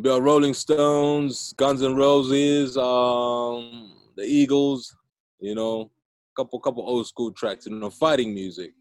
Bit 0.00 0.12
of 0.12 0.22
Rolling 0.22 0.54
Stones, 0.54 1.52
Guns 1.58 1.82
N' 1.82 1.94
Roses, 1.94 2.76
um, 2.78 3.92
the 4.16 4.22
Eagles, 4.22 4.96
you 5.40 5.54
know, 5.54 5.90
couple 6.36 6.58
couple 6.60 6.82
old 6.82 7.06
school 7.06 7.32
tracks, 7.32 7.66
you 7.66 7.74
know, 7.74 7.90
fighting 7.90 8.34
music. 8.34 8.72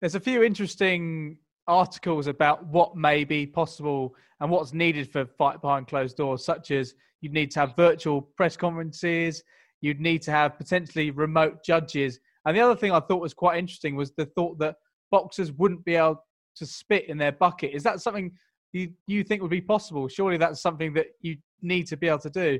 There's 0.00 0.14
a 0.14 0.20
few 0.20 0.42
interesting 0.42 1.38
articles 1.68 2.26
about 2.26 2.66
what 2.66 2.96
may 2.96 3.24
be 3.24 3.46
possible 3.46 4.14
and 4.40 4.50
what's 4.50 4.72
needed 4.72 5.10
for 5.10 5.26
fight 5.26 5.60
behind 5.60 5.86
closed 5.86 6.16
doors, 6.16 6.44
such 6.44 6.70
as 6.70 6.94
you'd 7.20 7.32
need 7.32 7.50
to 7.52 7.60
have 7.60 7.76
virtual 7.76 8.20
press 8.20 8.56
conferences, 8.56 9.42
you'd 9.80 10.00
need 10.00 10.22
to 10.22 10.32
have 10.32 10.58
potentially 10.58 11.10
remote 11.10 11.64
judges. 11.64 12.18
And 12.44 12.56
the 12.56 12.60
other 12.60 12.74
thing 12.74 12.92
I 12.92 13.00
thought 13.00 13.20
was 13.20 13.34
quite 13.34 13.58
interesting 13.58 13.94
was 13.94 14.12
the 14.12 14.26
thought 14.26 14.58
that 14.58 14.76
boxers 15.10 15.52
wouldn't 15.52 15.84
be 15.84 15.94
able 15.94 16.24
to 16.56 16.66
spit 16.66 17.08
in 17.08 17.18
their 17.18 17.32
bucket. 17.32 17.72
Is 17.72 17.84
that 17.84 18.00
something 18.00 18.32
you, 18.72 18.90
you 19.06 19.22
think 19.22 19.42
would 19.42 19.50
be 19.50 19.60
possible? 19.60 20.08
Surely 20.08 20.36
that's 20.36 20.60
something 20.60 20.92
that 20.94 21.06
you 21.20 21.36
need 21.60 21.86
to 21.86 21.96
be 21.96 22.08
able 22.08 22.18
to 22.18 22.30
do. 22.30 22.58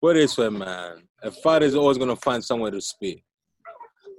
What 0.00 0.16
is 0.16 0.32
for 0.32 0.50
man? 0.50 1.02
A 1.22 1.30
fighter 1.30 1.66
is 1.66 1.74
always 1.74 1.98
gonna 1.98 2.16
find 2.16 2.42
somewhere 2.42 2.70
to 2.70 2.80
spit. 2.80 3.18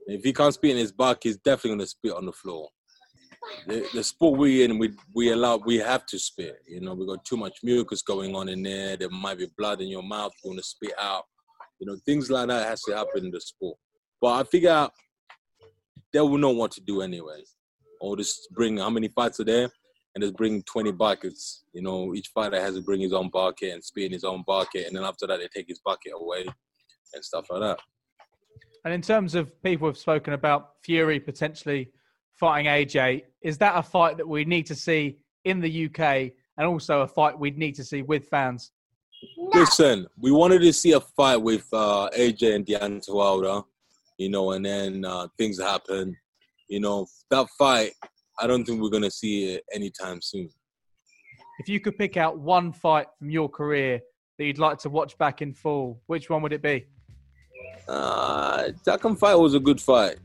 If 0.05 0.23
he 0.23 0.31
can't 0.31 0.53
spit 0.53 0.71
in 0.71 0.77
his 0.77 0.91
back, 0.91 1.17
he's 1.23 1.37
definitely 1.37 1.71
gonna 1.71 1.87
spit 1.87 2.13
on 2.13 2.27
the 2.27 2.31
floor. 2.31 2.69
The, 3.65 3.87
the 3.91 4.03
sport 4.03 4.37
we 4.37 4.63
in, 4.63 4.77
we 4.77 4.91
we 5.15 5.31
allow, 5.31 5.57
we 5.57 5.77
have 5.77 6.05
to 6.05 6.19
spit. 6.19 6.61
You 6.67 6.81
know, 6.81 6.93
we 6.93 7.07
got 7.07 7.25
too 7.25 7.35
much 7.35 7.57
mucus 7.63 8.03
going 8.03 8.35
on 8.35 8.47
in 8.47 8.61
there. 8.61 8.95
There 8.95 9.09
might 9.09 9.39
be 9.39 9.47
blood 9.57 9.81
in 9.81 9.87
your 9.87 10.03
mouth. 10.03 10.33
You 10.43 10.51
wanna 10.51 10.61
spit 10.61 10.93
out. 10.99 11.23
You 11.79 11.87
know, 11.87 11.97
things 12.05 12.29
like 12.29 12.47
that 12.49 12.67
has 12.67 12.83
to 12.83 12.95
happen 12.95 13.25
in 13.25 13.31
the 13.31 13.41
sport. 13.41 13.77
But 14.21 14.39
I 14.39 14.43
figure 14.43 14.87
they 16.13 16.21
will 16.21 16.37
know 16.37 16.51
what 16.51 16.71
to 16.73 16.81
do 16.81 17.01
anyway. 17.01 17.41
Or 17.99 18.15
just 18.17 18.49
bring 18.51 18.77
how 18.77 18.91
many 18.91 19.07
fights 19.07 19.39
are 19.39 19.45
there, 19.45 19.71
and 20.13 20.21
just 20.21 20.35
bring 20.35 20.63
20 20.63 20.91
buckets. 20.91 21.63
You 21.73 21.81
know, 21.81 22.13
each 22.13 22.29
fighter 22.33 22.59
has 22.59 22.75
to 22.75 22.81
bring 22.81 23.01
his 23.01 23.13
own 23.13 23.29
bucket 23.29 23.73
and 23.73 23.83
spit 23.83 24.05
in 24.05 24.11
his 24.11 24.23
own 24.23 24.43
bucket, 24.45 24.87
and 24.87 24.95
then 24.95 25.03
after 25.03 25.27
that 25.27 25.39
they 25.39 25.47
take 25.47 25.67
his 25.67 25.79
bucket 25.79 26.13
away 26.15 26.45
and 27.13 27.25
stuff 27.25 27.47
like 27.49 27.61
that. 27.61 27.79
And 28.83 28.93
in 28.93 29.01
terms 29.01 29.35
of 29.35 29.61
people 29.63 29.87
have 29.87 29.97
spoken 29.97 30.33
about 30.33 30.71
Fury 30.83 31.19
potentially 31.19 31.91
fighting 32.33 32.65
AJ, 32.65 33.23
is 33.41 33.57
that 33.59 33.77
a 33.77 33.83
fight 33.83 34.17
that 34.17 34.27
we 34.27 34.43
need 34.45 34.65
to 34.67 34.75
see 34.75 35.19
in 35.45 35.59
the 35.59 35.85
UK 35.85 36.31
and 36.57 36.67
also 36.67 37.01
a 37.01 37.07
fight 37.07 37.37
we'd 37.37 37.57
need 37.57 37.75
to 37.75 37.83
see 37.83 38.01
with 38.01 38.27
fans? 38.27 38.71
Listen, 39.53 40.07
we 40.19 40.31
wanted 40.31 40.61
to 40.61 40.73
see 40.73 40.93
a 40.93 40.99
fight 40.99 41.37
with 41.37 41.67
uh, 41.71 42.09
AJ 42.17 42.55
and 42.55 42.65
Deontay 42.65 43.13
Wilder, 43.13 43.61
you 44.17 44.29
know, 44.29 44.51
and 44.51 44.65
then 44.65 45.05
uh, 45.05 45.27
things 45.37 45.59
happen. 45.59 46.17
You 46.67 46.79
know, 46.79 47.05
that 47.29 47.47
fight, 47.57 47.91
I 48.39 48.47
don't 48.47 48.65
think 48.65 48.81
we're 48.81 48.89
gonna 48.89 49.11
see 49.11 49.53
it 49.53 49.63
anytime 49.73 50.21
soon. 50.21 50.49
If 51.59 51.69
you 51.69 51.79
could 51.79 51.97
pick 51.97 52.17
out 52.17 52.39
one 52.39 52.71
fight 52.71 53.07
from 53.19 53.29
your 53.29 53.49
career 53.49 54.01
that 54.37 54.45
you'd 54.45 54.57
like 54.57 54.79
to 54.79 54.89
watch 54.89 55.17
back 55.17 55.41
in 55.41 55.53
full, 55.53 56.01
which 56.07 56.29
one 56.29 56.41
would 56.41 56.53
it 56.53 56.61
be? 56.61 56.85
Uh, 57.87 58.69
Takam 58.85 59.17
fight 59.17 59.35
was 59.35 59.53
a 59.53 59.59
good 59.59 59.79
fight. 59.79 60.17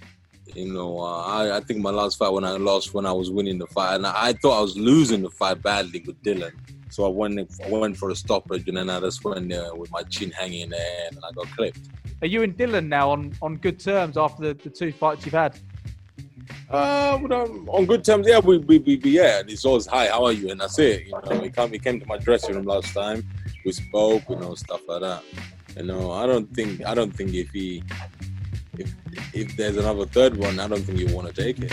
You 0.54 0.72
know, 0.72 0.98
uh, 1.00 1.22
I, 1.22 1.56
I 1.56 1.60
think 1.60 1.80
my 1.80 1.90
last 1.90 2.16
fight 2.16 2.32
when 2.32 2.44
I 2.44 2.52
lost 2.52 2.94
when 2.94 3.04
I 3.04 3.12
was 3.12 3.30
winning 3.30 3.58
the 3.58 3.66
fight, 3.66 3.96
and 3.96 4.06
I, 4.06 4.28
I 4.28 4.32
thought 4.34 4.58
I 4.58 4.62
was 4.62 4.76
losing 4.76 5.22
the 5.22 5.30
fight 5.30 5.60
badly 5.60 6.02
with 6.06 6.22
Dillian. 6.22 6.52
So 6.90 7.04
I 7.04 7.08
went 7.08 7.38
I 7.64 7.70
went 7.70 7.96
for 7.96 8.10
a 8.10 8.16
stoppage, 8.16 8.68
and 8.68 8.76
then 8.76 8.88
I 8.88 9.00
just 9.00 9.24
went 9.24 9.48
there 9.48 9.74
with 9.74 9.90
my 9.90 10.02
chin 10.04 10.30
hanging 10.30 10.62
in 10.62 10.70
the 10.70 10.80
air, 10.80 11.08
and 11.10 11.18
I 11.18 11.32
got 11.32 11.46
clipped. 11.48 11.80
Are 12.22 12.26
you 12.26 12.42
and 12.42 12.56
Dillian 12.56 12.88
now 12.88 13.10
on, 13.10 13.34
on 13.42 13.56
good 13.56 13.78
terms 13.78 14.16
after 14.16 14.42
the, 14.42 14.54
the 14.54 14.70
two 14.70 14.92
fights 14.92 15.26
you've 15.26 15.34
had? 15.34 15.58
Uh, 16.70 17.18
don't- 17.18 17.68
on 17.68 17.86
good 17.86 18.04
terms, 18.04 18.26
yeah. 18.28 18.38
We, 18.38 18.58
we, 18.58 18.78
we, 18.78 18.96
we 18.96 19.10
yeah. 19.10 19.42
It's 19.46 19.64
always 19.64 19.86
hi, 19.86 20.08
how 20.08 20.24
are 20.24 20.32
you, 20.32 20.50
and 20.50 20.60
that's 20.60 20.78
it. 20.78 21.06
You 21.06 21.12
know, 21.12 21.40
he 21.40 21.50
came, 21.50 21.72
he 21.72 21.78
came 21.78 22.00
to 22.00 22.06
my 22.06 22.18
dressing 22.18 22.54
room 22.54 22.64
last 22.66 22.92
time. 22.92 23.26
We 23.64 23.72
spoke, 23.72 24.22
you 24.28 24.36
know, 24.36 24.54
stuff 24.54 24.80
like 24.88 25.00
that. 25.02 25.22
You 25.76 25.82
know, 25.84 26.10
I 26.12 26.26
don't 26.26 26.52
think, 26.54 26.84
I 26.86 26.94
don't 26.94 27.10
think 27.14 27.34
if 27.34 27.50
he, 27.50 27.82
if 28.78 28.94
if 29.34 29.56
there's 29.56 29.76
another 29.76 30.06
third 30.06 30.36
one, 30.36 30.58
I 30.60 30.66
don't 30.68 30.82
think 30.82 30.98
you 30.98 31.14
want 31.14 31.28
to 31.28 31.42
take 31.42 31.58
it. 31.60 31.72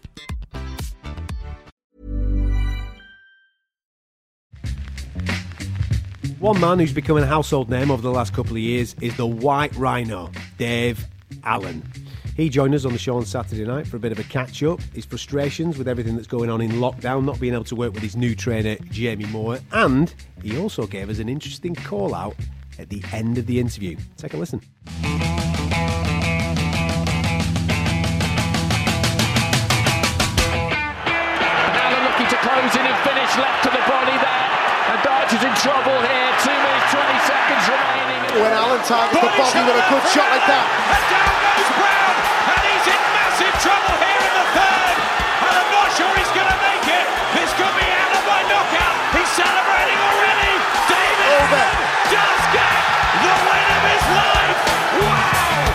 One 6.41 6.59
man 6.59 6.79
who's 6.79 6.91
become 6.91 7.17
a 7.17 7.25
household 7.27 7.69
name 7.69 7.91
over 7.91 8.01
the 8.01 8.09
last 8.09 8.33
couple 8.33 8.53
of 8.53 8.57
years 8.57 8.95
is 8.99 9.15
the 9.15 9.27
White 9.27 9.75
Rhino, 9.75 10.31
Dave 10.57 11.05
Allen. 11.43 11.87
He 12.35 12.49
joined 12.49 12.73
us 12.73 12.83
on 12.83 12.93
the 12.93 12.97
show 12.97 13.15
on 13.17 13.27
Saturday 13.27 13.63
night 13.63 13.85
for 13.85 13.97
a 13.97 13.99
bit 13.99 14.11
of 14.11 14.17
a 14.17 14.23
catch 14.23 14.63
up, 14.63 14.81
his 14.95 15.05
frustrations 15.05 15.77
with 15.77 15.87
everything 15.87 16.15
that's 16.15 16.27
going 16.27 16.49
on 16.49 16.59
in 16.59 16.71
lockdown, 16.71 17.25
not 17.25 17.39
being 17.39 17.53
able 17.53 17.65
to 17.65 17.75
work 17.75 17.93
with 17.93 18.01
his 18.01 18.15
new 18.15 18.33
trainer, 18.33 18.75
Jamie 18.89 19.25
Moore, 19.25 19.59
and 19.71 20.15
he 20.41 20.57
also 20.57 20.87
gave 20.87 21.11
us 21.11 21.19
an 21.19 21.29
interesting 21.29 21.75
call 21.75 22.15
out 22.15 22.35
at 22.79 22.89
the 22.89 23.03
end 23.13 23.37
of 23.37 23.45
the 23.45 23.59
interview. 23.59 23.95
Take 24.17 24.33
a 24.33 24.37
listen. 24.37 24.61
When 38.91 38.99
Allen 38.99 39.15
targets 39.15 39.23
the 39.23 39.39
body 39.39 39.71
with 39.71 39.79
a 39.79 39.87
good 39.87 40.03
shot 40.11 40.27
like 40.35 40.43
that. 40.51 40.67
And 40.67 41.03
down 41.07 41.31
goes 41.39 41.69
Brown. 41.79 42.11
And 42.43 42.59
he's 42.59 42.87
in 42.91 42.99
massive 43.15 43.55
trouble 43.63 43.95
here 44.03 44.19
in 44.19 44.33
the 44.35 44.47
third. 44.51 44.95
And 45.47 45.53
I'm 45.63 45.71
not 45.71 45.95
sure 45.95 46.11
he's 46.11 46.27
going 46.35 46.51
to 46.51 46.59
make 46.59 46.83
it. 46.91 47.07
This 47.39 47.55
could 47.55 47.71
be 47.71 47.87
Allen 47.87 48.23
by 48.27 48.43
knockout. 48.51 48.95
He's 49.15 49.31
celebrating 49.31 49.95
already. 49.95 50.59
David 50.91 51.23
Over. 51.39 51.67
does 52.11 52.43
get 52.51 52.75
the 53.15 53.31
win 53.47 53.63
of 53.71 53.83
his 53.95 54.03
life. 54.11 54.59
Wow. 55.07 55.71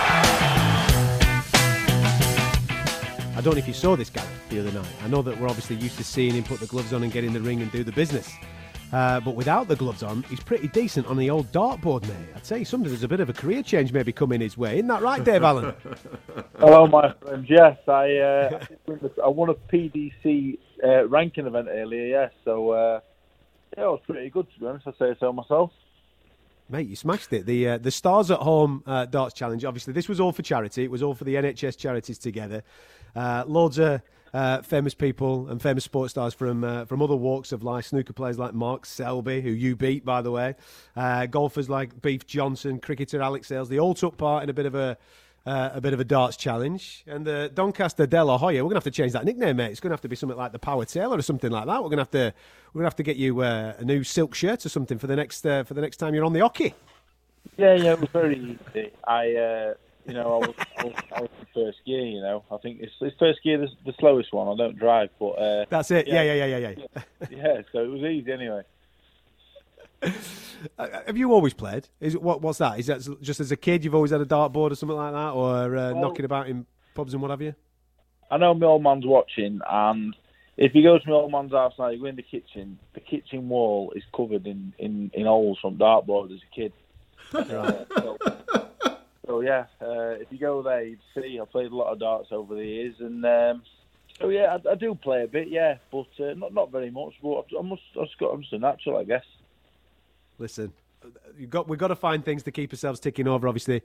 I 3.33 3.40
don't 3.40 3.57
know 3.57 3.64
if 3.64 3.68
you 3.68 3.72
saw 3.72 3.96
this 3.96 4.12
guy 4.12 4.29
the 4.52 4.61
other 4.61 4.76
night. 4.76 4.92
I 5.00 5.09
know 5.09 5.24
that 5.24 5.40
we're 5.40 5.48
obviously 5.48 5.76
used 5.76 5.96
to 5.96 6.05
seeing 6.05 6.37
him 6.37 6.44
put 6.44 6.61
the 6.61 6.68
gloves 6.68 6.92
on 6.92 7.00
and 7.00 7.09
get 7.09 7.24
in 7.24 7.33
the 7.33 7.40
ring 7.40 7.64
and 7.64 7.72
do 7.72 7.81
the 7.81 7.96
business. 7.96 8.29
Uh, 8.92 9.20
but 9.20 9.35
without 9.35 9.66
the 9.66 9.77
gloves 9.77 10.03
on, 10.03 10.22
he's 10.25 10.40
pretty 10.40 10.68
decent 10.68 11.07
on 11.09 11.16
the 11.16 11.29
old 11.29 11.51
dartboard, 11.51 12.03
mate. 12.03 12.29
I'd 12.35 12.46
say 12.46 12.62
sometimes 12.62 12.92
there's 12.92 13.03
a 13.03 13.09
bit 13.09 13.20
of 13.20 13.29
a 13.29 13.33
career 13.33 13.62
change 13.62 13.92
maybe 13.92 14.12
coming 14.12 14.40
his 14.40 14.57
way. 14.57 14.75
Isn't 14.75 14.87
that 14.88 15.03
right, 15.03 15.22
Dave 15.22 15.42
Allen? 15.42 15.75
Hello, 16.59 16.87
my 16.87 17.12
friend. 17.20 17.44
Yes, 17.49 17.77
I 17.88 18.16
uh, 18.16 18.64
I 19.25 19.29
won 19.29 19.51
a 19.51 19.55
PDC 19.55 20.59
uh, 20.85 21.09
ranking 21.09 21.46
event 21.46 21.68
earlier. 21.68 22.07
Yes, 22.07 22.33
so 22.44 22.70
uh, 22.70 23.01
yeah, 23.77 23.85
it 23.85 23.88
was 23.88 24.01
pretty 24.07 24.31
good 24.31 24.46
to 24.55 24.61
be 24.61 24.66
honest. 24.66 24.87
I 24.87 24.92
say 24.99 25.16
so 25.18 25.33
myself. 25.33 25.72
Mate, 26.68 26.88
you 26.88 26.96
smashed 26.96 27.33
it. 27.33 27.46
The 27.46 27.68
uh, 27.68 27.79
the 27.79 27.90
Stars 27.90 28.31
at 28.31 28.40
Home 28.40 28.83
uh, 28.87 29.07
Darts 29.07 29.35
Challenge. 29.35 29.64
Obviously, 29.64 29.92
this 29.92 30.09
was 30.09 30.20
all 30.20 30.33
for 30.33 30.42
charity. 30.42 30.85
It 30.85 30.90
was 30.90 31.03
all 31.03 31.14
for 31.14 31.25
the 31.25 31.35
NHS 31.35 31.77
charities 31.77 32.18
together. 32.18 32.62
Uh, 33.14 33.44
loads 33.46 33.79
of 33.79 34.01
uh, 34.37 34.61
famous 34.61 34.92
people 34.92 35.49
and 35.49 35.62
famous 35.62 35.83
sports 35.83 36.11
stars 36.11 36.35
from 36.35 36.62
uh, 36.62 36.85
from 36.85 37.01
other 37.01 37.16
walks 37.16 37.53
of 37.53 37.62
life. 37.62 37.87
Snooker 37.87 38.12
players 38.12 38.38
like 38.38 38.53
Mark 38.53 38.85
Selby, 38.85 39.40
who 39.40 39.49
you 39.49 39.75
beat, 39.77 40.05
by 40.05 40.20
the 40.20 40.31
way. 40.31 40.55
Uh, 40.94 41.25
golfers 41.25 41.70
like 41.70 42.03
Beef 42.03 42.27
Johnston, 42.27 42.79
cricketer 42.79 43.22
Alex 43.22 43.49
Sales. 43.49 43.70
They 43.70 43.79
all 43.79 43.94
took 43.94 44.18
part 44.18 44.42
in 44.44 44.51
a 44.51 44.53
bit 44.53 44.66
of 44.66 44.75
a 44.75 44.99
uh, 45.46 45.70
a 45.72 45.81
bit 45.81 45.94
of 45.94 46.01
a 46.01 46.05
darts 46.05 46.37
challenge. 46.37 47.03
And 47.07 47.27
uh, 47.27 47.49
Doncaster 47.49 48.07
De 48.07 48.22
La 48.22 48.37
Hoya, 48.37 48.62
we're 48.62 48.70
to 48.70 48.77
have 48.77 48.85
to 48.85 48.90
change 48.90 49.12
that 49.12 49.25
nickname, 49.25 49.57
mate. 49.57 49.70
It's 49.70 49.81
to 49.81 49.88
have 49.90 50.03
to 50.03 50.09
be 50.09 50.16
something 50.16 50.37
like 50.37 50.53
the 50.53 50.59
Power 50.59 50.85
Tailor 50.85 51.16
or 51.16 51.22
something 51.22 51.51
like 51.51 51.64
that. 51.64 51.83
We're 51.83 51.88
to 51.88 51.96
have 51.96 52.11
to 52.11 52.35
we're 52.75 52.83
to 52.83 52.87
have 52.87 52.96
to 52.96 53.03
get 53.03 53.16
you 53.16 53.40
uh, 53.40 53.72
a 53.79 53.85
new 53.85 54.05
silk 54.05 54.35
shirt 54.35 54.66
or 54.66 54.68
something 54.68 54.99
for 54.99 55.07
the 55.07 55.16
next 55.16 55.44
for 55.44 55.72
the 55.72 55.81
next 55.81 55.96
time 55.96 56.14
you're 56.14 56.27
on 56.27 56.35
the 56.35 56.40
oche. 56.40 56.75
Yeah, 57.57 57.72
yeah, 57.75 57.92
it 57.92 58.01
was 58.01 58.11
very 58.12 58.59
easy. 58.75 58.90
I, 59.07 59.75
you 60.07 60.14
know, 60.14 60.40
I 60.42 60.47
was, 60.47 60.55
I 60.79 60.85
was, 60.85 60.95
I 61.16 61.21
was 61.23 61.31
in 61.40 61.47
first 61.55 61.79
gear. 61.85 62.01
You 62.05 62.21
know, 62.21 62.45
I 62.51 62.57
think 62.59 62.81
it's, 62.81 62.92
it's 63.01 63.16
first 63.19 63.42
gear 63.42 63.59
the, 63.59 63.69
the 63.85 63.95
slowest 63.99 64.33
one. 64.33 64.49
I 64.49 64.57
don't 64.57 64.79
drive, 64.79 65.11
but 65.19 65.31
uh, 65.31 65.64
That's 65.69 65.90
it. 65.90 66.07
Yeah, 66.07 66.23
yeah, 66.23 66.45
yeah, 66.45 66.59
yeah, 66.59 66.69
yeah. 66.69 67.03
yeah. 67.31 67.62
So 67.73 67.83
it 67.83 67.88
was 67.88 68.03
easy 68.03 68.33
anyway. 68.33 68.62
Uh, 70.79 70.88
have 71.07 71.19
you 71.19 71.33
always 71.33 71.53
played? 71.53 71.87
Is 72.01 72.14
it 72.14 72.23
what? 72.23 72.40
What's 72.40 72.59
that? 72.59 72.79
Is 72.79 72.87
that 72.87 73.19
just 73.21 73.40
as 73.40 73.53
a 73.53 73.57
kid 73.57 73.85
you've 73.85 73.95
always 73.95 74.11
had 74.11 74.23
a 74.23 74.25
dartboard 74.25 74.73
or 74.73 74.75
something 74.75 74.97
like 74.97 75.12
that, 75.12 75.33
or 75.33 75.77
uh, 75.77 75.92
Well- 75.92 76.01
knocking 76.01 76.25
about 76.25 76.49
in 76.49 76.64
pubs 76.95 77.12
and 77.12 77.21
what 77.21 77.31
have 77.31 77.42
you? 77.42 77.55
I 78.31 78.38
know 78.38 78.55
my 78.55 78.66
old 78.66 78.83
man's 78.83 79.05
watching, 79.05 79.61
and 79.71 80.16
if 80.57 80.75
you 80.75 80.83
go 80.83 80.99
to 80.99 81.09
my 81.09 81.14
old 81.14 81.31
man's 81.31 81.53
house 81.53 81.75
now, 81.79 81.88
you 81.88 82.01
go 82.01 82.07
in 82.07 82.16
the 82.16 82.23
kitchen. 82.23 82.79
The 82.95 83.01
kitchen 83.01 83.51
wall 83.51 83.92
is 83.95 84.03
covered 84.16 84.47
in 84.47 84.73
in, 84.79 85.11
in 85.12 85.27
holes 85.27 85.59
from 85.61 85.77
dartboard 85.77 86.35
as 86.35 86.40
a 86.40 86.55
kid. 86.55 86.73
Uh, 87.35 87.85
so, 87.99 88.16
so 89.27 89.41
yeah, 89.41 89.67
uh, 89.81 90.11
if 90.21 90.29
you 90.31 90.39
go 90.39 90.62
there, 90.62 90.85
you'd 90.85 91.01
see 91.15 91.41
I 91.41 91.45
played 91.45 91.73
a 91.73 91.77
lot 91.77 91.93
of 91.93 91.99
darts 91.99 92.29
over 92.31 92.55
the 92.55 92.65
years, 92.65 92.95
and 93.01 93.25
um, 93.25 93.62
so 94.21 94.29
yeah, 94.29 94.57
I, 94.65 94.71
I 94.71 94.75
do 94.77 94.95
play 94.95 95.25
a 95.25 95.27
bit, 95.27 95.49
yeah, 95.49 95.77
but 95.91 96.07
uh, 96.21 96.35
not 96.35 96.55
not 96.55 96.71
very 96.71 96.91
much. 96.91 97.15
But 97.23 97.47
I 97.59 97.62
must, 97.62 97.83
I've 98.01 98.07
just 98.07 98.19
got, 98.19 98.33
I'm 98.33 98.43
just 98.43 98.53
a 98.53 98.59
natural, 98.59 98.99
I 98.99 99.05
guess. 99.05 99.25
Listen, 100.39 100.73
you've 101.37 101.51
got 101.51 101.69
we've 101.69 101.79
got 101.79 101.89
to 101.89 101.97
find 101.97 102.25
things 102.25 102.43
to 102.45 102.53
keep 102.53 102.73
ourselves 102.73 103.01
ticking 103.01 103.27
over, 103.27 103.49
obviously, 103.49 103.83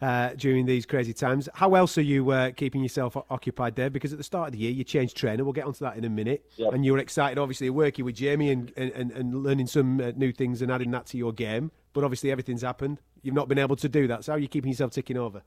uh, 0.00 0.30
during 0.36 0.66
these 0.66 0.84
crazy 0.84 1.12
times. 1.12 1.48
How 1.54 1.74
else 1.74 1.96
are 1.96 2.02
you 2.02 2.30
uh, 2.30 2.50
keeping 2.50 2.82
yourself 2.82 3.16
occupied, 3.30 3.76
Dave? 3.76 3.92
Because 3.92 4.12
at 4.12 4.18
the 4.18 4.24
start 4.24 4.48
of 4.48 4.52
the 4.52 4.58
year, 4.58 4.72
you 4.72 4.82
changed 4.82 5.16
trainer. 5.16 5.44
We'll 5.44 5.52
get 5.52 5.64
onto 5.64 5.84
that 5.84 5.96
in 5.96 6.04
a 6.04 6.10
minute. 6.10 6.44
Yep. 6.56 6.72
And 6.74 6.84
you 6.84 6.92
were 6.92 6.98
excited, 6.98 7.38
obviously, 7.38 7.70
working 7.70 8.04
with 8.04 8.16
Jamie 8.16 8.50
and 8.50 8.72
and, 8.76 8.90
and, 8.92 9.12
and 9.12 9.44
learning 9.44 9.68
some 9.68 10.00
uh, 10.00 10.10
new 10.16 10.32
things 10.32 10.60
and 10.60 10.72
adding 10.72 10.90
that 10.90 11.06
to 11.06 11.16
your 11.16 11.32
game. 11.32 11.70
But 11.92 12.04
obviously, 12.04 12.30
everything's 12.30 12.62
happened. 12.62 12.98
You've 13.22 13.34
not 13.34 13.48
been 13.48 13.58
able 13.58 13.76
to 13.76 13.88
do 13.88 14.06
that. 14.08 14.24
So 14.24 14.32
how 14.32 14.36
are 14.36 14.40
you 14.40 14.48
keeping 14.48 14.70
yourself 14.70 14.92
ticking 14.92 15.16
over? 15.16 15.42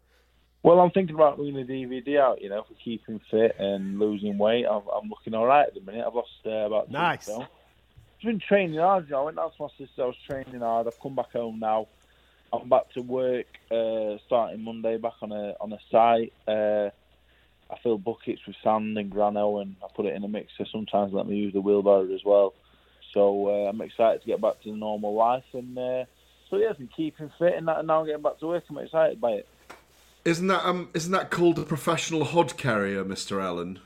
Well, 0.63 0.79
I'm 0.79 0.91
thinking 0.91 1.15
about 1.15 1.37
bringing 1.37 1.65
the 1.65 1.71
DVD 1.71 2.19
out, 2.19 2.41
you 2.41 2.49
know, 2.49 2.63
for 2.67 2.73
keeping 2.83 3.21
fit 3.29 3.55
and 3.59 3.99
losing 3.99 4.37
weight. 4.37 4.65
I'm, 4.65 4.81
I'm 4.95 5.09
looking 5.09 5.35
all 5.35 5.45
right 5.45 5.67
at 5.67 5.75
the 5.75 5.81
minute. 5.81 6.03
I've 6.05 6.15
lost 6.15 6.29
uh, 6.45 6.49
about 6.49 6.89
Nice. 6.89 7.29
I've 7.29 7.47
been 8.23 8.39
training 8.39 8.79
hard. 8.79 9.05
You 9.05 9.11
know. 9.11 9.21
I 9.21 9.25
went 9.25 9.37
out 9.37 9.55
to 9.57 9.63
my 9.63 9.69
sister. 9.77 10.03
I 10.03 10.07
was 10.07 10.15
training 10.27 10.61
hard. 10.61 10.87
I've 10.87 10.99
come 10.99 11.15
back 11.15 11.31
home 11.33 11.59
now. 11.59 11.87
I'm 12.51 12.67
back 12.69 12.91
to 12.93 13.01
work 13.01 13.45
uh, 13.69 14.17
starting 14.25 14.63
Monday. 14.63 14.97
Back 14.97 15.13
on 15.21 15.31
a 15.31 15.55
on 15.61 15.73
a 15.73 15.79
site. 15.91 16.33
Uh, 16.47 16.89
I 17.69 17.77
fill 17.83 17.97
buckets 17.97 18.41
with 18.47 18.55
sand 18.63 18.97
and 18.97 19.09
grano, 19.09 19.59
and 19.59 19.75
I 19.83 19.87
put 19.95 20.05
it 20.05 20.15
in 20.15 20.23
a 20.23 20.27
mixer. 20.27 20.65
Sometimes 20.71 21.13
let 21.13 21.27
me 21.27 21.35
use 21.35 21.53
the 21.53 21.61
wheelbarrow 21.61 22.11
as 22.13 22.23
well. 22.23 22.53
So 23.13 23.47
uh, 23.49 23.69
I'm 23.69 23.81
excited 23.81 24.21
to 24.21 24.27
get 24.27 24.41
back 24.41 24.61
to 24.63 24.71
the 24.71 24.77
normal 24.77 25.13
life, 25.15 25.45
and 25.53 25.77
uh, 25.77 26.05
so 26.49 26.57
yeah, 26.57 26.69
I've 26.69 26.77
been 26.77 26.89
keeping 26.95 27.31
fit, 27.37 27.55
and, 27.55 27.67
that, 27.67 27.79
and 27.79 27.87
now 27.87 27.99
I'm 27.99 28.05
getting 28.05 28.21
back 28.21 28.39
to 28.39 28.47
work. 28.47 28.63
I'm 28.69 28.77
excited 28.77 29.19
by 29.19 29.31
it. 29.31 29.47
Isn't 30.23 30.47
that 30.47 30.65
um? 30.65 30.89
Isn't 30.93 31.11
that 31.11 31.29
called 31.29 31.59
a 31.59 31.63
professional 31.63 32.25
hod 32.25 32.57
carrier, 32.57 33.03
Mister 33.05 33.39
Allen? 33.39 33.79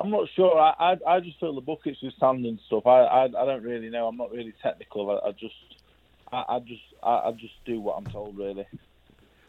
I'm 0.00 0.10
not 0.10 0.28
sure. 0.34 0.58
I, 0.58 0.74
I 0.78 0.96
I 1.06 1.20
just 1.20 1.38
fill 1.38 1.54
the 1.54 1.60
buckets 1.60 2.02
with 2.02 2.14
sand 2.18 2.44
and 2.44 2.58
stuff. 2.66 2.86
I 2.86 3.02
I, 3.02 3.24
I 3.24 3.46
don't 3.46 3.62
really 3.62 3.88
know. 3.88 4.08
I'm 4.08 4.16
not 4.16 4.32
really 4.32 4.54
technical. 4.60 5.10
I, 5.10 5.28
I 5.28 5.32
just 5.32 5.54
I, 6.32 6.44
I 6.48 6.58
just 6.58 6.82
I, 7.02 7.10
I 7.10 7.32
just 7.32 7.54
do 7.64 7.80
what 7.80 7.98
I'm 7.98 8.06
told 8.06 8.36
really. 8.36 8.66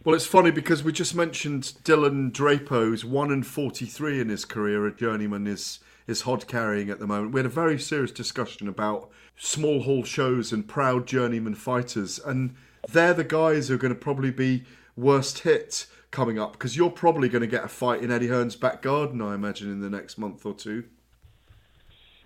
Well, 0.03 0.13
it's 0.13 0.25
funny 0.25 0.51
because 0.51 0.83
we 0.83 0.91
just 0.91 1.15
mentioned 1.15 1.63
Dylan 1.83 2.31
Drapo's 2.31 3.03
one 3.03 3.31
and 3.31 3.47
forty-three 3.47 4.19
in 4.19 4.29
his 4.29 4.45
career. 4.45 4.85
A 4.85 4.93
journeyman 4.93 5.47
is 5.47 5.79
is 6.07 6.21
hod 6.21 6.47
carrying 6.47 6.89
at 6.89 6.99
the 6.99 7.07
moment. 7.07 7.33
We 7.33 7.39
had 7.39 7.45
a 7.45 7.49
very 7.49 7.79
serious 7.79 8.11
discussion 8.11 8.67
about 8.67 9.09
small 9.35 9.83
hall 9.83 10.03
shows 10.03 10.51
and 10.51 10.67
proud 10.67 11.07
journeyman 11.07 11.55
fighters, 11.55 12.19
and 12.19 12.55
they're 12.89 13.13
the 13.13 13.23
guys 13.23 13.67
who 13.67 13.75
are 13.75 13.77
going 13.77 13.93
to 13.93 13.99
probably 13.99 14.31
be 14.31 14.63
worst 14.95 15.39
hit 15.39 15.87
coming 16.11 16.37
up 16.37 16.53
because 16.53 16.77
you're 16.77 16.91
probably 16.91 17.27
going 17.27 17.41
to 17.41 17.47
get 17.47 17.63
a 17.63 17.67
fight 17.67 18.03
in 18.03 18.11
Eddie 18.11 18.27
Hearn's 18.27 18.55
back 18.55 18.81
garden, 18.81 19.21
I 19.21 19.33
imagine, 19.33 19.71
in 19.71 19.81
the 19.81 19.89
next 19.89 20.17
month 20.17 20.45
or 20.45 20.53
two. 20.53 20.85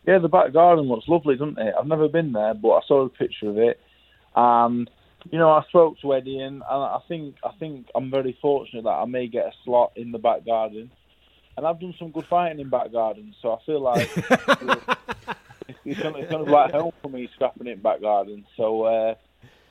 Yeah, 0.05 0.19
the 0.19 0.29
back 0.29 0.53
garden 0.53 0.85
looks 0.85 1.07
lovely, 1.07 1.35
doesn't 1.35 1.57
it? 1.57 1.73
I've 1.77 1.87
never 1.87 2.07
been 2.07 2.31
there, 2.31 2.53
but 2.53 2.71
I 2.71 2.81
saw 2.87 3.05
a 3.05 3.09
picture 3.09 3.49
of 3.49 3.57
it, 3.57 3.79
and 4.35 4.89
you 5.31 5.37
know, 5.37 5.49
I 5.49 5.63
spoke 5.67 5.99
to 5.99 6.13
Eddie, 6.13 6.39
and, 6.39 6.55
and 6.69 6.83
I 6.83 6.99
think 7.07 7.35
I 7.43 7.51
think 7.59 7.87
I'm 7.95 8.09
very 8.09 8.37
fortunate 8.41 8.83
that 8.83 8.89
I 8.89 9.05
may 9.05 9.27
get 9.27 9.47
a 9.47 9.51
slot 9.65 9.93
in 9.95 10.11
the 10.11 10.19
back 10.19 10.45
garden, 10.45 10.91
and 11.57 11.65
I've 11.65 11.79
done 11.79 11.95
some 11.97 12.11
good 12.11 12.27
fighting 12.27 12.59
in 12.59 12.69
back 12.69 12.91
gardens, 12.91 13.35
so 13.41 13.53
I 13.53 13.57
feel 13.65 13.81
like 13.81 14.09
it's, 14.15 15.79
it's, 15.83 15.99
kind 15.99 16.15
of, 16.15 16.21
it's 16.21 16.31
kind 16.31 16.41
of 16.41 16.47
like 16.47 16.71
home 16.71 16.93
for 17.01 17.09
me 17.09 17.27
scrapping 17.33 17.67
it 17.67 17.71
in 17.71 17.81
back 17.81 17.99
gardens. 17.99 18.45
So, 18.55 18.83
uh, 18.83 19.15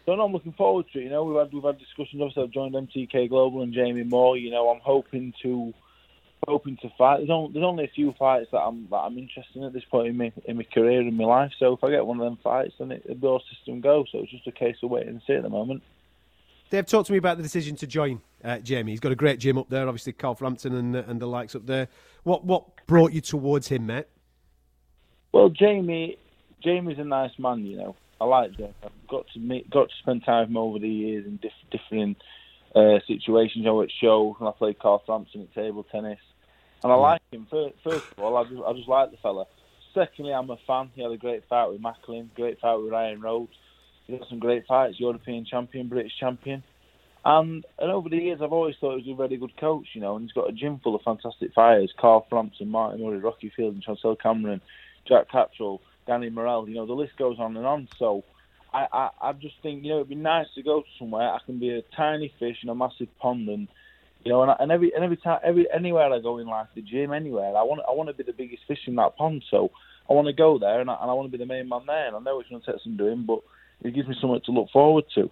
so 0.04 0.14
no, 0.16 0.24
I'm 0.24 0.32
looking 0.32 0.52
forward 0.52 0.86
to 0.92 0.98
it. 0.98 1.04
You 1.04 1.10
know, 1.10 1.24
we've 1.24 1.38
had 1.38 1.52
we've 1.52 1.62
had 1.62 1.78
discussions. 1.78 2.20
Obviously, 2.20 2.42
I've 2.42 2.50
joined 2.50 2.74
MTK 2.74 3.28
Global 3.28 3.62
and 3.62 3.72
Jamie 3.72 4.02
Moore. 4.02 4.36
You 4.36 4.50
know, 4.50 4.68
I'm 4.68 4.80
hoping 4.82 5.32
to 5.42 5.72
hoping 6.46 6.76
to 6.82 6.90
fight. 6.98 7.18
There's 7.18 7.30
only, 7.30 7.52
there's 7.52 7.64
only 7.64 7.84
a 7.84 7.92
few 7.94 8.14
fights 8.18 8.48
that 8.52 8.58
I'm 8.58 8.88
that 8.90 8.96
I'm 8.96 9.18
interested 9.18 9.56
in 9.56 9.64
at 9.64 9.72
this 9.72 9.84
point 9.84 10.08
in 10.08 10.16
my 10.16 10.32
in 10.44 10.56
my 10.56 10.64
career 10.64 11.00
in 11.00 11.16
my 11.16 11.24
life. 11.24 11.52
So 11.58 11.74
if 11.74 11.84
I 11.84 11.90
get 11.90 12.06
one 12.06 12.20
of 12.20 12.24
them 12.24 12.38
fights, 12.42 12.74
then 12.78 12.90
it, 12.90 13.04
it 13.06 13.20
will 13.20 13.42
system 13.50 13.80
go. 13.80 14.04
So 14.10 14.18
it's 14.18 14.30
just 14.30 14.46
a 14.46 14.52
case 14.52 14.76
of 14.82 14.90
waiting 14.90 15.10
and 15.10 15.22
see 15.24 15.34
at 15.34 15.42
the 15.42 15.48
moment. 15.48 15.82
Dave, 16.70 16.86
talk 16.86 17.06
to 17.06 17.12
me 17.12 17.18
about 17.18 17.36
the 17.36 17.42
decision 17.42 17.76
to 17.76 17.86
join 17.86 18.20
uh, 18.42 18.58
Jamie. 18.58 18.92
He's 18.92 19.00
got 19.00 19.12
a 19.12 19.16
great 19.16 19.38
gym 19.38 19.56
up 19.56 19.68
there, 19.68 19.86
obviously 19.86 20.12
Carl 20.12 20.34
Frampton 20.34 20.74
and 20.74 20.96
uh, 20.96 21.02
and 21.06 21.20
the 21.20 21.26
likes 21.26 21.54
up 21.54 21.66
there. 21.66 21.88
What 22.24 22.44
what 22.44 22.86
brought 22.86 23.12
you 23.12 23.20
towards 23.20 23.68
him, 23.68 23.86
mate? 23.86 24.06
Well, 25.32 25.48
Jamie, 25.48 26.18
Jamie's 26.62 26.98
a 26.98 27.04
nice 27.04 27.32
man. 27.38 27.64
You 27.64 27.76
know, 27.76 27.96
I 28.20 28.24
like 28.24 28.56
Jamie. 28.56 28.74
I've 28.82 29.08
got 29.08 29.26
to 29.34 29.38
meet, 29.38 29.70
got 29.70 29.88
to 29.88 29.94
spend 30.00 30.24
time 30.24 30.42
with 30.42 30.50
him 30.50 30.56
over 30.56 30.78
the 30.78 30.88
years 30.88 31.26
in 31.26 31.36
diff- 31.36 31.52
different 31.70 32.16
uh, 32.74 32.98
situations. 33.06 33.56
You 33.56 33.64
know, 33.64 33.82
at 33.82 33.90
shows 34.00 34.34
when 34.38 34.48
I 34.48 34.52
played 34.52 34.78
Carl 34.78 35.02
Frampton 35.06 35.42
at 35.42 35.54
table 35.54 35.84
tennis. 35.84 36.18
And 36.82 36.92
I 36.92 36.96
like 36.96 37.22
him. 37.32 37.46
First, 37.50 37.74
first 37.82 38.04
of 38.12 38.22
all, 38.22 38.36
I 38.36 38.44
just, 38.44 38.62
I 38.62 38.72
just 38.74 38.88
like 38.88 39.10
the 39.10 39.16
fella. 39.16 39.46
Secondly, 39.94 40.32
I'm 40.32 40.50
a 40.50 40.58
fan. 40.66 40.90
He 40.94 41.02
had 41.02 41.10
a 41.10 41.16
great 41.16 41.42
fight 41.48 41.68
with 41.68 41.80
Macklin, 41.80 42.30
great 42.34 42.60
fight 42.60 42.76
with 42.76 42.92
Ryan 42.92 43.20
Rhodes. 43.20 43.54
He 44.06 44.14
had 44.14 44.22
some 44.28 44.38
great 44.38 44.66
fights, 44.66 45.00
European 45.00 45.44
champion, 45.44 45.88
British 45.88 46.12
champion. 46.18 46.62
And 47.24 47.64
and 47.78 47.90
over 47.90 48.08
the 48.08 48.16
years, 48.16 48.40
I've 48.42 48.52
always 48.52 48.76
thought 48.80 49.00
he 49.00 49.10
was 49.10 49.14
a 49.14 49.28
very 49.28 49.36
good 49.36 49.56
coach, 49.58 49.88
you 49.94 50.00
know, 50.00 50.14
and 50.16 50.24
he's 50.24 50.32
got 50.32 50.48
a 50.48 50.52
gym 50.52 50.80
full 50.82 50.94
of 50.94 51.02
fantastic 51.02 51.52
fighters. 51.54 51.92
Carl 51.98 52.26
Frampton, 52.30 52.68
Martin 52.68 53.02
Murray, 53.02 53.18
Rocky 53.18 53.52
Field, 53.54 53.74
and 53.74 53.82
Chantelle 53.82 54.16
Cameron, 54.16 54.60
Jack 55.08 55.28
Catterall, 55.30 55.80
Danny 56.06 56.30
Morrell, 56.30 56.68
you 56.68 56.76
know, 56.76 56.86
the 56.86 56.92
list 56.92 57.16
goes 57.16 57.38
on 57.40 57.56
and 57.56 57.66
on. 57.66 57.88
So 57.98 58.22
I, 58.72 58.86
I, 58.92 59.10
I 59.20 59.32
just 59.32 59.56
think, 59.62 59.82
you 59.82 59.90
know, 59.90 59.96
it'd 59.96 60.08
be 60.08 60.14
nice 60.14 60.46
to 60.54 60.62
go 60.62 60.84
somewhere 60.98 61.32
I 61.32 61.38
can 61.44 61.58
be 61.58 61.70
a 61.70 61.82
tiny 61.96 62.32
fish 62.38 62.58
in 62.62 62.68
a 62.68 62.74
massive 62.74 63.08
pond 63.18 63.48
and 63.48 63.68
you 64.24 64.32
know, 64.32 64.42
and, 64.42 64.50
I, 64.50 64.56
and 64.58 64.72
every 64.72 64.92
and 64.92 65.04
every 65.04 65.16
time, 65.18 65.38
every 65.44 65.68
anywhere 65.72 66.12
I 66.12 66.18
go 66.18 66.38
in 66.38 66.48
life, 66.48 66.66
the 66.74 66.82
gym, 66.82 67.12
anywhere, 67.12 67.56
I 67.56 67.62
want 67.62 67.80
I 67.88 67.92
want 67.92 68.08
to 68.08 68.12
be 68.12 68.24
the 68.24 68.36
biggest 68.36 68.62
fish 68.66 68.80
in 68.88 68.96
that 68.96 69.16
pond. 69.16 69.44
So 69.52 69.70
I 70.10 70.14
want 70.14 70.26
to 70.26 70.32
go 70.32 70.58
there, 70.58 70.80
and 70.80 70.90
I, 70.90 70.96
and 71.00 71.08
I 71.08 71.14
want 71.14 71.30
to 71.30 71.38
be 71.38 71.42
the 71.42 71.46
main 71.48 71.68
man 71.68 71.82
there. 71.86 72.08
And 72.08 72.16
I 72.16 72.18
know 72.18 72.40
it's 72.40 72.50
going 72.50 72.60
to 72.60 72.72
take 72.72 72.82
some 72.82 72.96
doing, 72.96 73.24
but 73.24 73.38
it 73.82 73.94
gives 73.94 74.08
me 74.08 74.16
something 74.20 74.40
to 74.46 74.52
look 74.52 74.70
forward 74.70 75.04
to. 75.14 75.30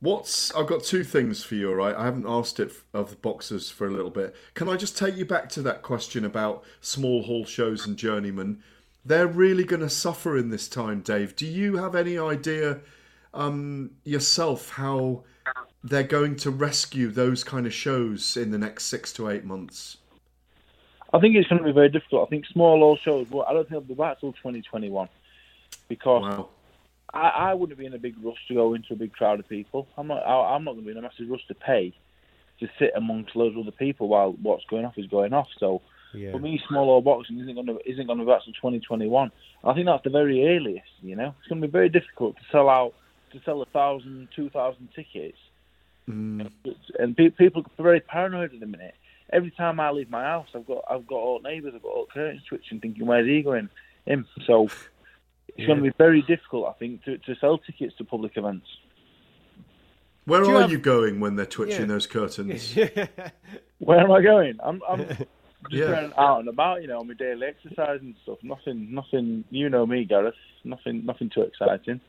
What's 0.00 0.54
I've 0.54 0.66
got 0.66 0.84
two 0.84 1.02
things 1.02 1.42
for 1.42 1.54
you, 1.54 1.70
all 1.70 1.76
right? 1.76 1.96
I 1.96 2.04
haven't 2.04 2.26
asked 2.26 2.60
it 2.60 2.72
of 2.92 3.10
the 3.10 3.16
boxers 3.16 3.70
for 3.70 3.86
a 3.86 3.90
little 3.90 4.10
bit. 4.10 4.36
Can 4.52 4.68
I 4.68 4.76
just 4.76 4.98
take 4.98 5.16
you 5.16 5.24
back 5.24 5.48
to 5.50 5.62
that 5.62 5.80
question 5.80 6.26
about 6.26 6.62
small 6.82 7.22
hall 7.22 7.46
shows 7.46 7.86
and 7.86 7.96
journeymen? 7.96 8.62
They're 9.02 9.26
really 9.26 9.64
going 9.64 9.80
to 9.80 9.88
suffer 9.88 10.36
in 10.36 10.50
this 10.50 10.68
time, 10.68 11.00
Dave. 11.00 11.36
Do 11.36 11.46
you 11.46 11.78
have 11.78 11.94
any 11.94 12.18
idea 12.18 12.80
um, 13.32 13.92
yourself 14.04 14.70
how 14.70 15.24
they're 15.82 16.02
going 16.02 16.36
to 16.36 16.50
rescue 16.50 17.10
those 17.10 17.44
kind 17.44 17.66
of 17.66 17.72
shows 17.72 18.36
in 18.36 18.50
the 18.50 18.58
next 18.58 18.84
six 18.84 19.12
to 19.14 19.30
eight 19.30 19.44
months? 19.44 19.98
I 21.14 21.20
think 21.20 21.36
it's 21.36 21.48
going 21.48 21.60
to 21.60 21.64
be 21.64 21.72
very 21.72 21.88
difficult. 21.88 22.26
I 22.26 22.30
think 22.30 22.44
small 22.46 22.78
hall 22.78 22.98
shows, 23.02 23.26
but 23.30 23.40
I 23.40 23.52
don't 23.52 23.68
think 23.68 23.70
they'll 23.70 23.80
be 23.80 23.94
back 23.94 24.20
till 24.20 24.32
2021 24.32 25.08
because 25.88 26.22
wow. 26.22 26.48
I, 27.12 27.28
I 27.28 27.54
wouldn't 27.54 27.78
be 27.78 27.86
in 27.86 27.94
a 27.94 27.98
big 27.98 28.16
rush 28.22 28.38
to 28.48 28.54
go 28.54 28.74
into 28.74 28.92
a 28.92 28.96
big 28.96 29.12
crowd 29.12 29.40
of 29.40 29.48
people. 29.48 29.88
I'm 29.96 30.08
not. 30.08 30.22
I, 30.24 30.54
I'm 30.54 30.64
not 30.64 30.72
going 30.72 30.84
to 30.84 30.86
be 30.86 30.92
in 30.92 30.98
a 30.98 31.02
massive 31.02 31.28
rush 31.28 31.46
to 31.48 31.54
pay 31.54 31.94
to 32.60 32.68
sit 32.78 32.92
amongst 32.96 33.34
loads 33.36 33.56
of 33.56 33.62
other 33.62 33.76
people 33.76 34.08
while 34.08 34.32
what's 34.40 34.64
going 34.66 34.84
off 34.84 34.96
is 34.96 35.06
going 35.06 35.32
off. 35.32 35.48
So 35.58 35.82
yeah. 36.14 36.32
for 36.32 36.38
me, 36.38 36.60
small 36.68 36.84
hall 36.84 37.02
boxing 37.02 37.38
isn't 37.40 37.54
going 37.54 37.66
to 37.66 37.78
isn't 37.84 38.06
going 38.06 38.18
to 38.18 38.24
be 38.24 38.30
back 38.30 38.44
till 38.44 38.52
2021. 38.54 39.30
I 39.64 39.74
think 39.74 39.86
that's 39.86 40.04
the 40.04 40.10
very 40.10 40.56
earliest. 40.56 40.86
You 41.02 41.16
know, 41.16 41.34
it's 41.38 41.48
going 41.48 41.60
to 41.60 41.68
be 41.68 41.72
very 41.72 41.88
difficult 41.88 42.36
to 42.36 42.42
sell 42.50 42.68
out 42.68 42.94
to 43.32 43.40
sell 43.44 43.62
a 43.62 43.66
thousand, 43.66 44.28
two 44.34 44.50
thousand 44.50 44.88
tickets 44.94 45.38
Mm. 46.08 46.50
And 46.98 47.16
pe- 47.16 47.30
people 47.30 47.64
are 47.78 47.82
very 47.82 48.00
paranoid 48.00 48.52
at 48.52 48.60
the 48.60 48.66
minute. 48.66 48.94
Every 49.32 49.50
time 49.50 49.80
I 49.80 49.90
leave 49.90 50.10
my 50.10 50.22
house, 50.22 50.48
I've 50.54 50.66
got 50.66 50.84
I've 50.90 51.06
got 51.06 51.16
all 51.16 51.40
neighbours, 51.40 51.72
I've 51.74 51.82
got 51.82 51.88
all 51.88 52.06
curtains 52.06 52.42
twitching, 52.48 52.80
thinking 52.80 53.06
where's 53.06 53.26
he 53.26 53.42
going? 53.42 53.70
Him. 54.06 54.26
So 54.46 54.68
it's 55.56 55.60
Yeah. 55.60 55.66
going 55.66 55.78
to 55.78 55.82
be 55.90 55.94
very 55.98 56.22
difficult, 56.22 56.66
I 56.68 56.72
think, 56.78 57.04
to, 57.04 57.18
to 57.18 57.34
sell 57.40 57.58
tickets 57.58 57.94
to 57.98 58.04
public 58.04 58.36
events. 58.36 58.66
Where 60.26 60.40
Do 60.42 60.46
are 60.48 60.52
you 60.52 60.58
have- 60.60 60.70
you 60.72 60.78
going 60.78 61.20
when 61.20 61.36
they're 61.36 61.46
twitching 61.46 61.82
Yeah. 61.82 61.86
those 61.86 62.06
curtains? 62.06 62.74
Where 63.78 64.00
am 64.00 64.10
I 64.10 64.22
going? 64.22 64.58
I'm, 64.62 64.80
I'm 64.88 65.06
just 65.08 65.20
Yeah. 65.70 65.86
going 65.86 66.12
out 66.16 66.40
and 66.40 66.48
about, 66.48 66.82
you 66.82 66.88
know, 66.88 67.00
on 67.00 67.08
my 67.08 67.14
daily 67.14 67.46
exercise 67.46 68.00
and 68.00 68.14
stuff. 68.22 68.38
Nothing, 68.42 68.92
nothing. 68.94 69.44
You 69.50 69.68
know 69.68 69.86
me, 69.86 70.04
Gareth. 70.04 70.34
Nothing, 70.64 71.04
nothing 71.04 71.30
too 71.30 71.42
exciting. 71.42 72.00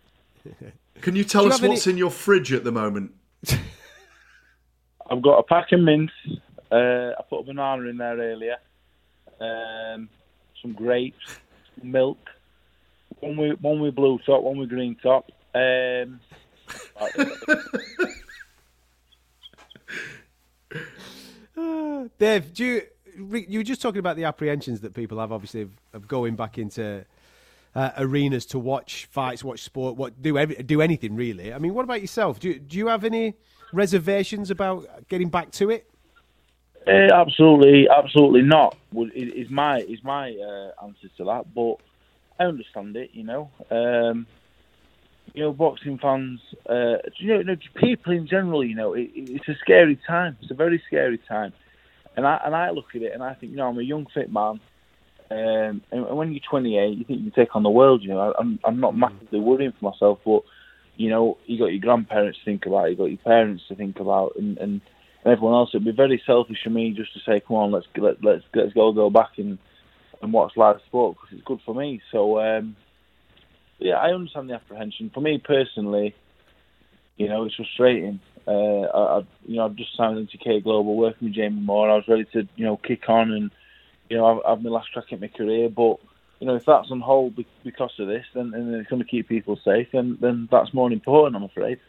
Can 1.01 1.15
you 1.15 1.23
tell 1.25 1.41
Do 1.43 1.47
you 1.49 1.53
us 1.53 1.59
have 1.59 1.69
what's 1.69 1.87
in 1.87 1.97
your 1.97 2.09
fridge 2.11 2.53
at 2.53 2.63
the 2.63 2.71
moment? 2.71 3.11
I've 5.09 5.21
got 5.21 5.37
a 5.39 5.43
pack 5.43 5.71
of 5.71 5.81
mints. 5.81 6.13
Uh, 6.71 7.11
I 7.19 7.21
put 7.29 7.41
a 7.41 7.43
banana 7.43 7.83
in 7.89 7.97
there 7.97 8.17
earlier. 8.17 8.55
Um, 9.39 10.09
some 10.61 10.73
grapes, 10.73 11.37
milk. 11.83 12.17
One 13.19 13.37
with 13.37 13.61
one 13.61 13.79
with 13.79 13.95
blue 13.95 14.19
top, 14.25 14.43
one 14.43 14.57
with 14.57 14.69
green 14.69 14.95
top. 15.01 15.31
Um, 15.53 16.19
Dave, 22.19 22.53
do 22.53 22.65
you 22.65 22.81
you 23.47 23.59
were 23.59 23.63
just 23.63 23.81
talking 23.81 23.99
about 23.99 24.17
the 24.17 24.25
apprehensions 24.25 24.81
that 24.81 24.93
people 24.93 25.19
have, 25.19 25.31
obviously, 25.31 25.61
of, 25.61 25.71
of 25.93 26.07
going 26.07 26.35
back 26.35 26.57
into 26.57 27.05
uh, 27.75 27.91
arenas 27.97 28.45
to 28.47 28.59
watch 28.59 29.07
fights, 29.11 29.43
watch 29.43 29.61
sport, 29.61 29.95
what 29.95 30.21
do 30.21 30.37
every, 30.37 30.55
do 30.55 30.81
anything 30.81 31.15
really. 31.15 31.53
I 31.53 31.59
mean, 31.59 31.73
what 31.73 31.83
about 31.83 32.01
yourself? 32.01 32.39
Do 32.39 32.49
you, 32.49 32.59
do 32.59 32.77
you 32.77 32.87
have 32.87 33.03
any 33.03 33.35
reservations 33.73 34.49
about 34.49 34.87
getting 35.09 35.29
back 35.29 35.51
to 35.51 35.69
it? 35.69 35.89
Uh, 36.87 37.13
absolutely, 37.13 37.87
absolutely 37.89 38.43
not. 38.43 38.77
Is 39.15 39.45
is 39.45 39.49
my 39.49 39.79
is 39.79 40.03
my 40.03 40.31
uh, 40.31 40.85
answer 40.85 41.09
to 41.17 41.23
that? 41.25 41.53
But 41.53 41.77
I 42.39 42.43
understand 42.45 42.95
it. 42.95 43.11
You 43.13 43.23
know, 43.23 43.49
um, 43.71 44.27
you 45.33 45.43
know, 45.43 45.53
boxing 45.53 45.97
fans, 45.97 46.39
uh, 46.69 46.97
you 47.17 47.27
know, 47.27 47.37
you 47.39 47.43
know, 47.43 47.55
people 47.75 48.13
in 48.13 48.27
general. 48.27 48.63
You 48.63 48.75
know, 48.75 48.93
it, 48.93 49.09
it's 49.15 49.47
a 49.47 49.55
scary 49.61 49.99
time. 50.07 50.37
It's 50.41 50.51
a 50.51 50.55
very 50.55 50.81
scary 50.87 51.17
time, 51.17 51.53
and 52.15 52.25
I 52.25 52.39
and 52.45 52.55
I 52.55 52.71
look 52.71 52.95
at 52.95 53.01
it 53.01 53.13
and 53.13 53.23
I 53.23 53.33
think, 53.33 53.51
you 53.51 53.57
know, 53.57 53.67
I'm 53.67 53.79
a 53.79 53.83
young 53.83 54.07
fit 54.13 54.31
man. 54.31 54.59
Um, 55.31 55.81
and 55.91 56.17
when 56.17 56.31
you're 56.31 56.41
28, 56.47 56.97
you 56.97 57.03
think 57.03 57.21
you 57.23 57.31
take 57.31 57.55
on 57.55 57.63
the 57.63 57.69
world. 57.69 58.03
You 58.03 58.09
know, 58.09 58.19
I, 58.19 58.39
I'm 58.39 58.59
I'm 58.63 58.79
not 58.79 58.95
massively 58.95 59.39
worrying 59.39 59.73
for 59.79 59.91
myself, 59.91 60.19
but 60.25 60.43
you 60.97 61.09
know, 61.09 61.37
you 61.45 61.57
got 61.59 61.71
your 61.71 61.81
grandparents 61.81 62.39
to 62.39 62.45
think 62.45 62.65
about, 62.65 62.89
you 62.89 62.95
got 62.95 63.05
your 63.05 63.17
parents 63.17 63.63
to 63.67 63.75
think 63.75 63.99
about, 63.99 64.33
and, 64.37 64.57
and, 64.57 64.81
and 65.23 65.33
everyone 65.33 65.55
else. 65.55 65.71
It'd 65.73 65.83
be 65.83 65.91
very 65.91 66.21
selfish 66.25 66.59
for 66.63 66.69
me 66.69 66.91
just 66.91 67.13
to 67.13 67.19
say, 67.25 67.41
"Come 67.45 67.57
on, 67.57 67.71
let's 67.71 67.87
let, 67.97 68.23
let's 68.23 68.43
let's 68.53 68.73
go 68.73 68.91
go 68.91 69.09
back 69.09 69.31
and 69.37 69.57
and 70.25 70.33
watch 70.33 70.57
live 70.57 70.81
sport 70.85 71.15
because 71.15 71.37
it's 71.37 71.45
good 71.45 71.61
for 71.65 71.73
me." 71.73 72.01
So, 72.11 72.39
um, 72.39 72.75
yeah, 73.79 73.95
I 73.95 74.13
understand 74.13 74.49
the 74.49 74.55
apprehension. 74.55 75.09
For 75.13 75.21
me 75.21 75.37
personally, 75.37 76.13
you 77.17 77.29
know, 77.29 77.45
it's 77.45 77.55
frustrating. 77.55 78.19
Uh, 78.47 78.51
I, 78.51 79.17
I, 79.17 79.21
you 79.45 79.55
know, 79.55 79.65
I've 79.65 79.75
just 79.75 79.95
signed 79.95 80.27
MTK 80.27 80.63
Global, 80.63 80.95
working 80.95 81.27
with 81.27 81.35
Jamie 81.35 81.61
Moore. 81.61 81.89
I 81.89 81.95
was 81.95 82.07
ready 82.07 82.25
to, 82.33 82.47
you 82.55 82.65
know, 82.65 82.77
kick 82.77 83.09
on 83.09 83.31
and, 83.31 83.51
you 84.09 84.17
know, 84.17 84.35
have, 84.35 84.45
have 84.45 84.63
my 84.63 84.69
last 84.69 84.91
track 84.93 85.11
in 85.11 85.19
my 85.19 85.27
career, 85.27 85.69
but 85.69 85.99
you 86.39 86.47
know, 86.47 86.55
if 86.55 86.65
that's 86.65 86.91
on 86.91 86.99
hold 86.99 87.35
because 87.63 87.91
of 87.97 88.07
this, 88.07 88.25
then 88.33 88.53
and 88.53 88.75
it's 88.75 88.89
going 88.89 89.01
to 89.01 89.07
keep 89.07 89.27
people 89.27 89.59
safe, 89.63 89.87
then 89.93 90.17
then 90.19 90.47
that's 90.51 90.73
more 90.73 90.91
important, 90.91 91.35
I'm 91.35 91.43
afraid. 91.43 91.79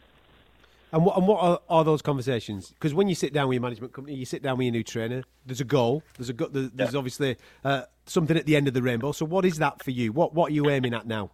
And 0.93 1.05
what, 1.05 1.17
and 1.17 1.27
what 1.27 1.41
are, 1.41 1.59
are 1.69 1.83
those 1.83 2.01
conversations? 2.01 2.69
Because 2.69 2.93
when 2.93 3.09
you 3.09 3.15
sit 3.15 3.33
down 3.33 3.49
with 3.49 3.55
your 3.55 3.61
management 3.61 3.91
company, 3.91 4.15
you 4.15 4.25
sit 4.25 4.41
down 4.41 4.57
with 4.57 4.65
your 4.65 4.71
new 4.71 4.83
trainer. 4.83 5.23
There's 5.45 5.59
a 5.59 5.65
goal. 5.65 6.01
There's 6.17 6.29
a 6.29 6.33
go- 6.33 6.47
there's, 6.47 6.71
there's 6.71 6.95
obviously 6.95 7.35
uh, 7.65 7.83
something 8.09 8.37
at 8.37 8.45
the 8.45 8.55
end 8.55 8.67
of 8.67 8.73
the 8.73 8.81
rainbow. 8.81 9.11
So 9.11 9.25
what 9.25 9.45
is 9.45 9.57
that 9.57 9.83
for 9.83 9.91
you? 9.91 10.11
What 10.11 10.33
what 10.33 10.51
are 10.51 10.53
you 10.53 10.69
aiming 10.69 10.93
at 10.93 11.07
now? 11.07 11.31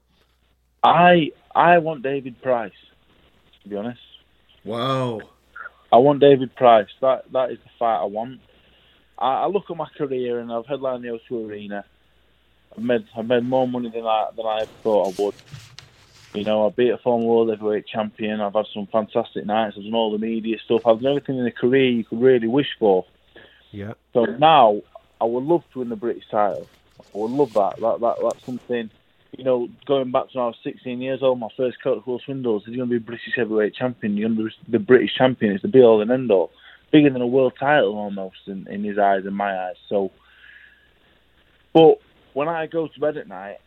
I 0.83 1.31
I 1.55 1.77
want 1.79 2.03
David 2.03 2.41
Price, 2.41 2.71
to 3.63 3.69
be 3.69 3.75
honest. 3.75 4.01
Wow. 4.63 5.21
I 5.91 5.97
want 5.97 6.19
David 6.19 6.55
Price. 6.55 6.89
That 7.01 7.31
that 7.31 7.51
is 7.51 7.59
the 7.59 7.69
fight 7.79 8.01
I 8.01 8.05
want. 8.05 8.41
I, 9.17 9.43
I 9.43 9.47
look 9.47 9.69
at 9.69 9.77
my 9.77 9.87
career 9.97 10.39
and 10.39 10.51
I've 10.51 10.65
headlined 10.65 11.03
the 11.03 11.19
O2 11.29 11.49
Arena. 11.49 11.85
I've 12.75 12.83
made 12.83 13.05
I've 13.15 13.27
made 13.27 13.43
more 13.43 13.67
money 13.67 13.89
than 13.89 14.05
I 14.05 14.27
than 14.35 14.45
I 14.45 14.61
ever 14.61 14.71
thought 14.81 15.07
I 15.07 15.23
would. 15.23 15.35
You 16.33 16.43
know, 16.43 16.65
I 16.65 16.69
beat 16.71 16.89
a 16.89 16.97
former 16.97 17.25
world 17.25 17.49
heavyweight 17.49 17.85
champion. 17.85 18.41
I've 18.41 18.53
had 18.53 18.65
some 18.73 18.87
fantastic 18.87 19.45
nights. 19.45 19.75
I've 19.77 19.83
done 19.83 19.93
all 19.93 20.11
the 20.11 20.17
media 20.17 20.57
stuff. 20.65 20.81
I've 20.87 20.99
done 20.99 21.11
everything 21.11 21.37
in 21.37 21.45
a 21.45 21.51
career 21.51 21.91
you 21.91 22.03
could 22.03 22.19
really 22.19 22.47
wish 22.47 22.69
for. 22.79 23.05
Yeah. 23.69 23.93
So 24.13 24.25
now 24.25 24.81
I 25.23 25.25
would 25.25 25.43
love 25.45 25.63
to 25.71 25.79
win 25.79 25.89
the 25.89 25.95
British 25.95 26.25
title. 26.29 26.67
I 26.99 27.17
would 27.17 27.31
love 27.31 27.53
that. 27.53 27.79
That, 27.79 28.01
that 28.01 28.15
that's 28.21 28.45
something 28.45 28.89
you 29.37 29.43
know, 29.43 29.67
going 29.85 30.11
back 30.11 30.29
to 30.29 30.37
when 30.37 30.43
I 30.43 30.47
was 30.47 30.57
16 30.63 31.01
years 31.01 31.23
old, 31.23 31.39
my 31.39 31.47
first 31.57 31.81
coach, 31.81 32.05
Will 32.05 32.19
Swindles, 32.19 32.63
he's 32.65 32.75
going 32.75 32.89
to 32.89 32.99
be 32.99 33.03
British 33.03 33.33
heavyweight 33.35 33.73
champion. 33.73 34.19
Going 34.19 34.35
to 34.35 34.43
be 34.43 34.51
the 34.69 34.79
British 34.79 35.15
champion. 35.15 35.53
It's 35.53 35.61
the 35.61 35.69
be 35.69 35.81
all 35.81 36.01
and 36.01 36.11
end 36.11 36.29
all. 36.29 36.51
Bigger 36.91 37.09
than 37.09 37.21
a 37.21 37.27
world 37.27 37.53
title 37.59 37.95
almost 37.95 38.35
in, 38.47 38.67
in 38.67 38.83
his 38.83 38.99
eyes 38.99 39.23
and 39.25 39.35
my 39.35 39.57
eyes. 39.57 39.75
So, 39.89 40.11
but 41.73 41.99
when 42.33 42.47
I 42.47 42.67
go 42.67 42.87
to 42.87 42.99
bed 42.99 43.17
at 43.17 43.27
night, 43.27 43.57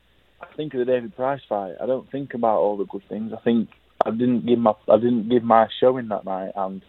I 0.40 0.46
think 0.56 0.74
of 0.74 0.80
the 0.80 0.84
David 0.84 1.16
Price 1.16 1.40
fight. 1.48 1.74
I 1.80 1.86
don't 1.86 2.08
think 2.12 2.34
about 2.34 2.58
all 2.58 2.76
the 2.76 2.84
good 2.84 3.02
things. 3.08 3.32
I 3.32 3.40
think 3.40 3.70
I 4.04 4.10
didn't 4.10 4.46
give 4.46 4.58
my 4.58 4.74
I 4.88 4.96
didn't 4.96 5.30
give 5.30 5.42
my 5.42 5.66
showing 5.80 6.08
that 6.08 6.24
night, 6.24 6.52
and 6.54 6.82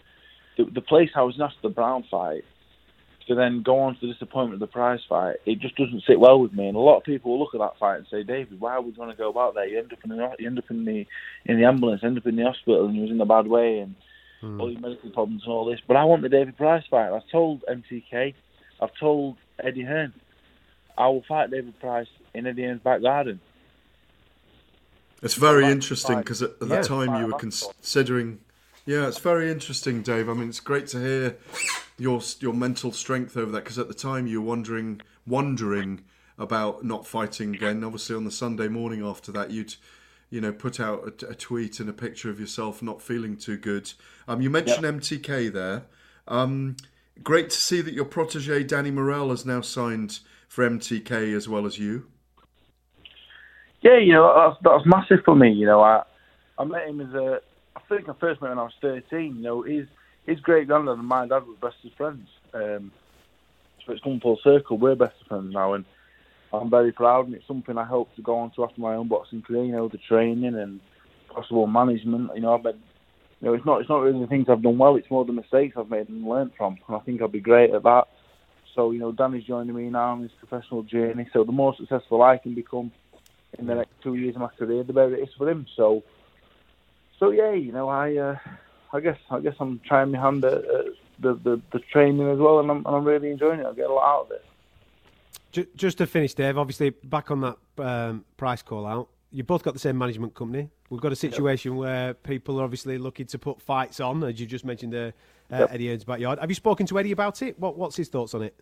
the, 0.58 0.65
the 0.65 0.82
place 0.82 1.10
I 1.15 1.23
was 1.23 1.36
in 1.36 1.41
after 1.41 1.58
the 1.63 1.69
Brown 1.69 2.03
fight 2.12 2.43
to 3.28 3.36
then 3.36 3.62
go 3.63 3.80
on 3.80 3.96
to 3.96 4.08
the 4.08 4.13
disappointment 4.13 4.56
of 4.56 4.60
the 4.68 4.72
Price 4.72 5.02
fight, 5.08 5.38
it 5.46 5.60
just 5.60 5.76
doesn't 5.76 6.04
sit 6.08 6.20
well 6.20 6.40
with 6.40 6.54
me. 6.54 6.68
And 6.68 6.76
a 6.76 6.80
lot 6.80 6.98
of 6.98 7.04
people 7.04 7.32
will 7.32 7.40
look 7.40 7.54
at 7.54 7.60
that 7.60 7.78
fight 7.80 7.98
and 7.98 8.08
say, 8.10 8.24
David, 8.24 8.60
why 8.60 8.78
would 8.80 8.96
you 8.96 9.00
want 9.00 9.12
to 9.12 9.18
go 9.18 9.30
about 9.30 9.54
there? 9.56 9.68
You 9.68 9.80
end 9.80 9.92
up 9.94 10.00
in 10.04 10.10
the 10.12 10.36
you 10.40 10.48
end 10.48 10.58
up 10.58 10.70
in 10.70 10.86
the 10.86 11.06
in 11.46 11.60
the 11.60 11.66
ambulance, 11.66 12.04
end 12.04 12.18
up 12.18 12.26
in 12.26 12.36
the 12.36 12.44
hospital, 12.44 12.86
and 12.86 12.96
you 12.96 13.02
was 13.04 13.12
in 13.12 13.22
a 13.22 13.26
bad 13.26 13.48
way, 13.48 13.80
and 13.80 13.96
Hmm. 14.40 14.62
all 14.62 14.70
your 14.72 14.80
medical 14.80 15.10
problems 15.10 15.42
and 15.46 15.52
all 15.52 15.66
this. 15.66 15.80
But 15.88 15.98
I 15.98 16.04
want 16.04 16.22
the 16.22 16.30
David 16.30 16.56
Price 16.58 16.84
fight. 16.92 17.12
I've 17.12 17.28
told 17.32 17.63
MTK, 17.68 18.36
I've 18.80 18.94
told 19.00 19.36
Eddie 19.58 19.82
Hearn, 19.82 20.13
I 20.96 21.08
will 21.08 21.24
fight 21.28 21.50
David 21.50 21.80
Price 21.80 22.06
in 22.36 22.46
Eddie 22.46 22.66
Hearn's 22.66 22.82
back 22.84 23.02
garden. 23.02 23.40
It's 25.24 25.34
very 25.34 25.66
interesting 25.66 26.20
because 26.20 26.44
at, 26.44 26.52
at 26.62 26.68
Yeah. 26.68 26.82
the 26.82 26.88
time 26.88 27.20
you 27.20 27.26
were 27.32 27.40
considering. 27.40 28.40
Yeah, 28.88 29.10
it's 29.10 29.19
very 29.19 29.52
interesting, 29.52 30.02
Dave. 30.02 30.30
I 30.30 30.34
mean, 30.34 30.47
it's 30.47 30.62
great 30.62 30.88
to 30.88 31.00
hear 31.00 31.38
your 31.97 32.21
your 32.39 32.54
mental 32.54 32.93
strength 32.93 33.36
over 33.36 33.52
that 33.52 33.65
because 33.65 33.78
at 33.78 33.89
the 33.89 33.93
time 33.93 34.28
you 34.28 34.41
were 34.41 34.47
wondering 34.47 35.02
wondering 35.28 36.06
about 36.38 36.86
not 36.86 37.06
fighting 37.06 37.54
again. 37.54 37.84
Obviously, 37.84 38.15
on 38.15 38.23
the 38.23 38.32
Sunday 38.32 38.69
morning 38.69 39.06
after 39.06 39.30
that, 39.34 39.52
you'd 39.52 39.76
you 40.30 40.39
know 40.39 40.54
put 40.54 40.80
out 40.80 41.21
a, 41.21 41.32
a 41.32 41.36
tweet 41.36 41.82
and 41.82 41.89
a 41.89 41.93
picture 41.93 42.30
of 42.30 42.39
yourself 42.39 42.82
not 42.82 43.02
feeling 43.02 43.36
too 43.36 43.58
good. 43.58 43.91
Um, 44.26 44.39
you 44.39 44.50
mentioned 44.50 44.86
MTK 44.86 45.52
there. 45.52 45.84
Um, 46.26 46.78
great 47.21 47.50
to 47.50 47.58
see 47.58 47.82
that 47.82 47.93
your 47.93 48.06
protege 48.06 48.63
Danny 48.63 48.91
Morel 48.91 49.32
has 49.32 49.45
now 49.45 49.60
signed 49.60 50.19
for 50.47 50.67
MTK 50.67 51.36
as 51.36 51.50
well 51.50 51.65
as 51.65 51.78
you. 51.78 52.08
Yeah, 53.82 53.97
you 53.97 54.13
know 54.13 54.34
that's 54.34 54.63
that's 54.63 54.86
massive 54.86 55.26
for 55.26 55.36
me. 55.36 55.52
You 55.52 55.65
know, 55.65 55.82
I 55.82 56.04
I 56.58 56.63
met 56.63 56.88
him 56.88 57.02
as 57.02 57.13
a 57.13 57.41
I 57.78 57.80
think 57.88 58.10
I 58.10 58.13
first 58.13 58.42
met 58.42 58.50
when 58.50 58.60
I 58.60 58.63
was 58.63 58.74
thirteen. 58.82 59.38
You 59.38 59.44
know, 59.44 59.62
his 59.62 59.88
his 60.26 60.40
great 60.40 60.68
granddad 60.68 60.98
and 60.98 61.08
my 61.08 61.28
dad 61.28 61.46
were 61.46 61.54
best 61.70 61.86
of 61.86 61.94
friends. 61.94 62.28
Um, 62.54 62.92
so 63.86 63.94
it's 63.94 64.04
come 64.04 64.20
full 64.20 64.40
circle. 64.44 64.78
We're 64.78 64.96
best 64.96 65.22
of 65.22 65.28
friends 65.28 65.54
now, 65.54 65.74
and 65.74 65.86
I'm 66.52 66.72
very 66.72 66.92
proud. 66.92 67.28
And 67.28 67.36
it's 67.36 67.46
something 67.46 67.78
I 67.78 67.84
hope 67.84 68.13
to 68.16 68.22
go 68.24 68.38
on 68.40 68.52
to 68.52 68.63
after 68.63 68.82
my 68.82 68.96
own 68.96 69.08
boxing 69.08 69.44
career. 69.44 69.63
You 69.66 69.74
know, 69.74 69.88
the 69.88 70.00
training 70.00 70.56
and 70.56 70.80
possible 71.30 71.68
management. 71.68 72.32
You 72.34 72.42
know, 72.42 72.56
I've 72.56 72.63
been. 72.63 72.82
You 73.42 73.50
know, 73.50 73.54
it's 73.54 73.66
not 73.66 73.82
it's 73.82 73.90
not 73.90 74.02
really 74.02 74.20
the 74.20 74.28
things 74.28 74.48
I've 74.50 74.63
done 74.63 74.80
well. 74.80 74.96
It's 74.96 75.12
more 75.12 75.24
the 75.24 75.32
mistakes 75.32 75.78
I've 75.78 75.92
made 75.92 76.10
and 76.10 76.26
learned 76.26 76.54
from. 76.58 76.80
And 76.88 76.98
I 76.98 77.00
think 77.02 77.22
I'll 77.22 77.28
be 77.28 77.40
great 77.40 77.72
at 77.72 77.84
that. 77.84 78.08
So 78.74 78.90
you 78.90 78.98
know, 78.98 79.12
Danny's 79.12 79.44
joining 79.44 79.76
me 79.76 79.90
now 79.92 80.13
on 80.13 80.24
his 80.24 80.32
professional 80.32 80.82
journey. 80.82 81.28
So 81.32 81.44
the 81.44 81.52
more 81.52 81.76
successful 81.76 82.24
I 82.24 82.38
can 82.38 82.56
become 82.56 82.92
in 83.60 83.68
the 83.68 83.76
next 83.76 83.92
two 84.02 84.16
years 84.16 84.36
of 84.36 84.42
my 84.42 84.48
career, 84.48 84.84
the 84.84 84.94
better 84.94 85.16
it 85.16 85.30
is 85.30 85.36
for 85.38 85.50
him. 85.50 85.68
So, 85.76 86.04
so 87.19 87.32
yeah, 87.32 87.51
you 87.53 87.71
know, 87.71 87.89
I, 87.89 88.15
uh, 88.17 88.38
I 88.93 88.99
guess, 88.99 89.17
I 89.30 89.39
guess 89.39 89.56
I'm 89.60 89.80
trying 89.86 90.12
my 90.12 90.19
hand 90.19 90.43
at, 90.45 90.53
at 90.53 90.86
the, 91.19 91.34
the 91.43 91.62
the 91.73 91.80
training 91.91 92.30
as 92.30 92.38
well, 92.38 92.60
and 92.60 92.69
I'm, 92.69 92.77
and 92.86 92.88
I'm 92.95 93.03
really 93.03 93.32
enjoying 93.32 93.60
it. 93.60 93.65
I 93.65 93.73
get 93.73 93.89
a 93.89 93.93
lot 93.93 94.08
out 94.08 94.25
of 94.25 94.32
it. 94.32 94.45
Ju- 95.51 95.67
Just 95.75 95.97
to 95.99 96.08
finish, 96.08 96.34
Dave, 96.34 96.58
obviously 96.58 96.91
back 96.91 97.32
on 97.32 97.41
that 97.41 97.58
um, 97.77 98.25
price 98.38 98.62
call 98.62 98.86
out, 98.86 99.10
you 99.32 99.43
both 99.43 99.63
got 99.63 99.73
the 99.73 99.80
same 99.80 99.97
management 99.97 100.36
company. 100.36 100.69
We've 100.89 101.01
got 101.01 101.12
a 101.12 101.15
situation 101.17 101.75
where 101.75 102.13
people 102.13 102.62
are 102.62 102.63
obviously 102.63 102.97
looking 102.97 103.25
to 103.27 103.39
put 103.39 103.62
fights 103.62 103.99
on, 103.99 104.23
as 104.23 104.39
you 104.39 104.45
just 104.45 104.63
mentioned, 104.63 104.95
uh, 104.95 105.12
uh, 105.51 105.60
Yep. 105.60 105.73
Eddie 105.73 105.88
Hearn's 105.88 106.03
backyard. 106.06 106.39
Have 106.39 106.49
you 106.49 106.56
spoken 106.56 106.86
to 106.88 106.99
Eddie 106.99 107.12
about 107.12 107.41
it? 107.41 107.60
What, 107.60 107.77
what's 107.77 107.95
his 107.95 108.08
thoughts 108.10 108.34
on 108.34 108.41
it? 108.43 108.56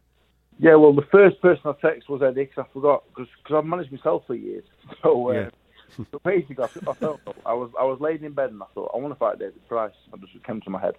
Yeah, 0.58 0.76
well, 0.76 0.94
the 0.94 1.06
first 1.12 1.42
person 1.42 1.62
I 1.66 1.72
texted 1.74 2.08
was 2.10 2.22
Eddie 2.24 2.46
because 2.46 2.66
I 2.70 2.74
forgot 2.74 3.04
because 3.10 3.28
I've 3.54 3.66
managed 3.66 3.92
myself 3.92 4.24
for 4.26 4.36
years. 4.36 4.64
So, 5.04 5.30
uh, 5.30 5.34
Yeah. 5.34 5.50
So 5.98 6.20
basically, 6.24 6.64
I, 6.64 6.90
I 6.90 6.94
felt 6.96 7.22
I 7.46 7.54
was 7.54 7.72
I 7.80 7.84
was 7.84 8.00
laying 8.02 8.24
in 8.24 8.34
bed 8.34 8.52
and 8.52 8.62
I 8.62 8.66
thought 8.74 8.92
I 8.94 8.98
want 8.98 9.14
to 9.14 9.20
fight 9.20 9.40
David 9.40 9.68
Price. 9.68 9.94
I 10.14 10.18
just 10.18 10.44
came 10.44 10.62
to 10.62 10.70
my 10.70 10.82
head. 10.82 10.96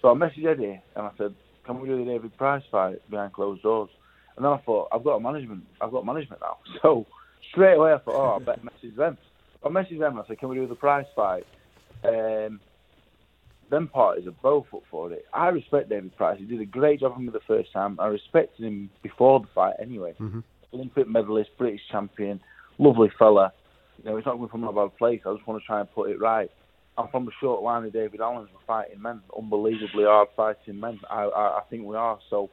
So 0.00 0.10
I 0.10 0.14
messaged 0.14 0.46
Eddie 0.46 0.82
and 0.96 1.06
I 1.06 1.10
said, 1.16 1.34
"Can 1.64 1.80
we 1.80 1.88
do 1.88 2.04
the 2.04 2.10
David 2.10 2.36
Price 2.36 2.62
fight 2.70 3.08
behind 3.10 3.32
closed 3.32 3.62
doors?" 3.62 3.90
And 4.36 4.44
then 4.44 4.52
I 4.52 4.58
thought, 4.58 4.88
"I've 4.92 5.04
got 5.04 5.16
a 5.16 5.20
management. 5.20 5.64
I've 5.80 5.92
got 5.92 6.06
management 6.06 6.40
now." 6.40 6.58
So 6.82 7.06
straight 7.50 7.74
away 7.74 7.92
I 7.92 7.98
thought, 7.98 8.14
"Oh, 8.14 8.36
I 8.40 8.44
better 8.44 8.62
message 8.62 8.96
them." 8.96 9.18
I 9.64 9.68
messaged 9.68 9.98
them 9.98 10.16
and 10.16 10.24
I 10.24 10.26
said, 10.26 10.38
"Can 10.38 10.48
we 10.48 10.56
do 10.56 10.66
the 10.66 10.74
Price 10.74 11.06
fight?" 11.14 11.46
Um, 12.04 12.60
them 13.70 13.88
parties 13.88 14.26
are 14.26 14.32
both 14.42 14.66
up 14.74 14.82
for 14.90 15.10
it. 15.12 15.24
I 15.32 15.48
respect 15.48 15.88
David 15.88 16.14
Price. 16.16 16.38
He 16.38 16.44
did 16.44 16.60
a 16.60 16.66
great 16.66 17.00
job 17.00 17.14
for 17.14 17.20
me 17.20 17.30
the 17.30 17.40
first 17.46 17.72
time. 17.72 17.98
I 17.98 18.06
respected 18.06 18.66
him 18.66 18.90
before 19.02 19.40
the 19.40 19.46
fight 19.54 19.74
anyway. 19.80 20.14
Olympic 20.74 21.08
medalist, 21.08 21.50
British 21.58 21.80
champion, 21.90 22.40
lovely 22.78 23.10
fella. 23.18 23.52
You 24.02 24.10
know, 24.10 24.16
he's 24.16 24.26
not 24.26 24.32
coming 24.32 24.48
from 24.48 24.64
a 24.64 24.72
bad 24.72 24.96
place. 24.96 25.20
I 25.24 25.32
just 25.34 25.46
want 25.46 25.62
to 25.62 25.66
try 25.66 25.80
and 25.80 25.92
put 25.92 26.10
it 26.10 26.20
right. 26.20 26.50
I'm 26.98 27.08
from 27.08 27.28
a 27.28 27.30
short 27.40 27.62
line 27.62 27.84
of 27.84 27.92
David 27.92 28.20
Allen's. 28.20 28.50
We're 28.52 28.66
fighting 28.66 29.00
men, 29.00 29.22
unbelievably 29.36 30.04
hard 30.04 30.28
fighting 30.36 30.80
men. 30.80 31.00
I, 31.08 31.22
I, 31.22 31.58
I 31.58 31.62
think 31.70 31.86
we 31.86 31.96
are. 31.96 32.18
So 32.28 32.50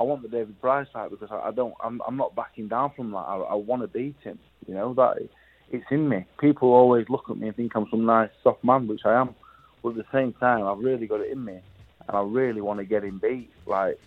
I 0.00 0.02
want 0.02 0.22
the 0.22 0.28
David 0.28 0.60
Price 0.60 0.88
fight 0.92 1.10
because 1.10 1.30
I, 1.30 1.48
I 1.48 1.50
don't. 1.52 1.74
I'm, 1.82 2.00
I'm 2.06 2.16
not 2.16 2.34
backing 2.34 2.68
down 2.68 2.92
from 2.96 3.12
that. 3.12 3.18
I, 3.18 3.36
I 3.36 3.54
want 3.54 3.82
to 3.82 3.88
beat 3.88 4.16
him. 4.22 4.38
You 4.66 4.74
know 4.74 4.94
that 4.94 5.28
it's 5.70 5.86
in 5.90 6.08
me. 6.08 6.24
People 6.40 6.72
always 6.72 7.08
look 7.08 7.30
at 7.30 7.36
me 7.36 7.48
and 7.48 7.56
think 7.56 7.76
I'm 7.76 7.86
some 7.90 8.06
nice 8.06 8.30
soft 8.42 8.64
man, 8.64 8.88
which 8.88 9.02
I 9.04 9.20
am. 9.20 9.34
But 9.82 9.90
at 9.90 9.96
the 9.96 10.06
same 10.12 10.32
time, 10.32 10.66
I've 10.66 10.78
really 10.78 11.06
got 11.06 11.20
it 11.20 11.30
in 11.30 11.44
me, 11.44 11.60
and 12.08 12.16
I 12.16 12.22
really 12.22 12.60
want 12.60 12.80
to 12.80 12.84
get 12.84 13.04
him 13.04 13.18
beat. 13.18 13.52
Like 13.66 14.00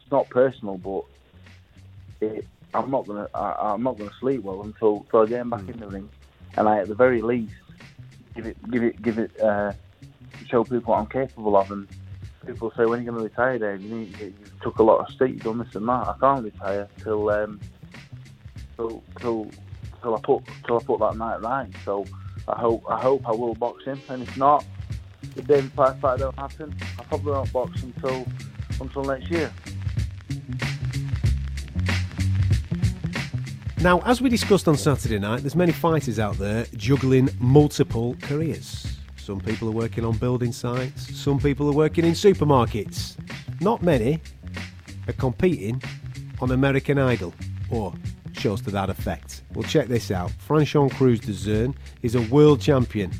it's 0.00 0.10
not 0.10 0.28
personal, 0.28 0.76
but 0.76 1.04
it, 2.20 2.46
I'm 2.74 2.90
not 2.90 3.06
gonna. 3.06 3.28
I, 3.34 3.72
I'm 3.72 3.82
not 3.82 3.98
gonna 3.98 4.10
sleep 4.20 4.42
well 4.42 4.62
until, 4.62 4.98
until 4.98 5.20
I 5.22 5.26
get 5.26 5.40
him 5.40 5.50
back 5.50 5.68
in 5.68 5.78
the 5.78 5.88
ring, 5.88 6.08
and 6.56 6.68
I, 6.68 6.80
at 6.80 6.88
the 6.88 6.94
very 6.94 7.22
least, 7.22 7.54
give 8.34 8.46
it, 8.46 8.70
give 8.70 8.82
it, 8.82 9.02
give 9.02 9.18
it, 9.18 9.40
uh, 9.40 9.72
show 10.46 10.64
people 10.64 10.92
what 10.92 10.98
I'm 10.98 11.06
capable 11.06 11.56
of. 11.56 11.70
And 11.70 11.88
people 12.46 12.72
say, 12.76 12.84
when 12.84 13.00
are 13.00 13.02
you 13.02 13.10
going 13.10 13.18
to 13.18 13.24
retire, 13.24 13.58
Dave? 13.58 13.82
You, 13.82 13.94
need, 13.94 14.18
you, 14.18 14.26
you 14.26 14.34
took 14.62 14.78
a 14.78 14.82
lot 14.82 15.00
of 15.00 15.14
stick, 15.14 15.30
you've 15.30 15.42
done 15.42 15.58
this 15.58 15.74
and 15.74 15.88
that. 15.88 16.08
I 16.08 16.14
can't 16.20 16.44
retire 16.44 16.88
till, 17.02 17.30
um, 17.30 17.60
till, 18.76 19.02
till, 19.20 19.50
till 20.02 20.14
I 20.14 20.20
put, 20.20 20.44
till 20.66 20.78
I 20.78 20.84
put 20.84 21.00
that 21.00 21.16
night 21.16 21.42
right. 21.42 21.70
So 21.84 22.04
I 22.48 22.58
hope, 22.58 22.84
I 22.88 23.00
hope 23.00 23.26
I 23.26 23.32
will 23.32 23.54
box 23.54 23.84
him, 23.84 24.00
and 24.08 24.22
if 24.22 24.36
not, 24.36 24.64
if 25.22 25.46
David 25.46 25.74
Price 25.74 25.98
fight 26.00 26.18
don't 26.20 26.38
happen, 26.38 26.74
I 26.98 27.02
probably 27.04 27.32
won't 27.32 27.52
box 27.52 27.82
until, 27.82 28.26
until 28.80 29.04
next 29.04 29.30
year. 29.30 29.52
Now, 33.82 34.00
as 34.00 34.22
we 34.22 34.30
discussed 34.30 34.68
on 34.68 34.76
Saturday 34.76 35.18
night, 35.18 35.42
there's 35.42 35.54
many 35.54 35.72
fighters 35.72 36.18
out 36.18 36.38
there 36.38 36.66
juggling 36.76 37.28
multiple 37.38 38.16
careers. 38.22 38.96
Some 39.16 39.38
people 39.38 39.68
are 39.68 39.72
working 39.72 40.04
on 40.04 40.16
building 40.16 40.50
sites, 40.50 41.14
some 41.14 41.38
people 41.38 41.68
are 41.68 41.74
working 41.74 42.04
in 42.04 42.12
supermarkets. 42.12 43.16
Not 43.60 43.82
many 43.82 44.20
are 45.06 45.12
competing 45.12 45.82
on 46.40 46.52
American 46.52 46.98
Idol 46.98 47.34
or 47.70 47.92
shows 48.32 48.62
to 48.62 48.70
that 48.70 48.88
effect. 48.88 49.42
Well, 49.54 49.68
check 49.68 49.88
this 49.88 50.10
out. 50.10 50.32
Franchon 50.46 50.90
Crews-Dezurn 50.92 51.74
is 52.02 52.14
a 52.14 52.22
world 52.22 52.60
champion 52.60 53.12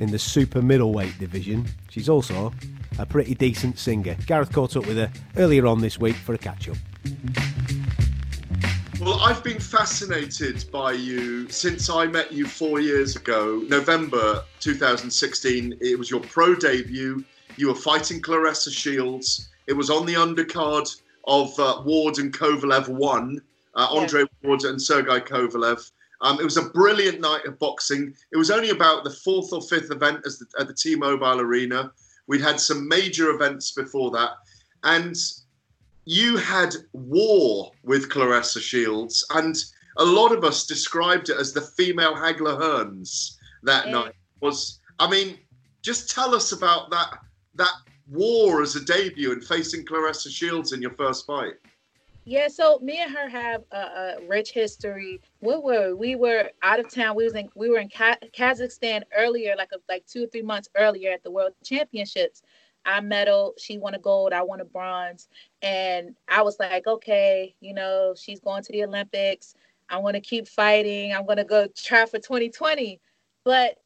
in 0.00 0.10
the 0.10 0.18
super 0.18 0.62
middleweight 0.62 1.18
division. 1.18 1.66
She's 1.90 2.08
also 2.08 2.52
a 2.98 3.04
pretty 3.04 3.34
decent 3.34 3.78
singer. 3.78 4.16
Gareth 4.26 4.52
caught 4.52 4.76
up 4.76 4.86
with 4.86 4.96
her 4.96 5.12
earlier 5.36 5.66
on 5.66 5.80
this 5.80 5.98
week 5.98 6.16
for 6.16 6.34
a 6.34 6.38
catch 6.38 6.68
up. 6.68 6.76
Well, 9.00 9.20
I've 9.20 9.44
been 9.44 9.60
fascinated 9.60 10.64
by 10.72 10.90
you 10.90 11.48
since 11.50 11.88
I 11.88 12.06
met 12.06 12.32
you 12.32 12.46
four 12.46 12.80
years 12.80 13.14
ago, 13.14 13.62
November 13.68 14.42
2016. 14.58 15.78
It 15.80 15.96
was 15.96 16.10
your 16.10 16.18
pro 16.18 16.56
debut. 16.56 17.24
You 17.56 17.68
were 17.68 17.76
fighting 17.76 18.20
Claressa 18.20 18.72
Shields. 18.72 19.50
It 19.68 19.74
was 19.74 19.88
on 19.88 20.04
the 20.04 20.14
undercard 20.14 21.00
of 21.28 21.56
uh, 21.60 21.80
Ward 21.84 22.18
and 22.18 22.36
Kovalev 22.36 22.88
1, 22.88 23.40
uh, 23.76 23.86
Andre 23.88 24.24
Ward 24.42 24.64
and 24.64 24.82
Sergei 24.82 25.20
Kovalev. 25.20 25.92
Um, 26.20 26.40
it 26.40 26.44
was 26.44 26.56
a 26.56 26.70
brilliant 26.70 27.20
night 27.20 27.44
of 27.46 27.56
boxing. 27.60 28.12
It 28.32 28.36
was 28.36 28.50
only 28.50 28.70
about 28.70 29.04
the 29.04 29.10
fourth 29.10 29.52
or 29.52 29.62
fifth 29.62 29.92
event 29.92 30.22
as 30.26 30.40
the, 30.40 30.46
at 30.58 30.66
the 30.66 30.74
T-Mobile 30.74 31.40
Arena. 31.40 31.92
We'd 32.26 32.40
had 32.40 32.58
some 32.58 32.88
major 32.88 33.30
events 33.30 33.70
before 33.70 34.10
that, 34.10 34.30
and 34.82 35.14
you 36.08 36.38
had 36.38 36.74
war 36.94 37.70
with 37.82 38.08
Claressa 38.08 38.62
Shields, 38.62 39.26
and 39.34 39.54
a 39.98 40.04
lot 40.04 40.32
of 40.32 40.42
us 40.42 40.64
described 40.64 41.28
it 41.28 41.36
as 41.38 41.52
the 41.52 41.60
female 41.60 42.14
Hagler 42.14 42.58
Hearns 42.58 43.36
that 43.62 43.88
night. 43.88 44.14
Was 44.40 44.80
I 44.98 45.10
mean, 45.10 45.38
just 45.82 46.10
tell 46.10 46.34
us 46.34 46.52
about 46.52 46.90
that 46.90 47.18
that 47.56 47.74
war 48.10 48.62
as 48.62 48.74
a 48.74 48.82
debut 48.82 49.32
and 49.32 49.44
facing 49.44 49.84
Claressa 49.84 50.30
Shields 50.30 50.72
in 50.72 50.80
your 50.80 50.92
first 50.92 51.26
fight. 51.26 51.56
Yeah, 52.24 52.48
so 52.48 52.78
me 52.82 53.02
and 53.02 53.10
her 53.10 53.28
have 53.28 53.64
a, 53.70 53.76
a 53.76 54.14
rich 54.26 54.52
history. 54.52 55.20
We 55.42 55.56
were 55.58 55.94
we 55.94 56.16
were 56.16 56.50
out 56.62 56.80
of 56.80 56.88
town. 56.88 57.16
We 57.16 57.24
was 57.24 57.34
in 57.34 57.50
we 57.54 57.68
were 57.68 57.80
in 57.80 57.90
Kazakhstan 57.90 59.02
earlier, 59.14 59.54
like 59.58 59.72
a, 59.74 59.78
like 59.90 60.06
two 60.06 60.24
or 60.24 60.26
three 60.28 60.40
months 60.40 60.70
earlier 60.74 61.12
at 61.12 61.22
the 61.22 61.30
World 61.30 61.52
Championships. 61.62 62.40
I 62.88 63.00
medal, 63.02 63.54
she 63.58 63.76
won 63.76 63.94
a 63.94 63.98
gold, 63.98 64.32
I 64.32 64.42
won 64.42 64.60
a 64.60 64.64
bronze, 64.64 65.28
and 65.62 66.16
I 66.26 66.40
was 66.42 66.58
like, 66.58 66.86
okay, 66.86 67.54
you 67.60 67.74
know, 67.74 68.14
she's 68.16 68.40
going 68.40 68.62
to 68.62 68.72
the 68.72 68.84
Olympics. 68.84 69.54
I 69.90 69.98
want 69.98 70.14
to 70.14 70.20
keep 70.20 70.48
fighting. 70.48 71.14
I'm 71.14 71.26
gonna 71.26 71.44
go 71.44 71.68
try 71.76 72.06
for 72.06 72.18
2020, 72.18 72.98
but 73.44 73.76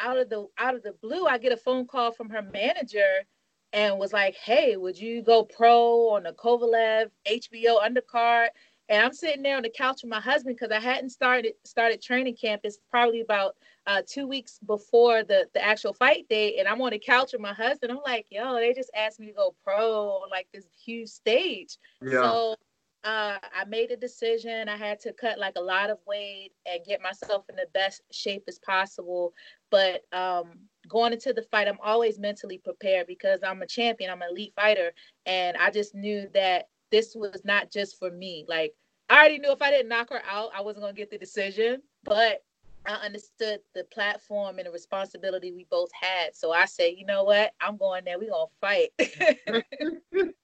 out 0.00 0.18
of 0.18 0.28
the 0.28 0.46
out 0.58 0.74
of 0.74 0.82
the 0.82 0.92
blue, 1.02 1.26
I 1.26 1.38
get 1.38 1.52
a 1.52 1.56
phone 1.56 1.86
call 1.86 2.12
from 2.12 2.28
her 2.30 2.42
manager 2.42 3.24
and 3.72 3.98
was 3.98 4.12
like, 4.12 4.34
"Hey, 4.34 4.76
would 4.76 4.98
you 4.98 5.22
go 5.22 5.44
pro 5.44 6.10
on 6.10 6.24
the 6.24 6.32
Kovalev 6.32 7.10
HBO 7.26 7.80
undercard?" 7.82 8.48
And 8.92 9.02
I'm 9.02 9.14
sitting 9.14 9.42
there 9.42 9.56
on 9.56 9.62
the 9.62 9.70
couch 9.70 10.02
with 10.02 10.10
my 10.10 10.20
husband 10.20 10.54
because 10.54 10.70
I 10.70 10.78
hadn't 10.78 11.08
started 11.08 11.54
started 11.64 12.02
training 12.02 12.36
camp. 12.36 12.60
It's 12.62 12.78
probably 12.90 13.22
about 13.22 13.56
uh, 13.86 14.02
two 14.06 14.28
weeks 14.28 14.58
before 14.66 15.24
the 15.24 15.46
the 15.54 15.64
actual 15.64 15.94
fight 15.94 16.28
date, 16.28 16.56
and 16.58 16.68
I'm 16.68 16.80
on 16.82 16.90
the 16.90 16.98
couch 16.98 17.32
with 17.32 17.40
my 17.40 17.54
husband. 17.54 17.90
I'm 17.90 18.00
like, 18.04 18.26
"Yo, 18.28 18.54
they 18.56 18.74
just 18.74 18.90
asked 18.94 19.18
me 19.18 19.28
to 19.28 19.32
go 19.32 19.54
pro 19.64 20.08
on 20.08 20.28
like 20.30 20.46
this 20.52 20.66
huge 20.84 21.08
stage." 21.08 21.78
Yeah. 22.02 22.20
So 22.20 22.56
uh, 23.04 23.38
I 23.42 23.64
made 23.66 23.92
a 23.92 23.96
decision. 23.96 24.68
I 24.68 24.76
had 24.76 25.00
to 25.00 25.14
cut 25.14 25.38
like 25.38 25.54
a 25.56 25.62
lot 25.62 25.88
of 25.88 25.96
weight 26.06 26.52
and 26.66 26.84
get 26.84 27.00
myself 27.00 27.46
in 27.48 27.56
the 27.56 27.68
best 27.72 28.02
shape 28.12 28.44
as 28.46 28.58
possible. 28.58 29.32
But 29.70 30.02
um, 30.12 30.58
going 30.86 31.14
into 31.14 31.32
the 31.32 31.46
fight, 31.50 31.66
I'm 31.66 31.80
always 31.82 32.18
mentally 32.18 32.58
prepared 32.58 33.06
because 33.06 33.40
I'm 33.42 33.62
a 33.62 33.66
champion, 33.66 34.10
I'm 34.10 34.20
an 34.20 34.28
elite 34.30 34.52
fighter. 34.54 34.92
And 35.24 35.56
I 35.56 35.70
just 35.70 35.94
knew 35.94 36.28
that 36.34 36.68
this 36.90 37.16
was 37.16 37.40
not 37.44 37.72
just 37.72 37.98
for 37.98 38.10
me. 38.10 38.44
Like, 38.46 38.74
I 39.12 39.18
already 39.18 39.38
knew 39.38 39.52
if 39.52 39.60
I 39.60 39.70
didn't 39.70 39.90
knock 39.90 40.08
her 40.08 40.22
out, 40.26 40.52
I 40.56 40.62
wasn't 40.62 40.84
going 40.84 40.94
to 40.94 40.98
get 40.98 41.10
the 41.10 41.18
decision. 41.18 41.82
But 42.02 42.42
I 42.86 42.94
understood 42.94 43.60
the 43.74 43.84
platform 43.92 44.58
and 44.58 44.66
the 44.66 44.72
responsibility 44.72 45.52
we 45.52 45.66
both 45.70 45.90
had. 45.92 46.34
So 46.34 46.50
I 46.50 46.64
said, 46.64 46.94
you 46.96 47.04
know 47.04 47.22
what? 47.22 47.52
I'm 47.60 47.76
going 47.76 48.06
there. 48.06 48.18
We're 48.18 48.30
going 48.30 48.46
to 48.48 48.58
fight. 48.58 48.88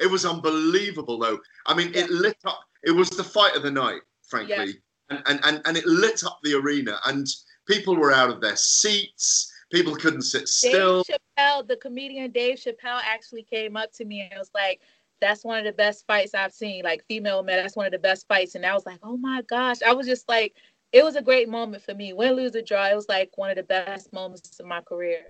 it 0.00 0.10
was 0.10 0.26
unbelievable, 0.26 1.16
though. 1.16 1.38
I 1.66 1.74
mean, 1.74 1.92
yeah. 1.94 2.00
it 2.02 2.10
lit 2.10 2.38
up. 2.44 2.60
It 2.82 2.90
was 2.90 3.08
the 3.08 3.22
fight 3.22 3.54
of 3.54 3.62
the 3.62 3.70
night, 3.70 4.00
frankly. 4.28 4.56
Yeah. 4.56 4.64
And, 5.10 5.22
and, 5.26 5.40
and, 5.44 5.62
and 5.64 5.76
it 5.76 5.86
lit 5.86 6.24
up 6.24 6.40
the 6.42 6.54
arena. 6.54 6.98
And 7.06 7.24
people 7.68 7.94
were 7.94 8.12
out 8.12 8.30
of 8.30 8.40
their 8.40 8.56
seats. 8.56 9.52
People 9.70 9.94
couldn't 9.94 10.22
sit 10.22 10.48
still. 10.48 11.04
Dave 11.04 11.18
Chappelle, 11.38 11.68
the 11.68 11.76
comedian 11.76 12.32
Dave 12.32 12.58
Chappelle, 12.58 13.00
actually 13.04 13.44
came 13.44 13.76
up 13.76 13.92
to 13.92 14.04
me 14.04 14.22
and 14.22 14.38
was 14.38 14.50
like, 14.54 14.80
"That's 15.20 15.44
one 15.44 15.58
of 15.58 15.64
the 15.64 15.72
best 15.72 16.06
fights 16.06 16.34
I've 16.34 16.52
seen. 16.52 16.84
Like 16.84 17.04
female 17.06 17.42
men, 17.42 17.56
that's 17.56 17.76
one 17.76 17.86
of 17.86 17.92
the 17.92 17.98
best 17.98 18.26
fights." 18.28 18.54
And 18.54 18.64
I 18.64 18.74
was 18.74 18.86
like, 18.86 18.98
"Oh 19.02 19.16
my 19.16 19.42
gosh!" 19.42 19.82
I 19.86 19.92
was 19.92 20.06
just 20.06 20.28
like, 20.28 20.54
it 20.92 21.04
was 21.04 21.16
a 21.16 21.22
great 21.22 21.48
moment 21.48 21.82
for 21.82 21.94
me. 21.94 22.12
Win, 22.12 22.32
lose, 22.32 22.56
or 22.56 22.62
draw, 22.62 22.86
it 22.86 22.94
was 22.94 23.08
like 23.08 23.30
one 23.36 23.50
of 23.50 23.56
the 23.56 23.62
best 23.62 24.12
moments 24.12 24.58
of 24.58 24.66
my 24.66 24.80
career. 24.80 25.20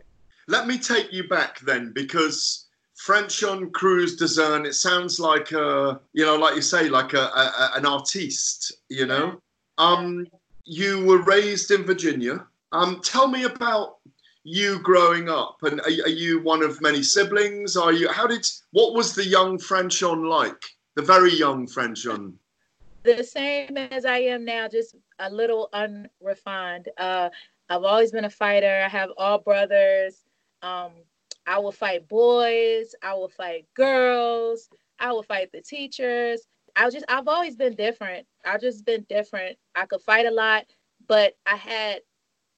Let 0.47 0.67
me 0.67 0.79
take 0.79 1.13
you 1.13 1.29
back 1.29 1.61
then, 1.61 1.93
because 1.93 2.69
Franchon 3.05 3.73
Crews-Dezurn, 3.73 4.67
it 4.67 4.75
sounds 4.75 5.21
like 5.21 5.53
a, 5.53 6.01
you 6.13 6.25
know, 6.25 6.37
like 6.37 6.55
you 6.55 6.63
say, 6.63 6.89
like 6.89 7.13
a, 7.13 7.23
a 7.23 7.73
an 7.77 7.87
artiste, 7.87 8.73
you 8.89 9.07
know. 9.07 9.41
Um, 9.79 10.27
you 10.65 11.05
were 11.05 11.23
raised 11.23 11.71
in 11.71 11.85
Virginia. 11.85 12.47
Um, 12.73 13.01
tell 13.03 13.29
me 13.29 13.45
about 13.45 13.98
you 14.49 14.79
growing 14.81 15.29
up, 15.29 15.59
and 15.63 15.81
are, 15.81 16.05
are, 16.05 16.09
you 16.09 16.41
one 16.41 16.63
of 16.63 16.81
many 16.81 17.03
siblings? 17.03 17.77
Are 17.77 17.93
you? 17.93 18.11
How 18.11 18.27
did? 18.27 18.47
What 18.73 18.95
was 18.95 19.15
the 19.15 19.25
young 19.25 19.59
Franchon 19.59 20.29
like? 20.29 20.65
The 20.95 21.03
very 21.03 21.33
young 21.33 21.67
Franchon. 21.67 22.33
The 23.05 23.23
same 23.23 23.77
as 23.77 24.05
I 24.05 24.19
am 24.19 24.45
now, 24.45 24.67
just 24.67 24.97
a 25.19 25.31
little 25.31 25.69
unrefined. 25.73 26.89
Uh, 26.97 27.29
I've 27.69 27.85
always 27.85 28.11
been 28.11 28.25
a 28.25 28.31
fighter. 28.31 28.83
I 28.85 28.89
have 28.89 29.11
all 29.19 29.39
brothers. 29.39 30.25
Um, 30.63 30.93
I 31.47 31.59
will 31.59 31.73
fight 31.73 32.09
boys. 32.09 32.95
I 33.03 33.15
will 33.15 33.29
fight 33.29 33.67
girls. 33.75 34.71
I 34.99 35.13
will 35.13 35.23
fight 35.23 35.51
the 35.53 35.61
teachers. 35.61 36.49
I 36.75 36.89
just 36.91 37.05
I've 37.09 37.29
always 37.29 37.55
been 37.55 37.75
different. 37.75 38.27
I've 38.45 38.61
just 38.61 38.85
been 38.87 39.05
different. 39.09 39.59
I 39.75 39.85
could 39.87 40.01
fight 40.01 40.27
a 40.27 40.31
lot, 40.31 40.65
but 41.07 41.35
I 41.47 41.57
had 41.57 42.01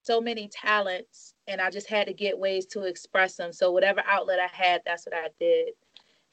so 0.02 0.20
many 0.20 0.48
talents 0.48 1.34
and 1.46 1.60
I 1.60 1.70
just 1.70 1.88
had 1.88 2.06
to 2.06 2.14
get 2.14 2.38
ways 2.38 2.66
to 2.66 2.84
express 2.84 3.36
them. 3.36 3.52
So 3.52 3.70
whatever 3.70 4.02
outlet 4.06 4.38
I 4.38 4.48
had, 4.52 4.82
that's 4.86 5.06
what 5.06 5.14
I 5.14 5.28
did. 5.38 5.70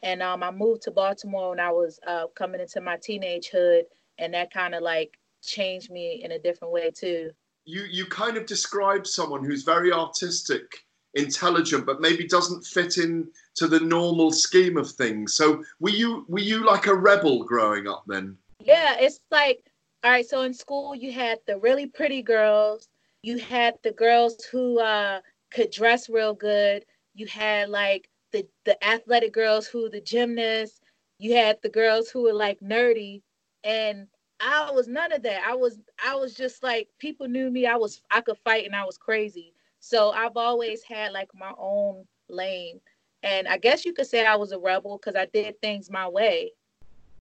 And 0.04 0.22
um, 0.22 0.44
I 0.44 0.52
moved 0.52 0.84
to 0.84 0.92
Baltimore 0.92 1.50
when 1.50 1.60
I 1.60 1.72
was 1.72 2.00
uh, 2.06 2.28
coming 2.36 2.62
into 2.62 2.82
my 2.82 2.98
teenagehood, 2.98 3.84
and 4.20 4.34
that 4.34 4.54
kind 4.54 4.76
of 4.76 4.84
like 4.84 5.18
changed 5.42 5.90
me 5.90 6.22
in 6.24 6.34
a 6.34 6.40
different 6.40 6.72
way 6.72 6.92
too. 6.92 7.32
You 7.66 7.84
you 7.90 8.06
kind 8.06 8.38
of 8.38 8.46
describe 8.46 9.08
someone 9.08 9.44
who's 9.44 9.64
very 9.64 9.92
artistic 9.92 10.86
intelligent, 11.16 11.86
but 11.86 12.00
maybe 12.00 12.28
doesn't 12.28 12.64
fit 12.64 12.98
in 12.98 13.28
to 13.56 13.68
the 13.68 13.80
normal 13.80 14.32
scheme 14.32 14.78
of 14.78 14.92
things. 14.92 15.34
So 15.34 15.64
were 15.80 15.90
you 15.90 16.26
were 16.28 16.40
you 16.40 16.64
like 16.64 16.86
a 16.86 16.94
rebel 16.94 17.44
growing 17.44 17.88
up 17.88 18.04
then? 18.08 18.38
Yeah, 18.60 18.98
it's 19.00 19.20
like 19.32 19.64
all 20.04 20.12
right. 20.12 20.28
So 20.28 20.44
in 20.44 20.54
school, 20.54 20.96
you 20.96 21.12
had 21.12 21.40
the 21.48 21.58
really 21.58 21.88
pretty 21.88 22.22
girls. 22.22 22.88
You 23.22 23.38
had 23.40 23.76
the 23.84 23.92
girls 23.92 24.44
who 24.46 24.80
uh, 24.80 25.22
could 25.52 25.72
dress 25.72 26.10
real 26.10 26.34
good. 26.34 26.86
You 27.14 27.28
had 27.28 27.70
like 27.70 28.10
the 28.32 28.48
the 28.66 28.82
athletic 28.86 29.34
girls 29.34 29.68
who 29.68 29.90
the 29.90 30.02
gymnasts. 30.02 30.82
You 31.20 31.36
had 31.36 31.60
the 31.62 31.70
girls 31.70 32.10
who 32.10 32.24
were 32.24 32.34
like 32.34 32.60
nerdy, 32.60 33.22
and 33.64 34.08
I 34.40 34.72
was 34.72 34.88
none 34.88 35.12
of 35.12 35.24
that. 35.24 35.44
I 35.46 35.56
was 35.56 35.80
I 36.06 36.16
was 36.16 36.34
just 36.36 36.64
like 36.64 36.90
people 37.00 37.28
knew 37.28 37.50
me. 37.52 37.66
I 37.66 37.76
was 37.76 38.02
I 38.12 38.22
could 38.22 38.38
fight 38.40 38.66
and 38.66 38.76
I 38.76 38.86
was 38.86 38.98
crazy. 38.98 39.54
So 39.80 40.12
I've 40.12 40.38
always 40.38 40.84
had 40.84 41.12
like 41.14 41.30
my 41.34 41.54
own 41.58 42.06
lane. 42.30 42.80
And 43.24 43.48
I 43.48 43.58
guess 43.58 43.86
you 43.86 43.94
could 43.94 44.08
say 44.08 44.26
I 44.26 44.36
was 44.36 44.52
a 44.52 44.60
rebel 44.60 44.98
because 44.98 45.16
I 45.16 45.26
did 45.26 45.60
things 45.62 45.90
my 45.90 46.08
way. 46.08 46.54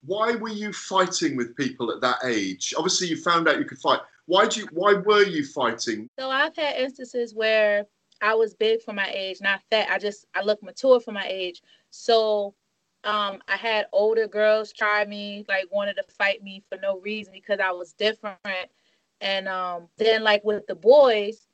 Why 0.06 0.34
were 0.36 0.48
you 0.48 0.72
fighting 0.72 1.36
with 1.36 1.56
people 1.56 1.90
at 1.92 2.00
that 2.00 2.18
age? 2.24 2.72
Obviously, 2.76 3.08
you 3.08 3.16
found 3.16 3.48
out 3.48 3.58
you 3.58 3.64
could 3.64 3.78
fight. 3.78 4.00
Why 4.26 4.46
do 4.46 4.60
you? 4.60 4.68
Why 4.72 4.94
were 4.94 5.24
you 5.24 5.44
fighting? 5.44 6.08
So 6.18 6.30
I've 6.30 6.56
had 6.56 6.76
instances 6.76 7.34
where 7.34 7.86
I 8.20 8.34
was 8.34 8.54
big 8.54 8.82
for 8.82 8.92
my 8.92 9.10
age, 9.12 9.40
not 9.40 9.60
fat. 9.70 9.88
I 9.90 9.98
just 9.98 10.26
I 10.34 10.42
look 10.42 10.62
mature 10.62 11.00
for 11.00 11.12
my 11.12 11.26
age. 11.26 11.62
So 11.90 12.54
um, 13.04 13.40
I 13.48 13.56
had 13.56 13.86
older 13.92 14.26
girls 14.26 14.72
try 14.72 15.04
me, 15.04 15.44
like 15.48 15.66
wanted 15.70 15.94
to 15.94 16.04
fight 16.18 16.42
me 16.42 16.62
for 16.68 16.78
no 16.78 16.98
reason 16.98 17.32
because 17.32 17.60
I 17.60 17.70
was 17.70 17.92
different. 17.92 18.38
And 19.20 19.48
um, 19.48 19.88
then 19.96 20.22
like 20.22 20.44
with 20.44 20.66
the 20.66 20.74
boys, 20.74 21.46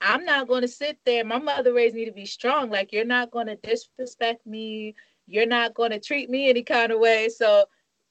I'm 0.00 0.24
not 0.24 0.48
going 0.48 0.62
to 0.62 0.68
sit 0.68 0.98
there. 1.04 1.24
My 1.24 1.38
mother 1.38 1.72
raised 1.72 1.94
me 1.94 2.04
to 2.04 2.12
be 2.12 2.26
strong. 2.26 2.70
Like, 2.70 2.92
you're 2.92 3.04
not 3.04 3.30
going 3.30 3.48
to 3.48 3.56
disrespect 3.56 4.46
me. 4.46 4.94
You're 5.26 5.46
not 5.46 5.74
going 5.74 5.90
to 5.90 6.00
treat 6.00 6.30
me 6.30 6.48
any 6.48 6.62
kind 6.62 6.92
of 6.92 7.00
way. 7.00 7.28
So 7.28 7.64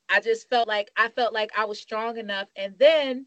I 0.10 0.20
just 0.20 0.49
felt 0.49 0.68
like 0.68 0.89
I 0.95 1.10
felt 1.10 1.34
like 1.34 1.51
I 1.58 1.66
was 1.66 1.80
strong 1.80 2.18
enough. 2.18 2.47
And 2.55 2.74
then 2.80 3.26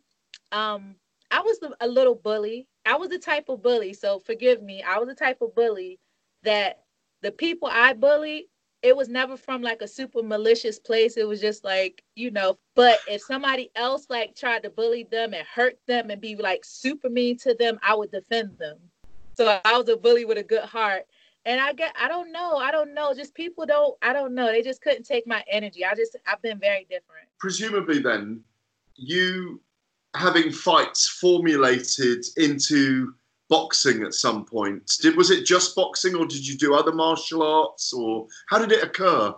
um, 0.52 0.96
I 1.30 1.40
was 1.40 1.58
a 1.80 1.88
little 1.88 2.14
bully. 2.14 2.66
I 2.86 2.96
was 2.96 3.08
the 3.10 3.18
type 3.18 3.48
of 3.48 3.62
bully. 3.62 3.92
So 3.92 4.18
forgive 4.18 4.62
me. 4.62 4.82
I 4.82 4.98
was 4.98 5.08
the 5.08 5.14
type 5.14 5.42
of 5.42 5.54
bully 5.54 5.98
that 6.42 6.80
the 7.22 7.32
people 7.32 7.68
I 7.70 7.92
bullied 7.92 8.44
it 8.82 8.96
was 8.96 9.08
never 9.08 9.36
from 9.36 9.60
like 9.62 9.82
a 9.82 9.88
super 9.88 10.22
malicious 10.22 10.78
place. 10.78 11.16
It 11.16 11.28
was 11.28 11.40
just 11.40 11.64
like, 11.64 12.02
you 12.14 12.30
know, 12.30 12.58
but 12.74 12.98
if 13.06 13.20
somebody 13.22 13.70
else 13.76 14.06
like 14.08 14.34
tried 14.34 14.62
to 14.62 14.70
bully 14.70 15.06
them 15.10 15.34
and 15.34 15.46
hurt 15.46 15.78
them 15.86 16.10
and 16.10 16.20
be 16.20 16.36
like 16.36 16.64
super 16.64 17.10
mean 17.10 17.36
to 17.38 17.54
them, 17.54 17.78
I 17.82 17.94
would 17.94 18.10
defend 18.10 18.56
them. 18.58 18.78
So 19.34 19.60
I 19.64 19.76
was 19.76 19.88
a 19.88 19.96
bully 19.96 20.24
with 20.24 20.38
a 20.38 20.42
good 20.42 20.64
heart. 20.64 21.02
And 21.46 21.60
I 21.60 21.72
get 21.72 21.94
I 22.00 22.08
don't 22.08 22.32
know. 22.32 22.56
I 22.56 22.70
don't 22.70 22.94
know. 22.94 23.14
Just 23.14 23.34
people 23.34 23.66
don't 23.66 23.96
I 24.02 24.12
don't 24.12 24.34
know. 24.34 24.46
They 24.46 24.62
just 24.62 24.82
couldn't 24.82 25.04
take 25.04 25.26
my 25.26 25.42
energy. 25.50 25.84
I 25.84 25.94
just 25.94 26.16
I've 26.26 26.42
been 26.42 26.58
very 26.58 26.86
different. 26.90 27.28
Presumably 27.38 27.98
then, 28.00 28.42
you 28.96 29.60
having 30.14 30.52
fights 30.52 31.08
formulated 31.08 32.24
into 32.36 33.14
boxing 33.48 34.02
at 34.02 34.14
some 34.14 34.44
point. 34.44 34.90
Did 35.00 35.16
was 35.16 35.30
it 35.30 35.44
just 35.44 35.74
boxing, 35.74 36.14
or 36.14 36.26
did 36.26 36.46
you 36.46 36.56
do 36.56 36.74
other 36.74 36.92
martial 36.92 37.42
arts, 37.42 37.92
or 37.92 38.26
how 38.48 38.58
did 38.58 38.72
it 38.72 38.84
occur? 38.84 39.34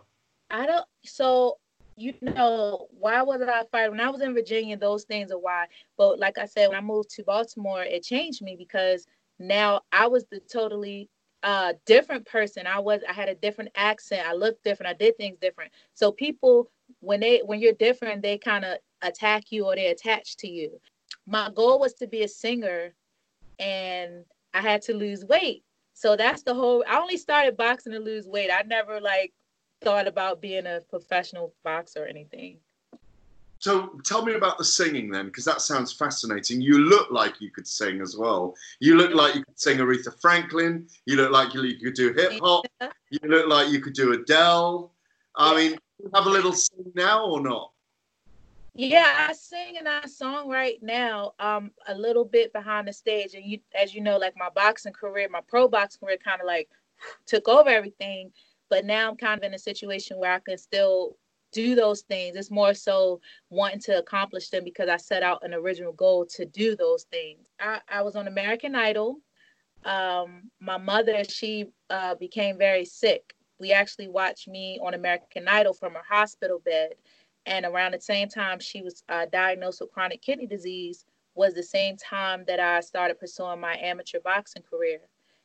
I 0.50 0.66
don't. 0.66 0.86
So 1.04 1.58
you 1.96 2.14
know, 2.22 2.88
why 2.98 3.22
was 3.22 3.42
I 3.42 3.64
fighting? 3.70 3.92
When 3.92 4.00
I 4.00 4.10
was 4.10 4.22
in 4.22 4.34
Virginia, 4.34 4.76
those 4.76 5.04
things 5.04 5.30
are 5.30 5.38
why. 5.38 5.66
But 5.96 6.18
like 6.18 6.38
I 6.38 6.46
said, 6.46 6.68
when 6.68 6.78
I 6.78 6.80
moved 6.80 7.10
to 7.10 7.24
Baltimore, 7.24 7.82
it 7.82 8.02
changed 8.02 8.42
me 8.42 8.56
because 8.56 9.06
now 9.38 9.82
I 9.92 10.06
was 10.06 10.24
the 10.30 10.40
totally 10.40 11.08
uh 11.42 11.74
different 11.86 12.26
person. 12.26 12.66
I 12.66 12.78
was 12.78 13.00
I 13.08 13.12
had 13.12 13.28
a 13.28 13.34
different 13.34 13.70
accent. 13.74 14.26
I 14.26 14.34
looked 14.34 14.64
different. 14.64 14.90
I 14.90 14.94
did 14.94 15.16
things 15.16 15.38
different. 15.40 15.72
So 15.94 16.12
people 16.12 16.70
when 17.00 17.20
they 17.20 17.40
when 17.44 17.60
you're 17.60 17.72
different, 17.72 18.22
they 18.22 18.38
kind 18.38 18.64
of 18.64 18.78
attack 19.02 19.50
you 19.50 19.66
or 19.66 19.74
they 19.74 19.88
attach 19.88 20.36
to 20.38 20.48
you. 20.48 20.80
My 21.26 21.50
goal 21.54 21.78
was 21.80 21.94
to 21.94 22.06
be 22.06 22.22
a 22.22 22.28
singer 22.28 22.94
and 23.58 24.24
I 24.54 24.60
had 24.60 24.82
to 24.82 24.94
lose 24.94 25.24
weight. 25.24 25.64
So 25.94 26.16
that's 26.16 26.42
the 26.42 26.54
whole 26.54 26.84
I 26.88 26.98
only 26.98 27.16
started 27.16 27.56
boxing 27.56 27.92
to 27.92 27.98
lose 28.00 28.26
weight. 28.26 28.50
I 28.50 28.62
never 28.62 29.00
like 29.00 29.32
thought 29.82 30.06
about 30.06 30.40
being 30.40 30.66
a 30.66 30.80
professional 30.88 31.54
boxer 31.64 32.04
or 32.04 32.06
anything. 32.06 32.58
So 33.62 33.90
tell 34.04 34.24
me 34.24 34.34
about 34.34 34.58
the 34.58 34.64
singing 34.64 35.08
then, 35.08 35.26
because 35.26 35.44
that 35.44 35.60
sounds 35.60 35.92
fascinating. 35.92 36.60
You 36.60 36.78
look 36.78 37.12
like 37.12 37.40
you 37.40 37.48
could 37.52 37.68
sing 37.68 38.00
as 38.00 38.16
well. 38.16 38.56
You 38.80 38.96
look 38.96 39.14
like 39.14 39.36
you 39.36 39.44
could 39.44 39.60
sing 39.60 39.78
Aretha 39.78 40.20
Franklin. 40.20 40.88
You 41.06 41.14
look 41.14 41.30
like 41.30 41.54
you 41.54 41.78
could 41.78 41.94
do 41.94 42.12
hip 42.12 42.32
hop. 42.40 42.66
You 42.80 43.20
look 43.22 43.46
like 43.46 43.68
you 43.68 43.80
could 43.80 43.92
do 43.92 44.14
Adele. 44.14 44.92
I 45.36 45.54
mean, 45.54 45.78
have 46.12 46.26
a 46.26 46.28
little 46.28 46.52
sing 46.52 46.90
now 46.96 47.24
or 47.24 47.40
not? 47.40 47.70
Yeah, 48.74 49.28
I 49.28 49.32
sing 49.32 49.76
and 49.78 49.88
I 49.88 50.06
song 50.06 50.48
right 50.48 50.82
now. 50.82 51.34
Um, 51.38 51.70
a 51.86 51.94
little 51.94 52.24
bit 52.24 52.52
behind 52.52 52.88
the 52.88 52.92
stage, 52.92 53.34
and 53.34 53.44
you, 53.44 53.60
as 53.80 53.94
you 53.94 54.00
know, 54.00 54.16
like 54.18 54.34
my 54.36 54.48
boxing 54.52 54.92
career, 54.92 55.28
my 55.30 55.42
pro 55.46 55.68
boxing 55.68 56.00
career, 56.00 56.16
kind 56.16 56.40
of 56.40 56.48
like 56.48 56.68
took 57.26 57.46
over 57.46 57.70
everything. 57.70 58.32
But 58.70 58.86
now 58.86 59.08
I'm 59.08 59.16
kind 59.16 59.38
of 59.38 59.44
in 59.44 59.54
a 59.54 59.58
situation 59.58 60.18
where 60.18 60.32
I 60.32 60.40
can 60.40 60.58
still 60.58 61.16
do 61.52 61.74
those 61.74 62.02
things. 62.02 62.36
It's 62.36 62.50
more 62.50 62.74
so 62.74 63.20
wanting 63.50 63.80
to 63.80 63.98
accomplish 63.98 64.48
them 64.48 64.64
because 64.64 64.88
I 64.88 64.96
set 64.96 65.22
out 65.22 65.44
an 65.44 65.54
original 65.54 65.92
goal 65.92 66.26
to 66.36 66.44
do 66.44 66.76
those 66.76 67.04
things. 67.04 67.46
I, 67.60 67.80
I 67.88 68.02
was 68.02 68.16
on 68.16 68.26
American 68.26 68.74
Idol. 68.74 69.18
Um, 69.84 70.50
my 70.60 70.78
mother, 70.78 71.24
she 71.24 71.66
uh, 71.90 72.14
became 72.14 72.58
very 72.58 72.84
sick. 72.84 73.34
We 73.58 73.72
actually 73.72 74.08
watched 74.08 74.48
me 74.48 74.80
on 74.82 74.94
American 74.94 75.46
Idol 75.46 75.72
from 75.72 75.94
her 75.94 76.02
hospital 76.08 76.60
bed. 76.64 76.94
And 77.46 77.64
around 77.64 77.94
the 77.94 78.00
same 78.00 78.28
time 78.28 78.60
she 78.60 78.82
was 78.82 79.02
uh, 79.08 79.26
diagnosed 79.32 79.80
with 79.80 79.92
chronic 79.92 80.22
kidney 80.22 80.46
disease 80.46 81.04
was 81.34 81.54
the 81.54 81.62
same 81.62 81.96
time 81.96 82.44
that 82.46 82.60
I 82.60 82.80
started 82.80 83.18
pursuing 83.18 83.60
my 83.60 83.76
amateur 83.80 84.20
boxing 84.20 84.62
career. 84.62 85.00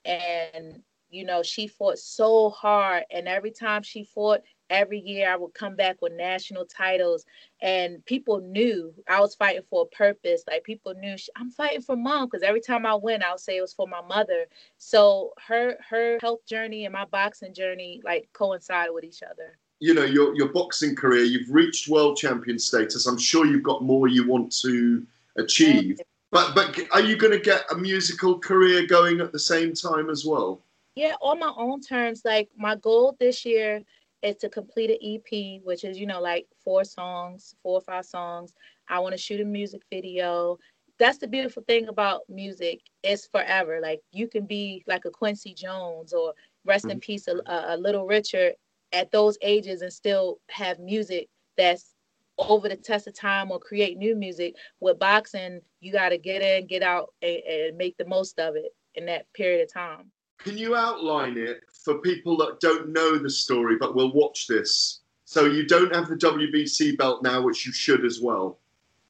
And 0.06 0.82
you 1.10 1.26
know, 1.26 1.44
she 1.44 1.68
fought 1.68 1.98
so 1.98 2.50
hard. 2.50 3.04
And 3.12 3.28
every 3.28 3.52
time 3.52 3.84
she 3.84 4.04
fought, 4.04 4.42
every 4.70 5.00
year 5.00 5.32
I 5.32 5.36
would 5.36 5.54
come 5.54 5.76
back 5.76 6.02
with 6.02 6.14
national 6.14 6.66
titles. 6.66 7.26
And 7.62 8.06
people 8.06 8.40
knew 8.40 8.94
I 9.08 9.20
was 9.20 9.36
fighting 9.36 9.64
for 9.70 9.84
a 9.84 9.96
purpose. 9.96 10.44
Like 10.48 10.64
people 10.64 10.94
knew 10.94 11.18
she, 11.18 11.32
I'm 11.36 11.52
fighting 11.52 11.82
for 11.82 11.96
mom 11.96 12.28
because 12.28 12.44
every 12.44 12.62
time 12.62 12.86
I 12.86 12.96
win, 12.96 13.24
I 13.24 13.32
would 13.32 13.40
say 13.40 13.58
it 13.58 13.62
was 13.62 13.74
for 13.74 13.88
my 13.88 14.02
mother. 14.02 14.46
So 14.78 15.34
her 15.48 15.78
her 15.90 16.18
health 16.22 16.46
journey 16.46 16.86
and 16.86 16.94
my 16.94 17.06
boxing 17.06 17.54
journey 17.54 18.02
like 18.04 18.30
coincided 18.34 18.94
with 18.94 19.04
each 19.04 19.24
other. 19.24 19.58
You 19.80 19.94
know, 19.94 20.06
your 20.06 20.36
your 20.36 20.50
boxing 20.50 20.96
career, 20.96 21.24
you've 21.24 21.50
reached 21.50 21.88
world 21.88 22.18
champion 22.18 22.60
status. 22.60 23.06
I'm 23.06 23.18
sure 23.18 23.46
you've 23.46 23.64
got 23.64 23.84
more 23.84 24.08
you 24.08 24.28
want 24.28 24.52
to 24.62 25.06
achieve. 25.38 26.00
But 26.32 26.56
but 26.56 26.80
are 26.92 27.02
you 27.02 27.16
going 27.16 27.32
to 27.32 27.40
get 27.40 27.64
a 27.72 27.76
musical 27.76 28.38
career 28.40 28.86
going 28.86 29.22
at 29.22 29.32
the 29.32 29.40
same 29.40 29.74
time 29.74 30.10
as 30.10 30.26
well? 30.26 30.62
Yeah, 30.96 31.14
on 31.22 31.40
my 31.40 31.54
own 31.56 31.80
terms. 31.80 32.24
Like 32.26 32.50
my 32.58 32.76
goal 32.76 33.16
this 33.20 33.46
year 33.46 33.84
is 34.22 34.36
to 34.38 34.50
complete 34.50 34.90
an 34.90 34.98
EP, 35.02 35.62
which 35.64 35.84
is, 35.84 36.00
you 36.00 36.06
know, 36.06 36.22
like 36.22 36.48
four 36.64 36.84
songs, 36.84 37.56
four 37.62 37.78
or 37.78 37.82
five 37.82 38.06
songs. 38.06 38.54
I 38.90 39.00
want 39.00 39.14
to 39.14 39.18
shoot 39.18 39.42
a 39.42 39.46
music 39.46 39.82
video. 39.92 40.58
That's 41.00 41.20
the 41.20 41.28
beautiful 41.28 41.64
thing 41.64 41.88
about 41.88 42.22
music. 42.28 42.82
It's 43.04 43.28
forever. 43.28 43.80
Like 43.82 44.02
you 44.12 44.28
can 44.28 44.46
be 44.46 44.84
like 44.88 45.06
a 45.06 45.12
Quincy 45.12 45.54
Jones 45.54 46.14
or 46.14 46.34
rest 46.66 46.86
in 46.86 46.92
mm-hmm. 46.92 47.00
peace, 47.00 47.28
a, 47.28 47.36
a 47.48 47.78
Little 47.78 48.06
Richard 48.06 48.54
at 48.94 49.12
those 49.12 49.38
ages 49.42 49.82
and 49.82 49.92
still 49.92 50.40
have 50.50 50.80
music 50.80 51.28
that's 51.58 51.94
over 52.38 52.70
the 52.70 52.76
test 52.76 53.08
of 53.08 53.14
time 53.14 53.52
or 53.52 53.60
create 53.60 53.98
new 53.98 54.16
music. 54.16 54.56
With 54.80 55.00
boxing, 55.00 55.62
you 55.80 55.92
got 55.92 56.10
to 56.10 56.18
get 56.18 56.42
in, 56.42 56.68
get 56.68 56.84
out, 56.84 57.14
and, 57.22 57.38
and 57.38 57.78
make 57.78 57.98
the 57.98 58.06
most 58.06 58.40
of 58.40 58.56
it 58.56 58.74
in 58.96 59.06
that 59.08 59.32
period 59.34 59.62
of 59.62 59.74
time. 59.74 60.12
Can 60.38 60.58
you 60.58 60.76
outline 60.76 61.38
it 61.38 61.62
for 61.84 62.00
people 62.00 62.38
that 62.38 62.60
don't 62.60 62.90
know 62.90 63.18
the 63.18 63.30
story 63.30 63.78
but 63.80 63.96
will 63.96 64.14
watch 64.14 64.48
this? 64.48 65.02
So 65.26 65.46
you 65.46 65.66
don't 65.66 65.94
have 65.94 66.08
the 66.08 66.16
WBC 66.16 66.98
belt 66.98 67.24
now, 67.24 67.42
which 67.42 67.66
you 67.66 67.74
should 67.74 68.06
as 68.06 68.22
well. 68.22 68.60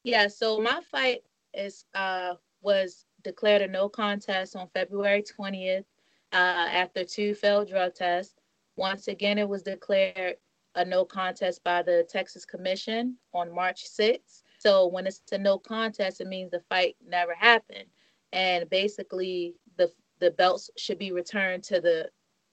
Yeah. 0.02 0.26
So 0.26 0.60
my 0.60 0.80
fight 0.90 1.22
is 1.54 1.84
uh 1.94 2.34
was 2.60 3.06
declared 3.22 3.62
a 3.62 3.68
no 3.68 3.88
contest 3.88 4.56
on 4.56 4.68
February 4.74 5.22
20th 5.22 5.84
uh, 6.32 6.36
after 6.36 7.04
two 7.04 7.34
failed 7.34 7.68
drug 7.68 7.94
tests. 7.94 8.34
Once 8.76 9.08
again, 9.08 9.38
it 9.38 9.48
was 9.48 9.62
declared 9.62 10.36
a 10.74 10.84
no 10.84 11.04
contest 11.04 11.62
by 11.64 11.82
the 11.82 12.06
Texas 12.08 12.44
Commission 12.44 13.16
on 13.34 13.54
March 13.54 13.84
6th. 13.90 14.42
So 14.58 14.86
when 14.86 15.06
it's 15.06 15.22
a 15.32 15.38
no 15.38 15.58
contest, 15.58 16.20
it 16.20 16.26
means 16.26 16.50
the 16.50 16.60
fight 16.68 16.96
never 17.06 17.34
happened. 17.34 17.86
And 18.32 18.68
basically, 18.70 19.54
the 19.76 19.90
the 20.20 20.30
belts 20.32 20.70
should 20.76 20.98
be 20.98 21.12
returned 21.12 21.64
to 21.64 21.80
the 21.80 22.10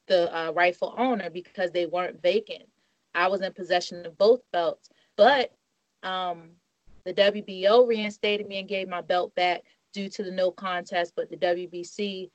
the 0.07 0.35
uh, 0.37 0.51
rightful 0.51 0.93
owner 0.97 1.29
because 1.29 1.71
they 1.71 1.87
weren't 1.87 2.21
vacant. 2.21 2.63
I 3.15 3.27
was 3.27 3.41
in 3.41 3.53
possession 3.53 4.05
of 4.05 4.17
both 4.17 4.41
belts, 4.51 4.89
but 5.15 5.51
um, 6.03 6.49
the 7.05 7.13
WBO 7.13 7.87
reinstated 7.87 8.47
me 8.47 8.59
and 8.59 8.67
gave 8.67 8.87
my 8.87 9.01
belt 9.01 9.33
back 9.35 9.63
due 9.93 10.09
to 10.09 10.23
the 10.23 10.31
no 10.31 10.51
contest. 10.51 11.13
But 11.15 11.29
the 11.29 11.37
WBC 11.37 12.29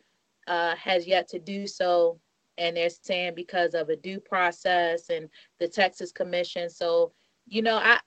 uh, 0.48 0.74
has 0.76 1.06
yet 1.06 1.28
to 1.28 1.38
do 1.38 1.66
so, 1.66 2.18
and 2.58 2.76
they're 2.76 2.90
saying 2.90 3.34
because 3.36 3.74
of 3.74 3.88
a 3.88 3.96
due 3.96 4.20
process 4.20 5.10
and 5.10 5.28
the 5.58 5.68
Texas 5.68 6.10
Commission. 6.10 6.68
So, 6.68 7.12
you 7.46 7.62
know, 7.62 7.76
I 7.76 8.00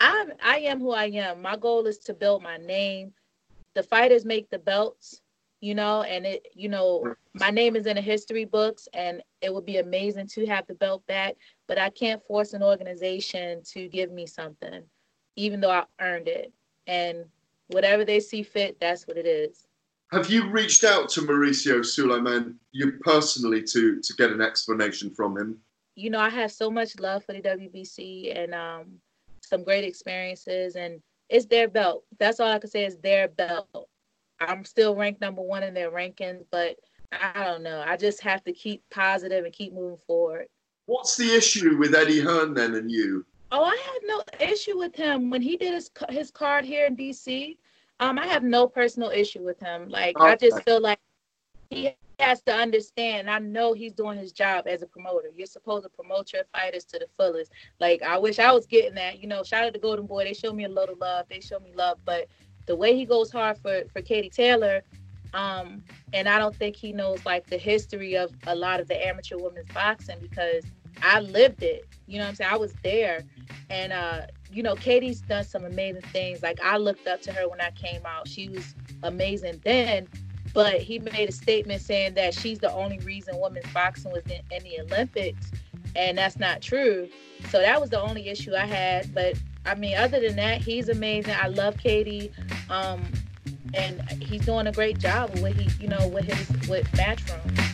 I 0.00 0.26
I 0.42 0.58
am 0.60 0.80
who 0.80 0.92
I 0.92 1.06
am. 1.06 1.42
My 1.42 1.56
goal 1.56 1.86
is 1.86 1.98
to 1.98 2.14
build 2.14 2.42
my 2.42 2.56
name. 2.56 3.12
The 3.74 3.82
fighters 3.82 4.24
make 4.24 4.50
the 4.50 4.58
belts 4.58 5.20
you 5.60 5.74
know, 5.74 6.02
and 6.02 6.26
it, 6.26 6.46
you 6.54 6.68
know, 6.68 7.14
my 7.34 7.50
name 7.50 7.76
is 7.76 7.86
in 7.86 7.96
the 7.96 8.02
history 8.02 8.46
books 8.46 8.88
and 8.94 9.22
it 9.42 9.52
would 9.52 9.66
be 9.66 9.76
amazing 9.76 10.26
to 10.28 10.46
have 10.46 10.66
the 10.66 10.74
belt 10.74 11.06
back, 11.06 11.36
but 11.68 11.78
I 11.78 11.90
can't 11.90 12.24
force 12.26 12.54
an 12.54 12.62
organization 12.62 13.62
to 13.72 13.88
give 13.88 14.10
me 14.10 14.26
something, 14.26 14.82
even 15.36 15.60
though 15.60 15.70
I 15.70 15.84
earned 16.00 16.28
it. 16.28 16.52
And 16.86 17.24
whatever 17.68 18.04
they 18.04 18.20
see 18.20 18.42
fit, 18.42 18.78
that's 18.80 19.06
what 19.06 19.18
it 19.18 19.26
is. 19.26 19.66
Have 20.12 20.28
you 20.30 20.48
reached 20.48 20.82
out 20.82 21.08
to 21.10 21.20
Mauricio 21.20 21.84
Sulaiman, 21.84 22.58
you 22.72 22.92
personally, 23.02 23.62
to 23.62 24.00
to 24.00 24.14
get 24.14 24.32
an 24.32 24.40
explanation 24.40 25.14
from 25.14 25.38
him? 25.38 25.58
You 25.94 26.10
know, 26.10 26.18
I 26.18 26.30
have 26.30 26.50
so 26.50 26.68
much 26.68 26.98
love 26.98 27.24
for 27.24 27.32
the 27.32 27.40
WBC 27.40 28.36
and 28.36 28.52
um, 28.52 28.86
some 29.40 29.62
great 29.62 29.84
experiences, 29.84 30.74
and 30.74 31.00
it's 31.28 31.46
their 31.46 31.68
belt. 31.68 32.02
That's 32.18 32.40
all 32.40 32.50
I 32.50 32.58
can 32.58 32.70
say 32.70 32.86
is 32.86 32.96
their 32.96 33.28
belt 33.28 33.88
I'm 34.40 34.64
still 34.64 34.94
ranked 34.94 35.20
number 35.20 35.42
one 35.42 35.62
in 35.62 35.74
their 35.74 35.90
rankings, 35.90 36.44
but 36.50 36.76
I 37.12 37.44
don't 37.44 37.62
know. 37.62 37.82
I 37.86 37.96
just 37.96 38.20
have 38.22 38.42
to 38.44 38.52
keep 38.52 38.82
positive 38.90 39.44
and 39.44 39.52
keep 39.52 39.72
moving 39.72 39.98
forward. 40.06 40.46
What's 40.86 41.16
the 41.16 41.34
issue 41.34 41.76
with 41.76 41.94
Eddie 41.94 42.20
Hearn 42.20 42.54
then 42.54 42.74
and 42.74 42.90
you? 42.90 43.24
Oh, 43.52 43.64
I 43.64 43.76
had 43.76 44.00
no 44.04 44.22
issue 44.52 44.78
with 44.78 44.94
him 44.94 45.30
when 45.30 45.42
he 45.42 45.56
did 45.56 45.74
his 45.74 45.90
his 46.08 46.30
card 46.30 46.64
here 46.64 46.86
in 46.86 46.96
DC. 46.96 47.56
Um, 47.98 48.18
I 48.18 48.26
have 48.26 48.42
no 48.42 48.66
personal 48.66 49.10
issue 49.10 49.42
with 49.44 49.58
him. 49.60 49.88
Like 49.88 50.16
okay. 50.18 50.30
I 50.30 50.36
just 50.36 50.62
feel 50.62 50.80
like 50.80 51.00
he 51.68 51.94
has 52.20 52.42
to 52.42 52.54
understand. 52.54 53.28
I 53.28 53.38
know 53.38 53.72
he's 53.72 53.92
doing 53.92 54.18
his 54.18 54.32
job 54.32 54.66
as 54.66 54.82
a 54.82 54.86
promoter. 54.86 55.28
You're 55.36 55.46
supposed 55.46 55.84
to 55.84 55.90
promote 55.90 56.32
your 56.32 56.44
fighters 56.52 56.84
to 56.86 56.98
the 56.98 57.06
fullest. 57.16 57.52
Like 57.80 58.02
I 58.02 58.18
wish 58.18 58.38
I 58.38 58.52
was 58.52 58.66
getting 58.66 58.94
that. 58.94 59.20
You 59.20 59.28
know, 59.28 59.42
shout 59.42 59.64
out 59.64 59.74
to 59.74 59.80
Golden 59.80 60.06
Boy. 60.06 60.24
They 60.24 60.34
show 60.34 60.52
me 60.52 60.64
a 60.64 60.68
lot 60.68 60.88
of 60.88 60.98
love. 60.98 61.26
They 61.28 61.40
show 61.40 61.58
me 61.58 61.72
love, 61.74 61.98
but 62.04 62.28
the 62.70 62.76
way 62.76 62.94
he 62.96 63.04
goes 63.04 63.32
hard 63.32 63.58
for 63.58 63.82
for 63.92 64.00
Katie 64.00 64.30
Taylor, 64.30 64.82
um, 65.34 65.82
and 66.12 66.28
I 66.28 66.38
don't 66.38 66.54
think 66.54 66.76
he 66.76 66.92
knows 66.92 67.26
like 67.26 67.48
the 67.48 67.58
history 67.58 68.16
of 68.16 68.32
a 68.46 68.54
lot 68.54 68.78
of 68.78 68.86
the 68.86 69.08
amateur 69.08 69.38
women's 69.38 69.66
boxing 69.74 70.18
because 70.20 70.62
I 71.02 71.18
lived 71.18 71.64
it. 71.64 71.84
You 72.06 72.18
know 72.18 72.26
what 72.26 72.28
I'm 72.28 72.34
saying? 72.36 72.50
I 72.52 72.56
was 72.56 72.72
there, 72.84 73.24
and 73.70 73.92
uh, 73.92 74.20
you 74.52 74.62
know, 74.62 74.76
Katie's 74.76 75.20
done 75.20 75.42
some 75.42 75.64
amazing 75.64 76.02
things. 76.12 76.44
Like 76.44 76.60
I 76.62 76.76
looked 76.76 77.08
up 77.08 77.20
to 77.22 77.32
her 77.32 77.48
when 77.48 77.60
I 77.60 77.72
came 77.72 78.06
out. 78.06 78.28
She 78.28 78.48
was 78.48 78.76
amazing 79.02 79.60
then, 79.64 80.06
but 80.54 80.80
he 80.80 81.00
made 81.00 81.28
a 81.28 81.32
statement 81.32 81.82
saying 81.82 82.14
that 82.14 82.34
she's 82.34 82.60
the 82.60 82.72
only 82.72 83.00
reason 83.00 83.40
women's 83.40 83.72
boxing 83.72 84.12
was 84.12 84.22
in, 84.26 84.42
in 84.52 84.62
the 84.62 84.80
Olympics, 84.82 85.50
and 85.96 86.18
that's 86.18 86.38
not 86.38 86.62
true. 86.62 87.08
So 87.48 87.58
that 87.58 87.80
was 87.80 87.90
the 87.90 88.00
only 88.00 88.28
issue 88.28 88.54
I 88.54 88.66
had. 88.66 89.12
But 89.12 89.34
I 89.66 89.74
mean, 89.74 89.96
other 89.96 90.20
than 90.20 90.36
that, 90.36 90.62
he's 90.62 90.88
amazing. 90.88 91.34
I 91.40 91.48
love 91.48 91.76
Katie, 91.78 92.32
um, 92.70 93.02
and 93.74 94.00
he's 94.22 94.44
doing 94.44 94.66
a 94.66 94.72
great 94.72 94.98
job 94.98 95.30
with 95.40 95.56
he, 95.58 95.82
you 95.82 95.88
know, 95.88 96.08
with 96.08 96.24
his 96.24 96.68
with 96.68 96.90
Matchroom. 96.92 97.70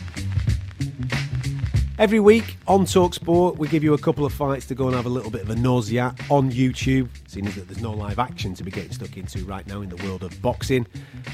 Every 1.99 2.19
week 2.19 2.57
on 2.67 2.85
Talksport, 2.85 3.57
we 3.57 3.67
give 3.67 3.83
you 3.83 3.95
a 3.95 3.97
couple 3.97 4.23
of 4.23 4.31
fights 4.31 4.67
to 4.67 4.75
go 4.75 4.85
and 4.85 4.95
have 4.95 5.07
a 5.07 5.09
little 5.09 5.31
bit 5.31 5.41
of 5.41 5.49
a 5.49 5.55
nausea 5.55 6.13
on 6.29 6.51
YouTube, 6.51 7.09
seeing 7.27 7.47
as 7.47 7.55
that 7.55 7.67
there's 7.67 7.81
no 7.81 7.91
live 7.91 8.19
action 8.19 8.53
to 8.53 8.63
be 8.63 8.69
getting 8.69 8.91
stuck 8.91 9.17
into 9.17 9.43
right 9.45 9.65
now 9.65 9.81
in 9.81 9.89
the 9.89 9.95
world 10.05 10.21
of 10.21 10.39
boxing. 10.39 10.85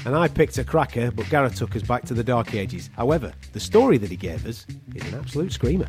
And 0.06 0.16
I 0.16 0.26
picked 0.26 0.56
a 0.56 0.64
cracker, 0.64 1.10
but 1.10 1.28
Gareth 1.28 1.56
took 1.56 1.76
us 1.76 1.82
back 1.82 2.04
to 2.06 2.14
the 2.14 2.24
dark 2.24 2.54
ages. 2.54 2.88
However, 2.96 3.34
the 3.52 3.60
story 3.60 3.98
that 3.98 4.10
he 4.10 4.16
gave 4.16 4.46
us 4.46 4.64
is 4.94 5.06
an 5.12 5.18
absolute 5.18 5.52
screamer. 5.52 5.88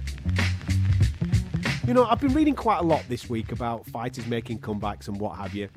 You 1.88 1.94
know, 1.94 2.06
I've 2.06 2.20
been 2.20 2.34
reading 2.34 2.56
quite 2.56 2.80
a 2.80 2.84
lot 2.84 3.04
this 3.08 3.30
week 3.30 3.52
about 3.52 3.86
fighters 3.86 4.26
making 4.26 4.58
comebacks 4.58 5.08
and 5.08 5.20
what 5.20 5.38
have 5.38 5.54
you. 5.54 5.70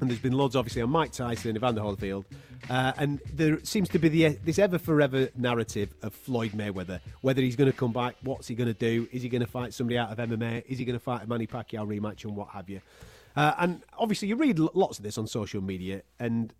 And 0.00 0.10
there's 0.10 0.20
been 0.20 0.32
loads, 0.32 0.56
obviously, 0.56 0.82
on 0.82 0.90
Mike 0.90 1.12
Tyson, 1.12 1.54
Evander 1.54 1.80
Holyfield, 1.80 2.24
Uh, 2.68 2.92
and 2.96 3.20
there 3.32 3.62
seems 3.64 3.88
to 3.90 4.00
be 4.00 4.08
the, 4.08 4.28
this 4.44 4.58
ever 4.58 4.78
forever 4.78 5.28
narrative 5.36 5.94
of 6.02 6.12
Floyd 6.12 6.50
Mayweather. 6.52 7.00
Whether 7.20 7.40
he's 7.40 7.54
going 7.54 7.70
to 7.70 7.76
come 7.76 7.92
back, 7.92 8.16
what's 8.22 8.48
he 8.48 8.56
going 8.56 8.72
to 8.72 8.74
do? 8.74 9.08
Is 9.12 9.22
he 9.22 9.28
going 9.28 9.42
to 9.42 9.46
fight 9.46 9.72
somebody 9.72 9.96
out 9.96 10.10
of 10.10 10.18
MMA? 10.18 10.64
Is 10.66 10.78
he 10.78 10.84
going 10.84 10.98
to 10.98 11.04
fight 11.04 11.22
a 11.22 11.26
Manny 11.28 11.46
Pacquiao 11.46 11.86
rematch 11.86 12.24
and 12.24 12.34
what 12.34 12.48
have 12.48 12.68
you? 12.68 12.80
Uh, 13.36 13.54
and 13.58 13.82
obviously, 13.98 14.26
you 14.26 14.34
read 14.34 14.58
lots 14.58 14.98
of 14.98 15.04
this 15.04 15.18
on 15.18 15.28
social 15.28 15.62
media, 15.62 16.02
and 16.18 16.52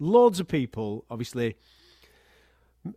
loads 0.00 0.40
of 0.40 0.48
people 0.48 1.04
obviously 1.08 1.56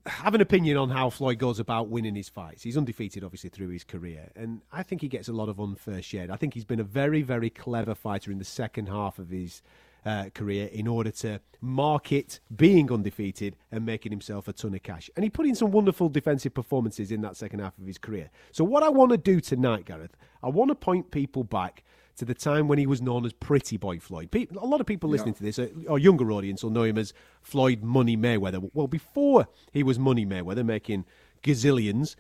have 0.05 0.36
an 0.36 0.41
opinion 0.41 0.77
on 0.77 0.89
how 0.89 1.09
Floyd 1.09 1.38
goes 1.38 1.59
about 1.59 1.89
winning 1.89 2.15
his 2.15 2.29
fights. 2.29 2.63
He's 2.63 2.77
undefeated, 2.77 3.23
obviously, 3.23 3.49
through 3.49 3.69
his 3.69 3.84
career, 3.84 4.29
and 4.36 4.61
I 4.71 4.84
think 4.84 5.01
he 5.01 5.07
gets 5.07 5.27
a 5.27 5.34
lot 5.34 5.49
of 5.49 5.59
unfair 5.59 6.01
shade. 6.01 6.29
I 6.29 6.36
think 6.36 6.53
he's 6.53 6.65
been 6.65 6.79
a 6.79 6.86
very, 6.86 7.21
very 7.21 7.49
clever 7.49 7.95
fighter 7.95 8.32
in 8.32 8.38
the 8.38 8.45
second 8.45 8.88
half 8.88 9.19
of 9.19 9.29
his 9.29 9.61
uh, 10.05 10.29
career 10.34 10.67
in 10.71 10.88
order 10.88 11.11
to 11.11 11.39
market 11.59 12.39
being 12.55 12.91
undefeated 12.91 13.55
and 13.71 13.86
making 13.86 14.11
himself 14.11 14.47
a 14.47 14.53
ton 14.53 14.73
of 14.73 14.84
cash. 14.84 15.09
And 15.15 15.23
he 15.23 15.29
put 15.29 15.45
in 15.45 15.55
some 15.55 15.71
wonderful 15.71 16.09
defensive 16.09 16.53
performances 16.53 17.11
in 17.11 17.21
that 17.21 17.38
second 17.38 17.59
half 17.59 17.77
of 17.77 17.86
his 17.86 17.97
career. 17.97 18.29
So, 18.51 18.63
what 18.63 18.84
I 18.84 18.89
want 18.89 19.11
to 19.11 19.17
do 19.17 19.39
tonight, 19.39 19.86
Gareth, 19.86 20.15
I 20.43 20.49
want 20.49 20.69
to 20.69 20.75
point 20.75 21.11
people 21.11 21.43
back 21.43 21.84
to 22.18 22.26
the 22.26 22.34
time 22.34 22.68
when 22.68 22.78
he 22.78 22.86
was 22.86 23.01
known 23.01 23.26
as 23.26 23.34
Pretty 23.34 23.78
Boy 23.78 23.99
Floyd. 23.99 24.32
People, 24.32 24.64
a 24.64 24.66
lot 24.66 24.82
of 24.82 24.88
people 24.88 25.09
listening 25.09 25.36
yeah. 25.39 25.51
to 25.51 25.62
this, 25.66 25.88
our 25.89 25.97
younger 25.97 26.32
audience, 26.32 26.64
will 26.64 26.72
know 26.72 26.84
him 26.84 26.97
as 26.97 27.14
Floyd 27.41 27.82
Money 27.82 28.18
Mayweather. 28.18 28.70
Well, 28.74 28.88
before 28.88 29.47
he 29.72 29.84
was 29.84 29.97
Money 29.97 30.26
Mayweather, 30.26 30.66
making 30.66 31.05
gazillions, 31.43 32.16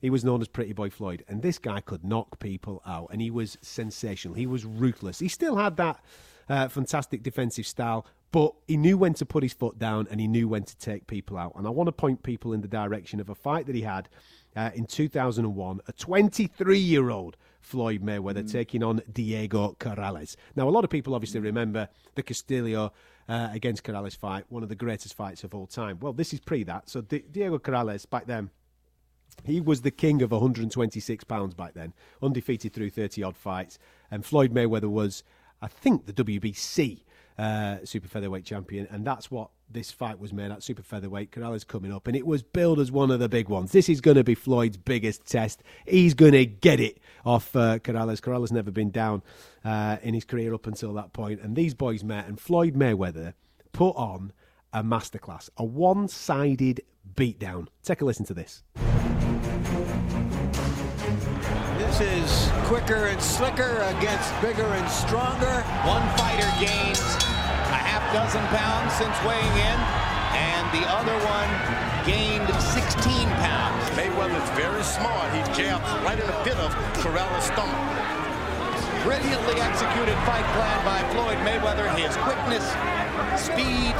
he 0.00 0.10
was 0.10 0.24
known 0.24 0.40
as 0.40 0.48
Pretty 0.48 0.72
Boy 0.72 0.90
Floyd. 0.90 1.24
And 1.28 1.42
this 1.42 1.58
guy 1.58 1.80
could 1.80 2.04
knock 2.04 2.38
people 2.38 2.82
out, 2.86 3.08
and 3.10 3.20
he 3.20 3.30
was 3.30 3.56
sensational. 3.62 4.34
He 4.34 4.46
was 4.46 4.64
ruthless. 4.64 5.18
He 5.18 5.28
still 5.28 5.56
had 5.56 5.76
that 5.76 6.02
uh, 6.48 6.68
fantastic 6.68 7.22
defensive 7.22 7.66
style, 7.66 8.06
but 8.30 8.52
he 8.66 8.76
knew 8.76 8.98
when 8.98 9.14
to 9.14 9.26
put 9.26 9.42
his 9.42 9.52
foot 9.52 9.78
down 9.78 10.08
and 10.10 10.20
he 10.20 10.26
knew 10.26 10.48
when 10.48 10.64
to 10.64 10.76
take 10.76 11.06
people 11.06 11.38
out. 11.38 11.52
And 11.56 11.66
I 11.66 11.70
want 11.70 11.86
to 11.86 11.92
point 11.92 12.22
people 12.22 12.52
in 12.52 12.60
the 12.60 12.68
direction 12.68 13.20
of 13.20 13.28
a 13.28 13.34
fight 13.34 13.66
that 13.66 13.74
he 13.74 13.82
had 13.82 14.08
uh, 14.56 14.70
in 14.74 14.86
2001, 14.86 15.80
a 15.86 15.92
23 15.92 16.78
year 16.78 17.10
old 17.10 17.36
Floyd 17.64 18.02
Mayweather 18.02 18.44
mm. 18.44 18.52
taking 18.52 18.82
on 18.82 19.00
Diego 19.10 19.74
Corrales. 19.80 20.36
Now, 20.54 20.68
a 20.68 20.70
lot 20.70 20.84
of 20.84 20.90
people 20.90 21.14
obviously 21.14 21.40
remember 21.40 21.88
the 22.14 22.22
Castillo 22.22 22.92
uh, 23.26 23.48
against 23.52 23.82
Corrales 23.84 24.16
fight, 24.16 24.44
one 24.50 24.62
of 24.62 24.68
the 24.68 24.74
greatest 24.74 25.14
fights 25.14 25.44
of 25.44 25.54
all 25.54 25.66
time. 25.66 25.98
Well, 25.98 26.12
this 26.12 26.34
is 26.34 26.40
pre 26.40 26.62
that. 26.64 26.90
So, 26.90 27.00
Di- 27.00 27.24
Diego 27.30 27.58
Corrales 27.58 28.08
back 28.08 28.26
then. 28.26 28.50
He 29.42 29.60
was 29.60 29.80
the 29.80 29.90
king 29.90 30.22
of 30.22 30.30
126 30.30 31.24
pounds 31.24 31.54
back 31.54 31.74
then, 31.74 31.94
undefeated 32.22 32.72
through 32.72 32.90
30 32.90 33.22
odd 33.22 33.36
fights. 33.36 33.78
And 34.10 34.24
Floyd 34.24 34.52
Mayweather 34.54 34.90
was, 34.90 35.24
I 35.60 35.66
think, 35.66 36.06
the 36.06 36.12
WBC 36.12 37.02
uh, 37.38 37.78
super 37.84 38.08
featherweight 38.08 38.44
champion, 38.44 38.86
and 38.90 39.04
that's 39.04 39.30
what 39.30 39.50
this 39.70 39.90
fight 39.90 40.18
was 40.18 40.32
made 40.32 40.50
at 40.50 40.62
super 40.62 40.82
featherweight. 40.82 41.32
Corrales 41.32 41.66
coming 41.66 41.92
up, 41.92 42.06
and 42.06 42.16
it 42.16 42.26
was 42.26 42.42
billed 42.42 42.78
as 42.78 42.92
one 42.92 43.10
of 43.10 43.18
the 43.18 43.28
big 43.28 43.48
ones. 43.48 43.72
This 43.72 43.88
is 43.88 44.00
going 44.00 44.16
to 44.16 44.24
be 44.24 44.34
Floyd's 44.34 44.76
biggest 44.76 45.26
test. 45.26 45.62
He's 45.86 46.14
going 46.14 46.32
to 46.32 46.46
get 46.46 46.80
it 46.80 46.98
off 47.24 47.54
uh. 47.56 47.78
Corrales 47.78 48.52
never 48.52 48.70
been 48.70 48.90
down 48.90 49.22
uh, 49.64 49.96
in 50.02 50.14
his 50.14 50.24
career 50.24 50.54
up 50.54 50.66
until 50.66 50.92
that 50.94 51.12
point, 51.12 51.40
and 51.40 51.56
these 51.56 51.74
boys 51.74 52.04
met, 52.04 52.26
and 52.26 52.38
Floyd 52.38 52.74
Mayweather 52.74 53.34
put 53.72 53.96
on 53.96 54.32
a 54.72 54.82
masterclass, 54.82 55.50
a 55.56 55.64
one-sided 55.64 56.82
beatdown. 57.14 57.68
Take 57.82 58.00
a 58.00 58.04
listen 58.04 58.26
to 58.26 58.34
this. 58.34 58.62
This 61.94 62.26
is 62.26 62.50
quicker 62.66 63.06
and 63.06 63.22
slicker 63.22 63.78
against 63.94 64.26
bigger 64.42 64.66
and 64.66 64.90
stronger. 64.90 65.62
One 65.86 66.02
fighter 66.18 66.50
gains 66.58 66.98
a 67.70 67.78
half 67.78 68.02
dozen 68.10 68.42
pounds 68.50 68.90
since 68.98 69.14
weighing 69.22 69.54
in, 69.62 69.78
and 70.34 70.66
the 70.74 70.82
other 70.90 71.14
one 71.22 71.50
gained 72.02 72.50
16 72.50 72.98
pounds. 73.38 73.78
Mayweather's 73.94 74.50
very 74.58 74.82
smart. 74.82 75.30
He 75.38 75.46
jabs 75.54 75.86
right 76.02 76.18
in 76.18 76.26
the 76.26 76.38
pit 76.42 76.58
of 76.58 76.74
Corrales' 76.98 77.46
stomach. 77.46 77.78
Brilliantly 79.06 79.62
executed 79.62 80.18
fight 80.26 80.46
plan 80.58 80.78
by 80.82 80.98
Floyd 81.14 81.38
Mayweather. 81.46 81.86
His 81.94 82.10
quickness, 82.26 82.66
speed, 83.38 83.94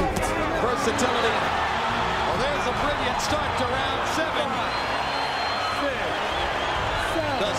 versatility. 0.59 1.37
Well, 2.27 2.39
there's 2.43 2.67
a 2.67 2.75
brilliant 2.83 3.19
start 3.23 3.51
to 3.55 3.65
round 3.71 4.03
seven 4.19 4.65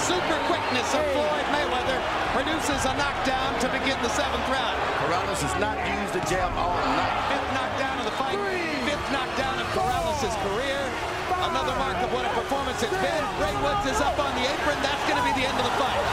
super 0.07 0.39
quickness 0.47 0.95
of 0.95 1.03
Floyd 1.19 1.47
Mayweather 1.51 1.99
produces 2.47 2.87
a 2.87 2.95
knockdown 2.95 3.59
to 3.59 3.67
begin 3.75 3.99
the 4.07 4.13
seventh 4.15 4.47
round. 4.47 4.79
Corrales 5.03 5.43
has 5.43 5.55
not 5.59 5.75
used 5.83 6.15
the 6.15 6.23
jab 6.31 6.55
all 6.55 6.79
night. 6.79 7.19
Fifth 7.35 7.51
knockdown 7.51 7.99
of 7.99 8.07
the 8.07 8.15
fight. 8.15 8.39
Three, 8.39 8.71
Fifth 8.87 9.09
knockdown 9.11 9.59
of 9.59 9.67
Corrales' 9.75 10.31
career. 10.47 10.79
Five, 11.27 11.51
Another 11.51 11.75
mark 11.75 11.99
of 12.07 12.15
what 12.15 12.23
a 12.23 12.31
performance 12.39 12.79
it's 12.87 12.95
been. 13.03 13.25
Ray 13.43 13.51
Woods 13.67 13.91
is 13.91 13.99
up 13.99 14.15
on 14.23 14.31
the 14.39 14.47
apron. 14.47 14.79
That's 14.79 15.03
going 15.11 15.19
to 15.19 15.27
be 15.27 15.35
the 15.35 15.43
end 15.43 15.59
of 15.59 15.67
the 15.67 15.75
fight. 15.75 16.07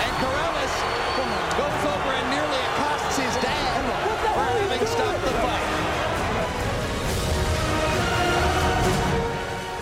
And 0.00 0.12
Corrales 0.24 0.74
goes 1.60 1.82
over 1.92 2.10
and 2.16 2.26
nearly 2.32 2.60
accosts 2.72 3.20
his 3.20 3.34
dad 3.44 3.84
for 3.84 4.40
having 4.48 4.80
stopped 4.88 5.22
the 5.28 5.34
fight. 5.44 5.60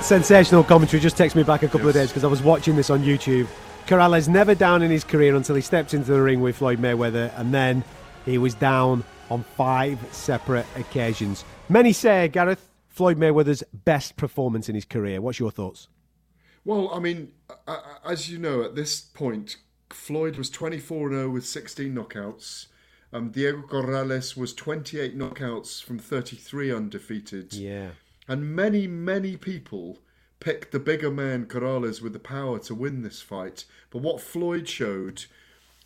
sensational 0.03 0.65
commentary 0.65 1.01
just 1.01 1.17
takes 1.17 1.35
me 1.37 1.45
back 1.45 1.63
a 1.63 1.69
couple 1.69 1.87
yes. 1.87 1.89
of 1.89 1.95
days 1.95 2.09
because 2.11 2.25
I 2.25 2.27
was 2.27 2.43
watching 2.43 2.75
this 2.75 2.91
on 2.91 3.03
YouTube. 3.03 3.47
Corrales 3.87 4.29
never 4.29 4.55
down 4.55 4.83
in 4.83 4.91
his 4.91 5.05
career 5.05 5.35
until 5.35 5.55
he 5.55 5.63
stepped 5.63 5.95
into 5.95 6.13
the 6.13 6.23
ring 6.23 6.41
with 6.41 6.57
Floyd 6.57 6.79
Mayweather, 6.79 7.33
and 7.39 7.53
then 7.53 7.85
he 8.25 8.39
was 8.39 8.55
down 8.55 9.05
on 9.31 9.43
five 9.57 9.99
separate 10.13 10.67
occasions. 10.77 11.45
Many 11.69 11.93
say, 11.93 12.29
Gareth, 12.29 12.69
Floyd 12.89 13.19
Mayweather's 13.19 13.63
best 13.73 14.17
performance 14.17 14.69
in 14.69 14.75
his 14.75 14.85
career. 14.85 15.21
What's 15.21 15.39
your 15.39 15.51
thoughts? 15.51 15.89
Well, 16.65 16.91
I 16.93 17.01
mean, 17.01 17.33
as 18.05 18.31
you 18.31 18.39
know, 18.39 18.63
at 18.63 18.75
this 18.77 19.01
point, 19.01 19.57
Floyd 19.91 20.37
was 20.37 20.51
24 20.51 21.11
0 21.11 21.31
with 21.31 21.47
16 21.47 21.95
knockouts. 21.95 22.67
Um, 23.13 23.31
Diego 23.31 23.63
Corrales 23.63 24.37
was 24.37 24.55
28 24.55 25.17
knockouts 25.19 25.83
from 25.83 25.99
33 25.99 26.73
undefeated. 26.73 27.53
Yeah. 27.53 27.91
And 28.29 28.55
many, 28.55 28.87
many 28.87 29.37
people 29.37 29.99
picked 30.43 30.73
the 30.73 30.81
bigger 30.81 31.11
man 31.11 31.47
Corrales 31.47 32.03
with 32.03 32.13
the 32.13 32.19
power 32.19 32.59
to 32.59 32.75
win 32.75 33.03
this 33.03 33.23
fight. 33.23 33.65
But 33.91 34.03
what 34.03 34.21
Floyd 34.21 34.69
showed 34.69 35.27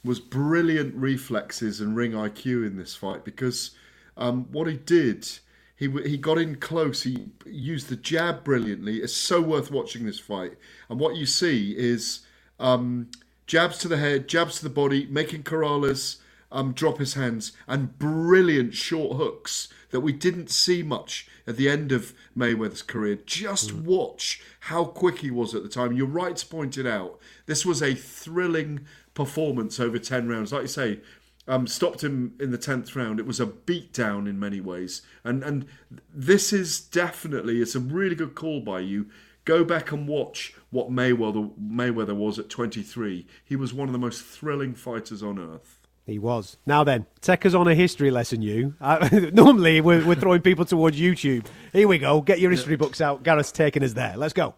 was 0.03 0.19
brilliant 0.19 0.95
reflexes 0.95 1.79
and 1.79 1.95
ring 1.95 2.13
IQ 2.13 2.67
in 2.67 2.77
this 2.79 2.95
fight 2.95 3.23
because 3.23 3.73
um, 4.17 4.47
what 4.51 4.67
he 4.67 4.79
did, 4.79 5.29
he 5.77 5.91
he 6.07 6.17
got 6.17 6.39
in 6.39 6.57
close. 6.57 7.03
He 7.03 7.27
used 7.45 7.91
the 7.91 7.97
jab 7.97 8.45
brilliantly. 8.45 8.99
It's 8.99 9.13
so 9.13 9.43
worth 9.43 9.71
watching 9.71 10.07
this 10.07 10.19
fight. 10.19 10.55
And 10.89 10.99
what 10.99 11.17
you 11.17 11.27
see 11.27 11.77
is 11.77 12.21
um, 12.59 13.11
jabs 13.47 13.77
to 13.79 13.89
the 13.89 13.99
head, 13.99 14.27
jabs 14.27 14.57
to 14.59 14.65
the 14.65 14.71
body, 14.71 15.07
making 15.11 15.43
Corrales 15.43 16.17
um, 16.51 16.73
drop 16.73 16.97
his 16.97 17.13
hands, 17.13 17.53
and 17.69 17.99
brilliant 17.99 18.73
short 18.73 19.19
hooks 19.19 19.69
that 19.91 20.01
we 20.01 20.13
didn't 20.13 20.49
see 20.49 20.83
much 20.83 21.29
at 21.47 21.57
the 21.57 21.69
end 21.69 21.93
of 21.93 22.13
Mayweather's 22.37 22.83
career. 22.83 23.19
Just 23.25 23.71
mm. 23.71 23.85
watch 23.85 24.43
how 24.61 24.85
quick 24.85 25.19
he 25.19 25.31
was 25.31 25.55
at 25.55 25.63
the 25.63 25.69
time. 25.69 25.93
You're 25.93 26.07
right 26.07 26.37
to 26.37 26.47
point 26.47 26.77
it 26.77 26.87
out. 26.87 27.19
This 27.47 27.65
was 27.65 27.83
a 27.83 27.95
thrilling 27.95 28.87
performance 29.15 29.79
over 29.79 29.99
10 29.99 30.29
rounds. 30.29 30.53
Like 30.53 30.63
you 30.63 30.69
say, 30.69 31.01
um, 31.49 31.67
stopped 31.67 32.03
him 32.03 32.35
in 32.41 32.51
the 32.51 32.59
10th 32.59 32.95
round. 32.97 33.21
It 33.21 33.27
was 33.27 33.41
a 33.41 33.47
beatdown 33.47 34.29
in 34.29 34.39
many 34.39 34.61
ways. 34.61 35.03
And, 35.25 35.43
and 35.43 35.67
this 36.13 36.53
is 36.53 36.81
definitely, 36.81 37.61
it's 37.61 37.75
a 37.75 37.81
really 37.81 38.17
good 38.17 38.35
call 38.35 38.61
by 38.61 38.81
you. 38.81 39.07
Go 39.45 39.63
back 39.63 39.93
and 39.93 40.09
watch 40.09 40.55
what 40.71 40.91
Mayweather, 40.91 41.53
Mayweather 41.57 42.17
was 42.17 42.39
at 42.39 42.49
23. 42.49 43.27
He 43.45 43.55
was 43.55 43.73
one 43.73 43.89
of 43.89 43.93
the 43.93 43.99
most 43.99 44.25
thrilling 44.25 44.75
fighters 44.75 45.23
on 45.23 45.39
earth. 45.39 45.79
He 46.07 46.21
was. 46.21 46.57
Now 46.65 46.85
then, 46.85 47.05
take 47.21 47.45
us 47.45 47.53
on 47.53 47.67
a 47.67 47.75
history 47.75 48.13
lesson, 48.13 48.41
you. 48.41 48.75
Uh, 48.81 49.09
normally, 49.33 49.81
we're, 49.81 50.07
we're 50.07 50.15
throwing 50.15 50.41
people 50.41 50.65
towards 50.65 50.99
YouTube. 50.99 51.47
Here 51.73 51.89
we 51.89 51.99
go. 51.99 52.21
Get 52.21 52.39
your 52.39 52.53
history 52.53 52.77
books 52.77 53.01
out. 53.01 53.25
Gareth's 53.25 53.51
taking 53.51 53.83
us 53.83 53.93
there. 53.93 54.17
Let's 54.17 54.33
go. 54.33 54.55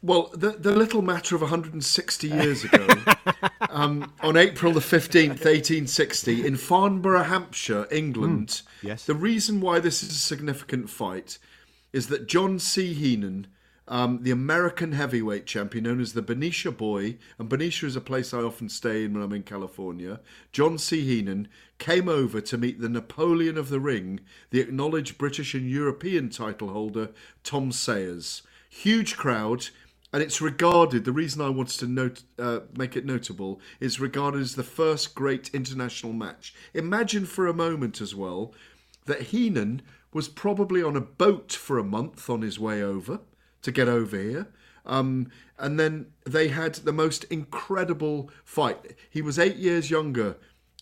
Well, 0.00 0.30
the, 0.32 0.50
the 0.50 0.70
little 0.70 1.02
matter 1.02 1.34
of 1.34 1.40
160 1.40 2.28
years 2.28 2.62
ago, 2.62 2.86
um, 3.70 4.12
on 4.20 4.36
April 4.36 4.72
the 4.72 4.78
15th, 4.78 5.28
1860, 5.28 6.46
in 6.46 6.56
Farnborough, 6.56 7.24
Hampshire, 7.24 7.88
England, 7.90 8.48
mm, 8.48 8.62
yes. 8.82 9.04
the 9.04 9.16
reason 9.16 9.60
why 9.60 9.80
this 9.80 10.04
is 10.04 10.10
a 10.10 10.14
significant 10.14 10.88
fight 10.88 11.38
is 11.92 12.06
that 12.06 12.28
John 12.28 12.60
C. 12.60 12.94
Heenan 12.94 13.48
um, 13.88 14.22
the 14.22 14.30
American 14.30 14.92
heavyweight 14.92 15.46
champion, 15.46 15.84
known 15.84 16.00
as 16.00 16.12
the 16.12 16.22
Benicia 16.22 16.72
Boy, 16.72 17.18
and 17.38 17.48
Benicia 17.48 17.86
is 17.86 17.96
a 17.96 18.00
place 18.00 18.34
I 18.34 18.38
often 18.38 18.68
stay 18.68 19.04
in 19.04 19.14
when 19.14 19.22
I'm 19.22 19.32
in 19.32 19.44
California. 19.44 20.20
John 20.52 20.76
C. 20.78 21.02
Heenan 21.02 21.48
came 21.78 22.08
over 22.08 22.40
to 22.40 22.58
meet 22.58 22.80
the 22.80 22.88
Napoleon 22.88 23.56
of 23.56 23.68
the 23.68 23.78
Ring, 23.78 24.20
the 24.50 24.60
acknowledged 24.60 25.18
British 25.18 25.54
and 25.54 25.70
European 25.70 26.30
title 26.30 26.70
holder 26.70 27.10
Tom 27.44 27.70
Sayers. 27.70 28.42
Huge 28.68 29.16
crowd, 29.16 29.68
and 30.12 30.20
it's 30.20 30.40
regarded. 30.40 31.04
The 31.04 31.12
reason 31.12 31.40
I 31.40 31.50
wanted 31.50 31.78
to 31.78 31.86
note, 31.86 32.22
uh, 32.38 32.60
make 32.76 32.96
it 32.96 33.06
notable 33.06 33.60
is 33.78 34.00
regarded 34.00 34.40
as 34.40 34.56
the 34.56 34.64
first 34.64 35.14
great 35.14 35.50
international 35.54 36.12
match. 36.12 36.54
Imagine 36.74 37.24
for 37.24 37.46
a 37.46 37.54
moment 37.54 38.00
as 38.00 38.16
well 38.16 38.52
that 39.04 39.22
Heenan 39.22 39.82
was 40.12 40.28
probably 40.28 40.82
on 40.82 40.96
a 40.96 41.00
boat 41.00 41.52
for 41.52 41.78
a 41.78 41.84
month 41.84 42.28
on 42.28 42.42
his 42.42 42.58
way 42.58 42.82
over 42.82 43.20
to 43.66 43.72
get 43.72 43.88
over 43.88 44.16
here. 44.16 44.46
Um, 44.86 45.28
and 45.58 45.78
then 45.78 46.06
they 46.24 46.48
had 46.48 46.76
the 46.76 46.92
most 46.92 47.24
incredible 47.24 48.30
fight. 48.44 48.94
He 49.10 49.20
was 49.20 49.40
eight 49.40 49.56
years 49.56 49.90
younger 49.90 50.36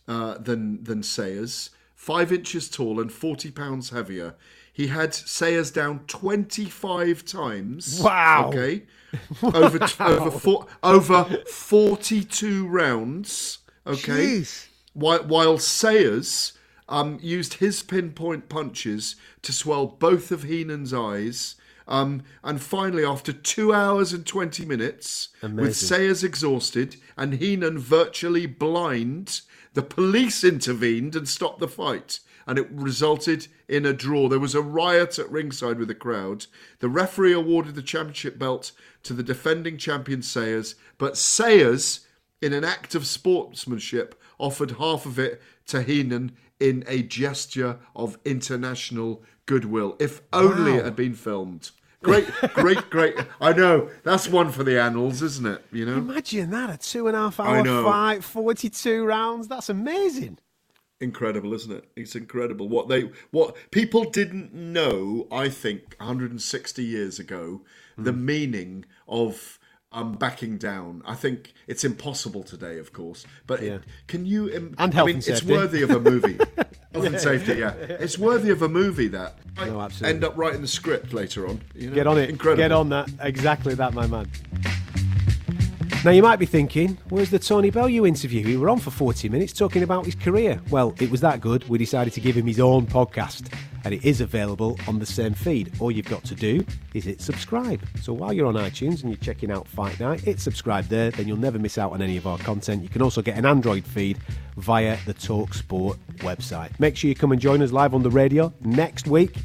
uh, 0.07 0.37
than 0.37 0.85
than 0.85 1.03
Sayers, 1.03 1.71
five 1.95 2.31
inches 2.31 2.69
tall 2.69 3.01
and 3.01 3.11
forty 3.11 3.51
pounds 3.51 3.89
heavier. 3.89 4.35
He 4.71 4.89
had 4.89 5.15
Sayers 5.15 5.71
down 5.71 6.01
twenty 6.07 6.67
five 6.67 7.25
times. 7.25 8.01
Wow. 8.03 8.51
Okay. 8.51 8.83
Over 9.43 9.79
over 10.01 10.31
four, 10.33 10.67
over 10.83 11.25
forty 11.47 12.23
two 12.23 12.67
rounds. 12.67 13.59
Okay. 13.87 14.41
Jeez. 14.41 14.67
While, 14.93 15.23
while 15.23 15.57
Sayers 15.57 16.53
um, 16.89 17.19
used 17.23 17.55
his 17.55 17.83
pinpoint 17.83 18.49
punches 18.49 19.15
to 19.43 19.53
swell 19.53 19.87
both 19.87 20.31
of 20.33 20.43
Heenan's 20.43 20.93
eyes. 20.93 21.55
Um, 21.87 22.23
and 22.43 22.61
finally, 22.63 23.05
after 23.05 23.33
two 23.33 23.73
hours 23.73 24.13
and 24.13 24.25
20 24.27 24.65
minutes, 24.65 25.29
with 25.57 25.77
Sayers 25.77 26.25
exhausted 26.25 26.97
and 27.17 27.35
Heenan 27.35 27.79
virtually 27.79 28.47
blind, 28.47 29.43
the 29.75 29.83
police 29.83 30.45
intervened 30.45 31.15
and 31.15 31.29
stopped 31.29 31.61
the 31.61 31.69
fight. 31.69 32.21
And 32.47 32.59
it 32.59 32.69
resulted 32.71 33.49
in 33.69 33.87
a 33.87 33.95
draw. 33.95 34.29
There 34.29 34.39
was 34.39 34.55
a 34.55 34.61
riot 34.63 35.19
at 35.19 35.31
ringside 35.31 35.79
with 35.79 35.89
the 35.89 35.95
crowd. 35.95 36.47
The 36.81 36.91
referee 36.91 37.33
awarded 37.33 37.75
the 37.75 37.83
championship 37.83 38.39
belt 38.39 38.73
to 39.05 39.15
the 39.15 39.23
defending 39.23 39.79
champion 39.79 40.21
Sayers, 40.21 40.75
but 40.99 41.17
Sayers, 41.17 42.07
in 42.43 42.53
an 42.53 42.65
act 42.65 42.95
of 42.95 43.07
sportsmanship, 43.07 44.21
offered 44.39 44.73
half 44.73 45.07
of 45.07 45.19
it 45.19 45.41
to 45.69 45.83
Heenan 45.83 46.33
in 46.65 46.83
a 46.87 47.03
gesture 47.03 47.79
of 47.95 48.17
international 48.25 49.23
goodwill. 49.47 49.97
If 50.01 50.23
only 50.33 50.73
Wow. 50.73 50.79
it 50.79 50.85
had 50.87 50.97
been 50.97 51.15
filmed. 51.15 51.71
Great, 52.03 52.27
great, 52.55 52.91
great. 52.91 53.15
I 53.41 53.53
know. 53.53 53.91
That's 54.03 54.29
one 54.29 54.51
for 54.51 54.63
the 54.65 54.81
annals, 54.81 55.23
isn't 55.23 55.47
it? 55.47 55.65
You 55.73 55.87
know? 55.87 55.97
Imagine 55.97 56.51
that 56.51 56.71
a 56.71 56.77
two 56.79 57.07
and 57.07 57.17
a 57.17 57.21
half 57.21 57.41
hour 57.41 57.65
fight, 57.83 58.25
42 58.25 59.05
rounds. 59.05 59.49
That's 59.49 59.69
amazing. 59.69 60.39
Incredible, 61.01 61.53
isn't 61.55 61.73
it? 61.73 61.85
It's 61.97 62.15
incredible 62.15 62.69
what 62.69 62.89
they 62.89 63.11
what 63.31 63.57
people 63.71 64.05
didn't 64.11 64.55
know. 64.55 65.27
I 65.31 65.49
think 65.49 65.97
160 65.99 66.83
years 66.85 67.19
ago, 67.19 67.63
the 67.99 68.13
Hmm. 68.13 68.25
meaning 68.25 68.85
of 69.09 69.59
um, 69.95 70.13
backing 70.15 70.59
down. 70.59 71.03
I 71.07 71.15
think 71.15 71.55
it's 71.67 71.85
impossible 71.85 72.43
today, 72.43 72.79
of 72.79 72.93
course. 72.93 73.25
But 73.47 73.63
it- 73.63 73.83
can 74.07 74.27
you? 74.27 74.49
Im- 74.51 74.75
And 74.79 74.93
I 74.93 74.95
health 74.95 75.07
mean, 75.07 75.17
and 75.17 75.29
it's 75.29 75.43
worthy 75.43 75.83
of 75.83 75.91
a 75.91 76.01
movie. 76.01 76.37
health 76.93 77.07
and 77.07 77.19
safety, 77.21 77.55
yeah. 77.61 77.71
It's 77.79 78.19
worthy 78.19 78.51
of 78.51 78.61
a 78.63 78.69
movie. 78.69 79.09
That 79.09 79.39
I 79.57 79.67
No, 79.67 79.81
absolutely. 79.81 80.15
end 80.17 80.25
up 80.25 80.37
writing 80.37 80.61
the 80.61 80.69
script 80.69 81.13
later 81.13 81.47
on. 81.49 81.61
You 81.75 81.89
know? 81.91 81.95
Get 81.95 82.07
on 82.07 82.19
it. 82.19 82.29
Incredible. 82.29 82.63
Get 82.63 82.73
on 82.73 82.89
that. 82.91 83.09
Exactly 83.21 83.75
that, 83.75 83.95
my 83.95 84.07
man. 84.07 84.29
Now, 86.05 86.11
you 86.11 86.23
might 86.23 86.37
be 86.39 86.45
thinking, 86.45 86.99
where's 87.09 87.31
the 87.31 87.39
Tony 87.39 87.71
Bellew 87.71 88.05
interview? 88.07 88.45
We 88.45 88.59
were 88.59 88.69
on 88.69 88.79
for 88.79 88.91
40 88.91 89.31
minutes 89.31 89.55
talking 89.55 89.83
about 89.83 90.05
his 90.05 90.15
career. 90.15 90.61
Well, 90.69 90.95
it 91.01 91.11
was 91.11 91.23
that 91.23 91.41
good, 91.41 91.67
we 91.67 91.79
decided 91.79 92.13
to 92.13 92.21
give 92.21 92.37
him 92.37 92.47
his 92.47 92.61
own 92.61 92.87
podcast, 92.87 93.51
and 93.85 93.95
it 93.95 94.05
is 94.05 94.21
available 94.21 94.79
on 94.89 94.99
the 94.99 95.07
same 95.07 95.35
feed. 95.35 95.73
All 95.81 95.91
you've 95.91 96.07
got 96.07 96.25
to 96.25 96.35
do 96.35 96.65
is 96.95 97.05
hit 97.05 97.21
subscribe. 97.21 97.81
So 98.01 98.13
while 98.13 98.33
you're 98.33 98.47
on 98.47 98.55
iTunes 98.55 99.03
and 99.03 99.11
you're 99.11 99.17
checking 99.17 99.51
out 99.51 99.69
Fight 99.69 100.01
Night, 100.01 100.21
hit 100.21 100.41
subscribe 100.41 100.87
there, 100.87 101.11
then 101.11 101.29
you'll 101.29 101.37
never 101.37 101.59
miss 101.59 101.79
out 101.79 101.93
on 101.93 102.03
any 102.03 102.17
of 102.17 102.27
our 102.27 102.39
content. 102.39 102.83
You 102.83 102.89
can 102.89 103.03
also 103.03 103.23
get 103.23 103.37
an 103.37 103.47
Android 103.47 103.85
feed 103.85 104.19
via 104.57 104.97
the 105.07 105.15
TalkSport 105.15 105.99
website. 106.19 106.79
Make 106.81 106.97
sure 106.97 107.09
you 107.09 107.15
come 107.15 107.33
and 107.33 107.41
join 107.41 107.63
us 107.63 107.73
live 107.73 107.95
on 107.95 108.03
the 108.03 108.11
radio 108.11 108.53
next 108.61 109.07
week, 109.07 109.37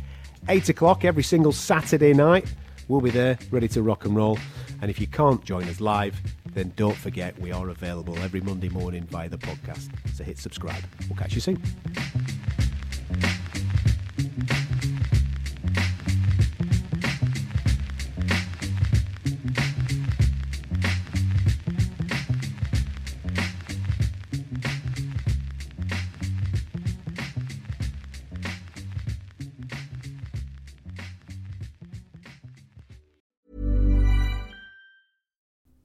8 0.48 0.70
o'clock 0.70 1.06
every 1.06 1.24
single 1.24 1.52
Saturday 1.52 2.14
night. 2.14 2.46
We'll 2.88 3.02
be 3.02 3.12
there, 3.12 3.38
ready 3.52 3.68
to 3.70 3.82
rock 3.84 4.06
and 4.06 4.16
roll. 4.16 4.40
And 4.82 4.90
if 4.90 5.00
you 5.00 5.08
can't 5.08 5.44
join 5.44 5.64
us 5.66 5.82
live, 5.82 6.20
then 6.54 6.74
don't 6.76 6.96
forget 6.96 7.38
we 7.40 7.52
are 7.52 7.70
available 7.70 8.18
every 8.20 8.42
Monday 8.42 8.70
morning 8.70 9.04
via 9.04 9.30
the 9.30 9.38
podcast. 9.38 9.90
So 10.16 10.24
hit 10.24 10.40
subscribe. 10.40 10.84
We'll 11.08 11.18
catch 11.18 11.36
you 11.36 11.42
soon. 11.42 11.62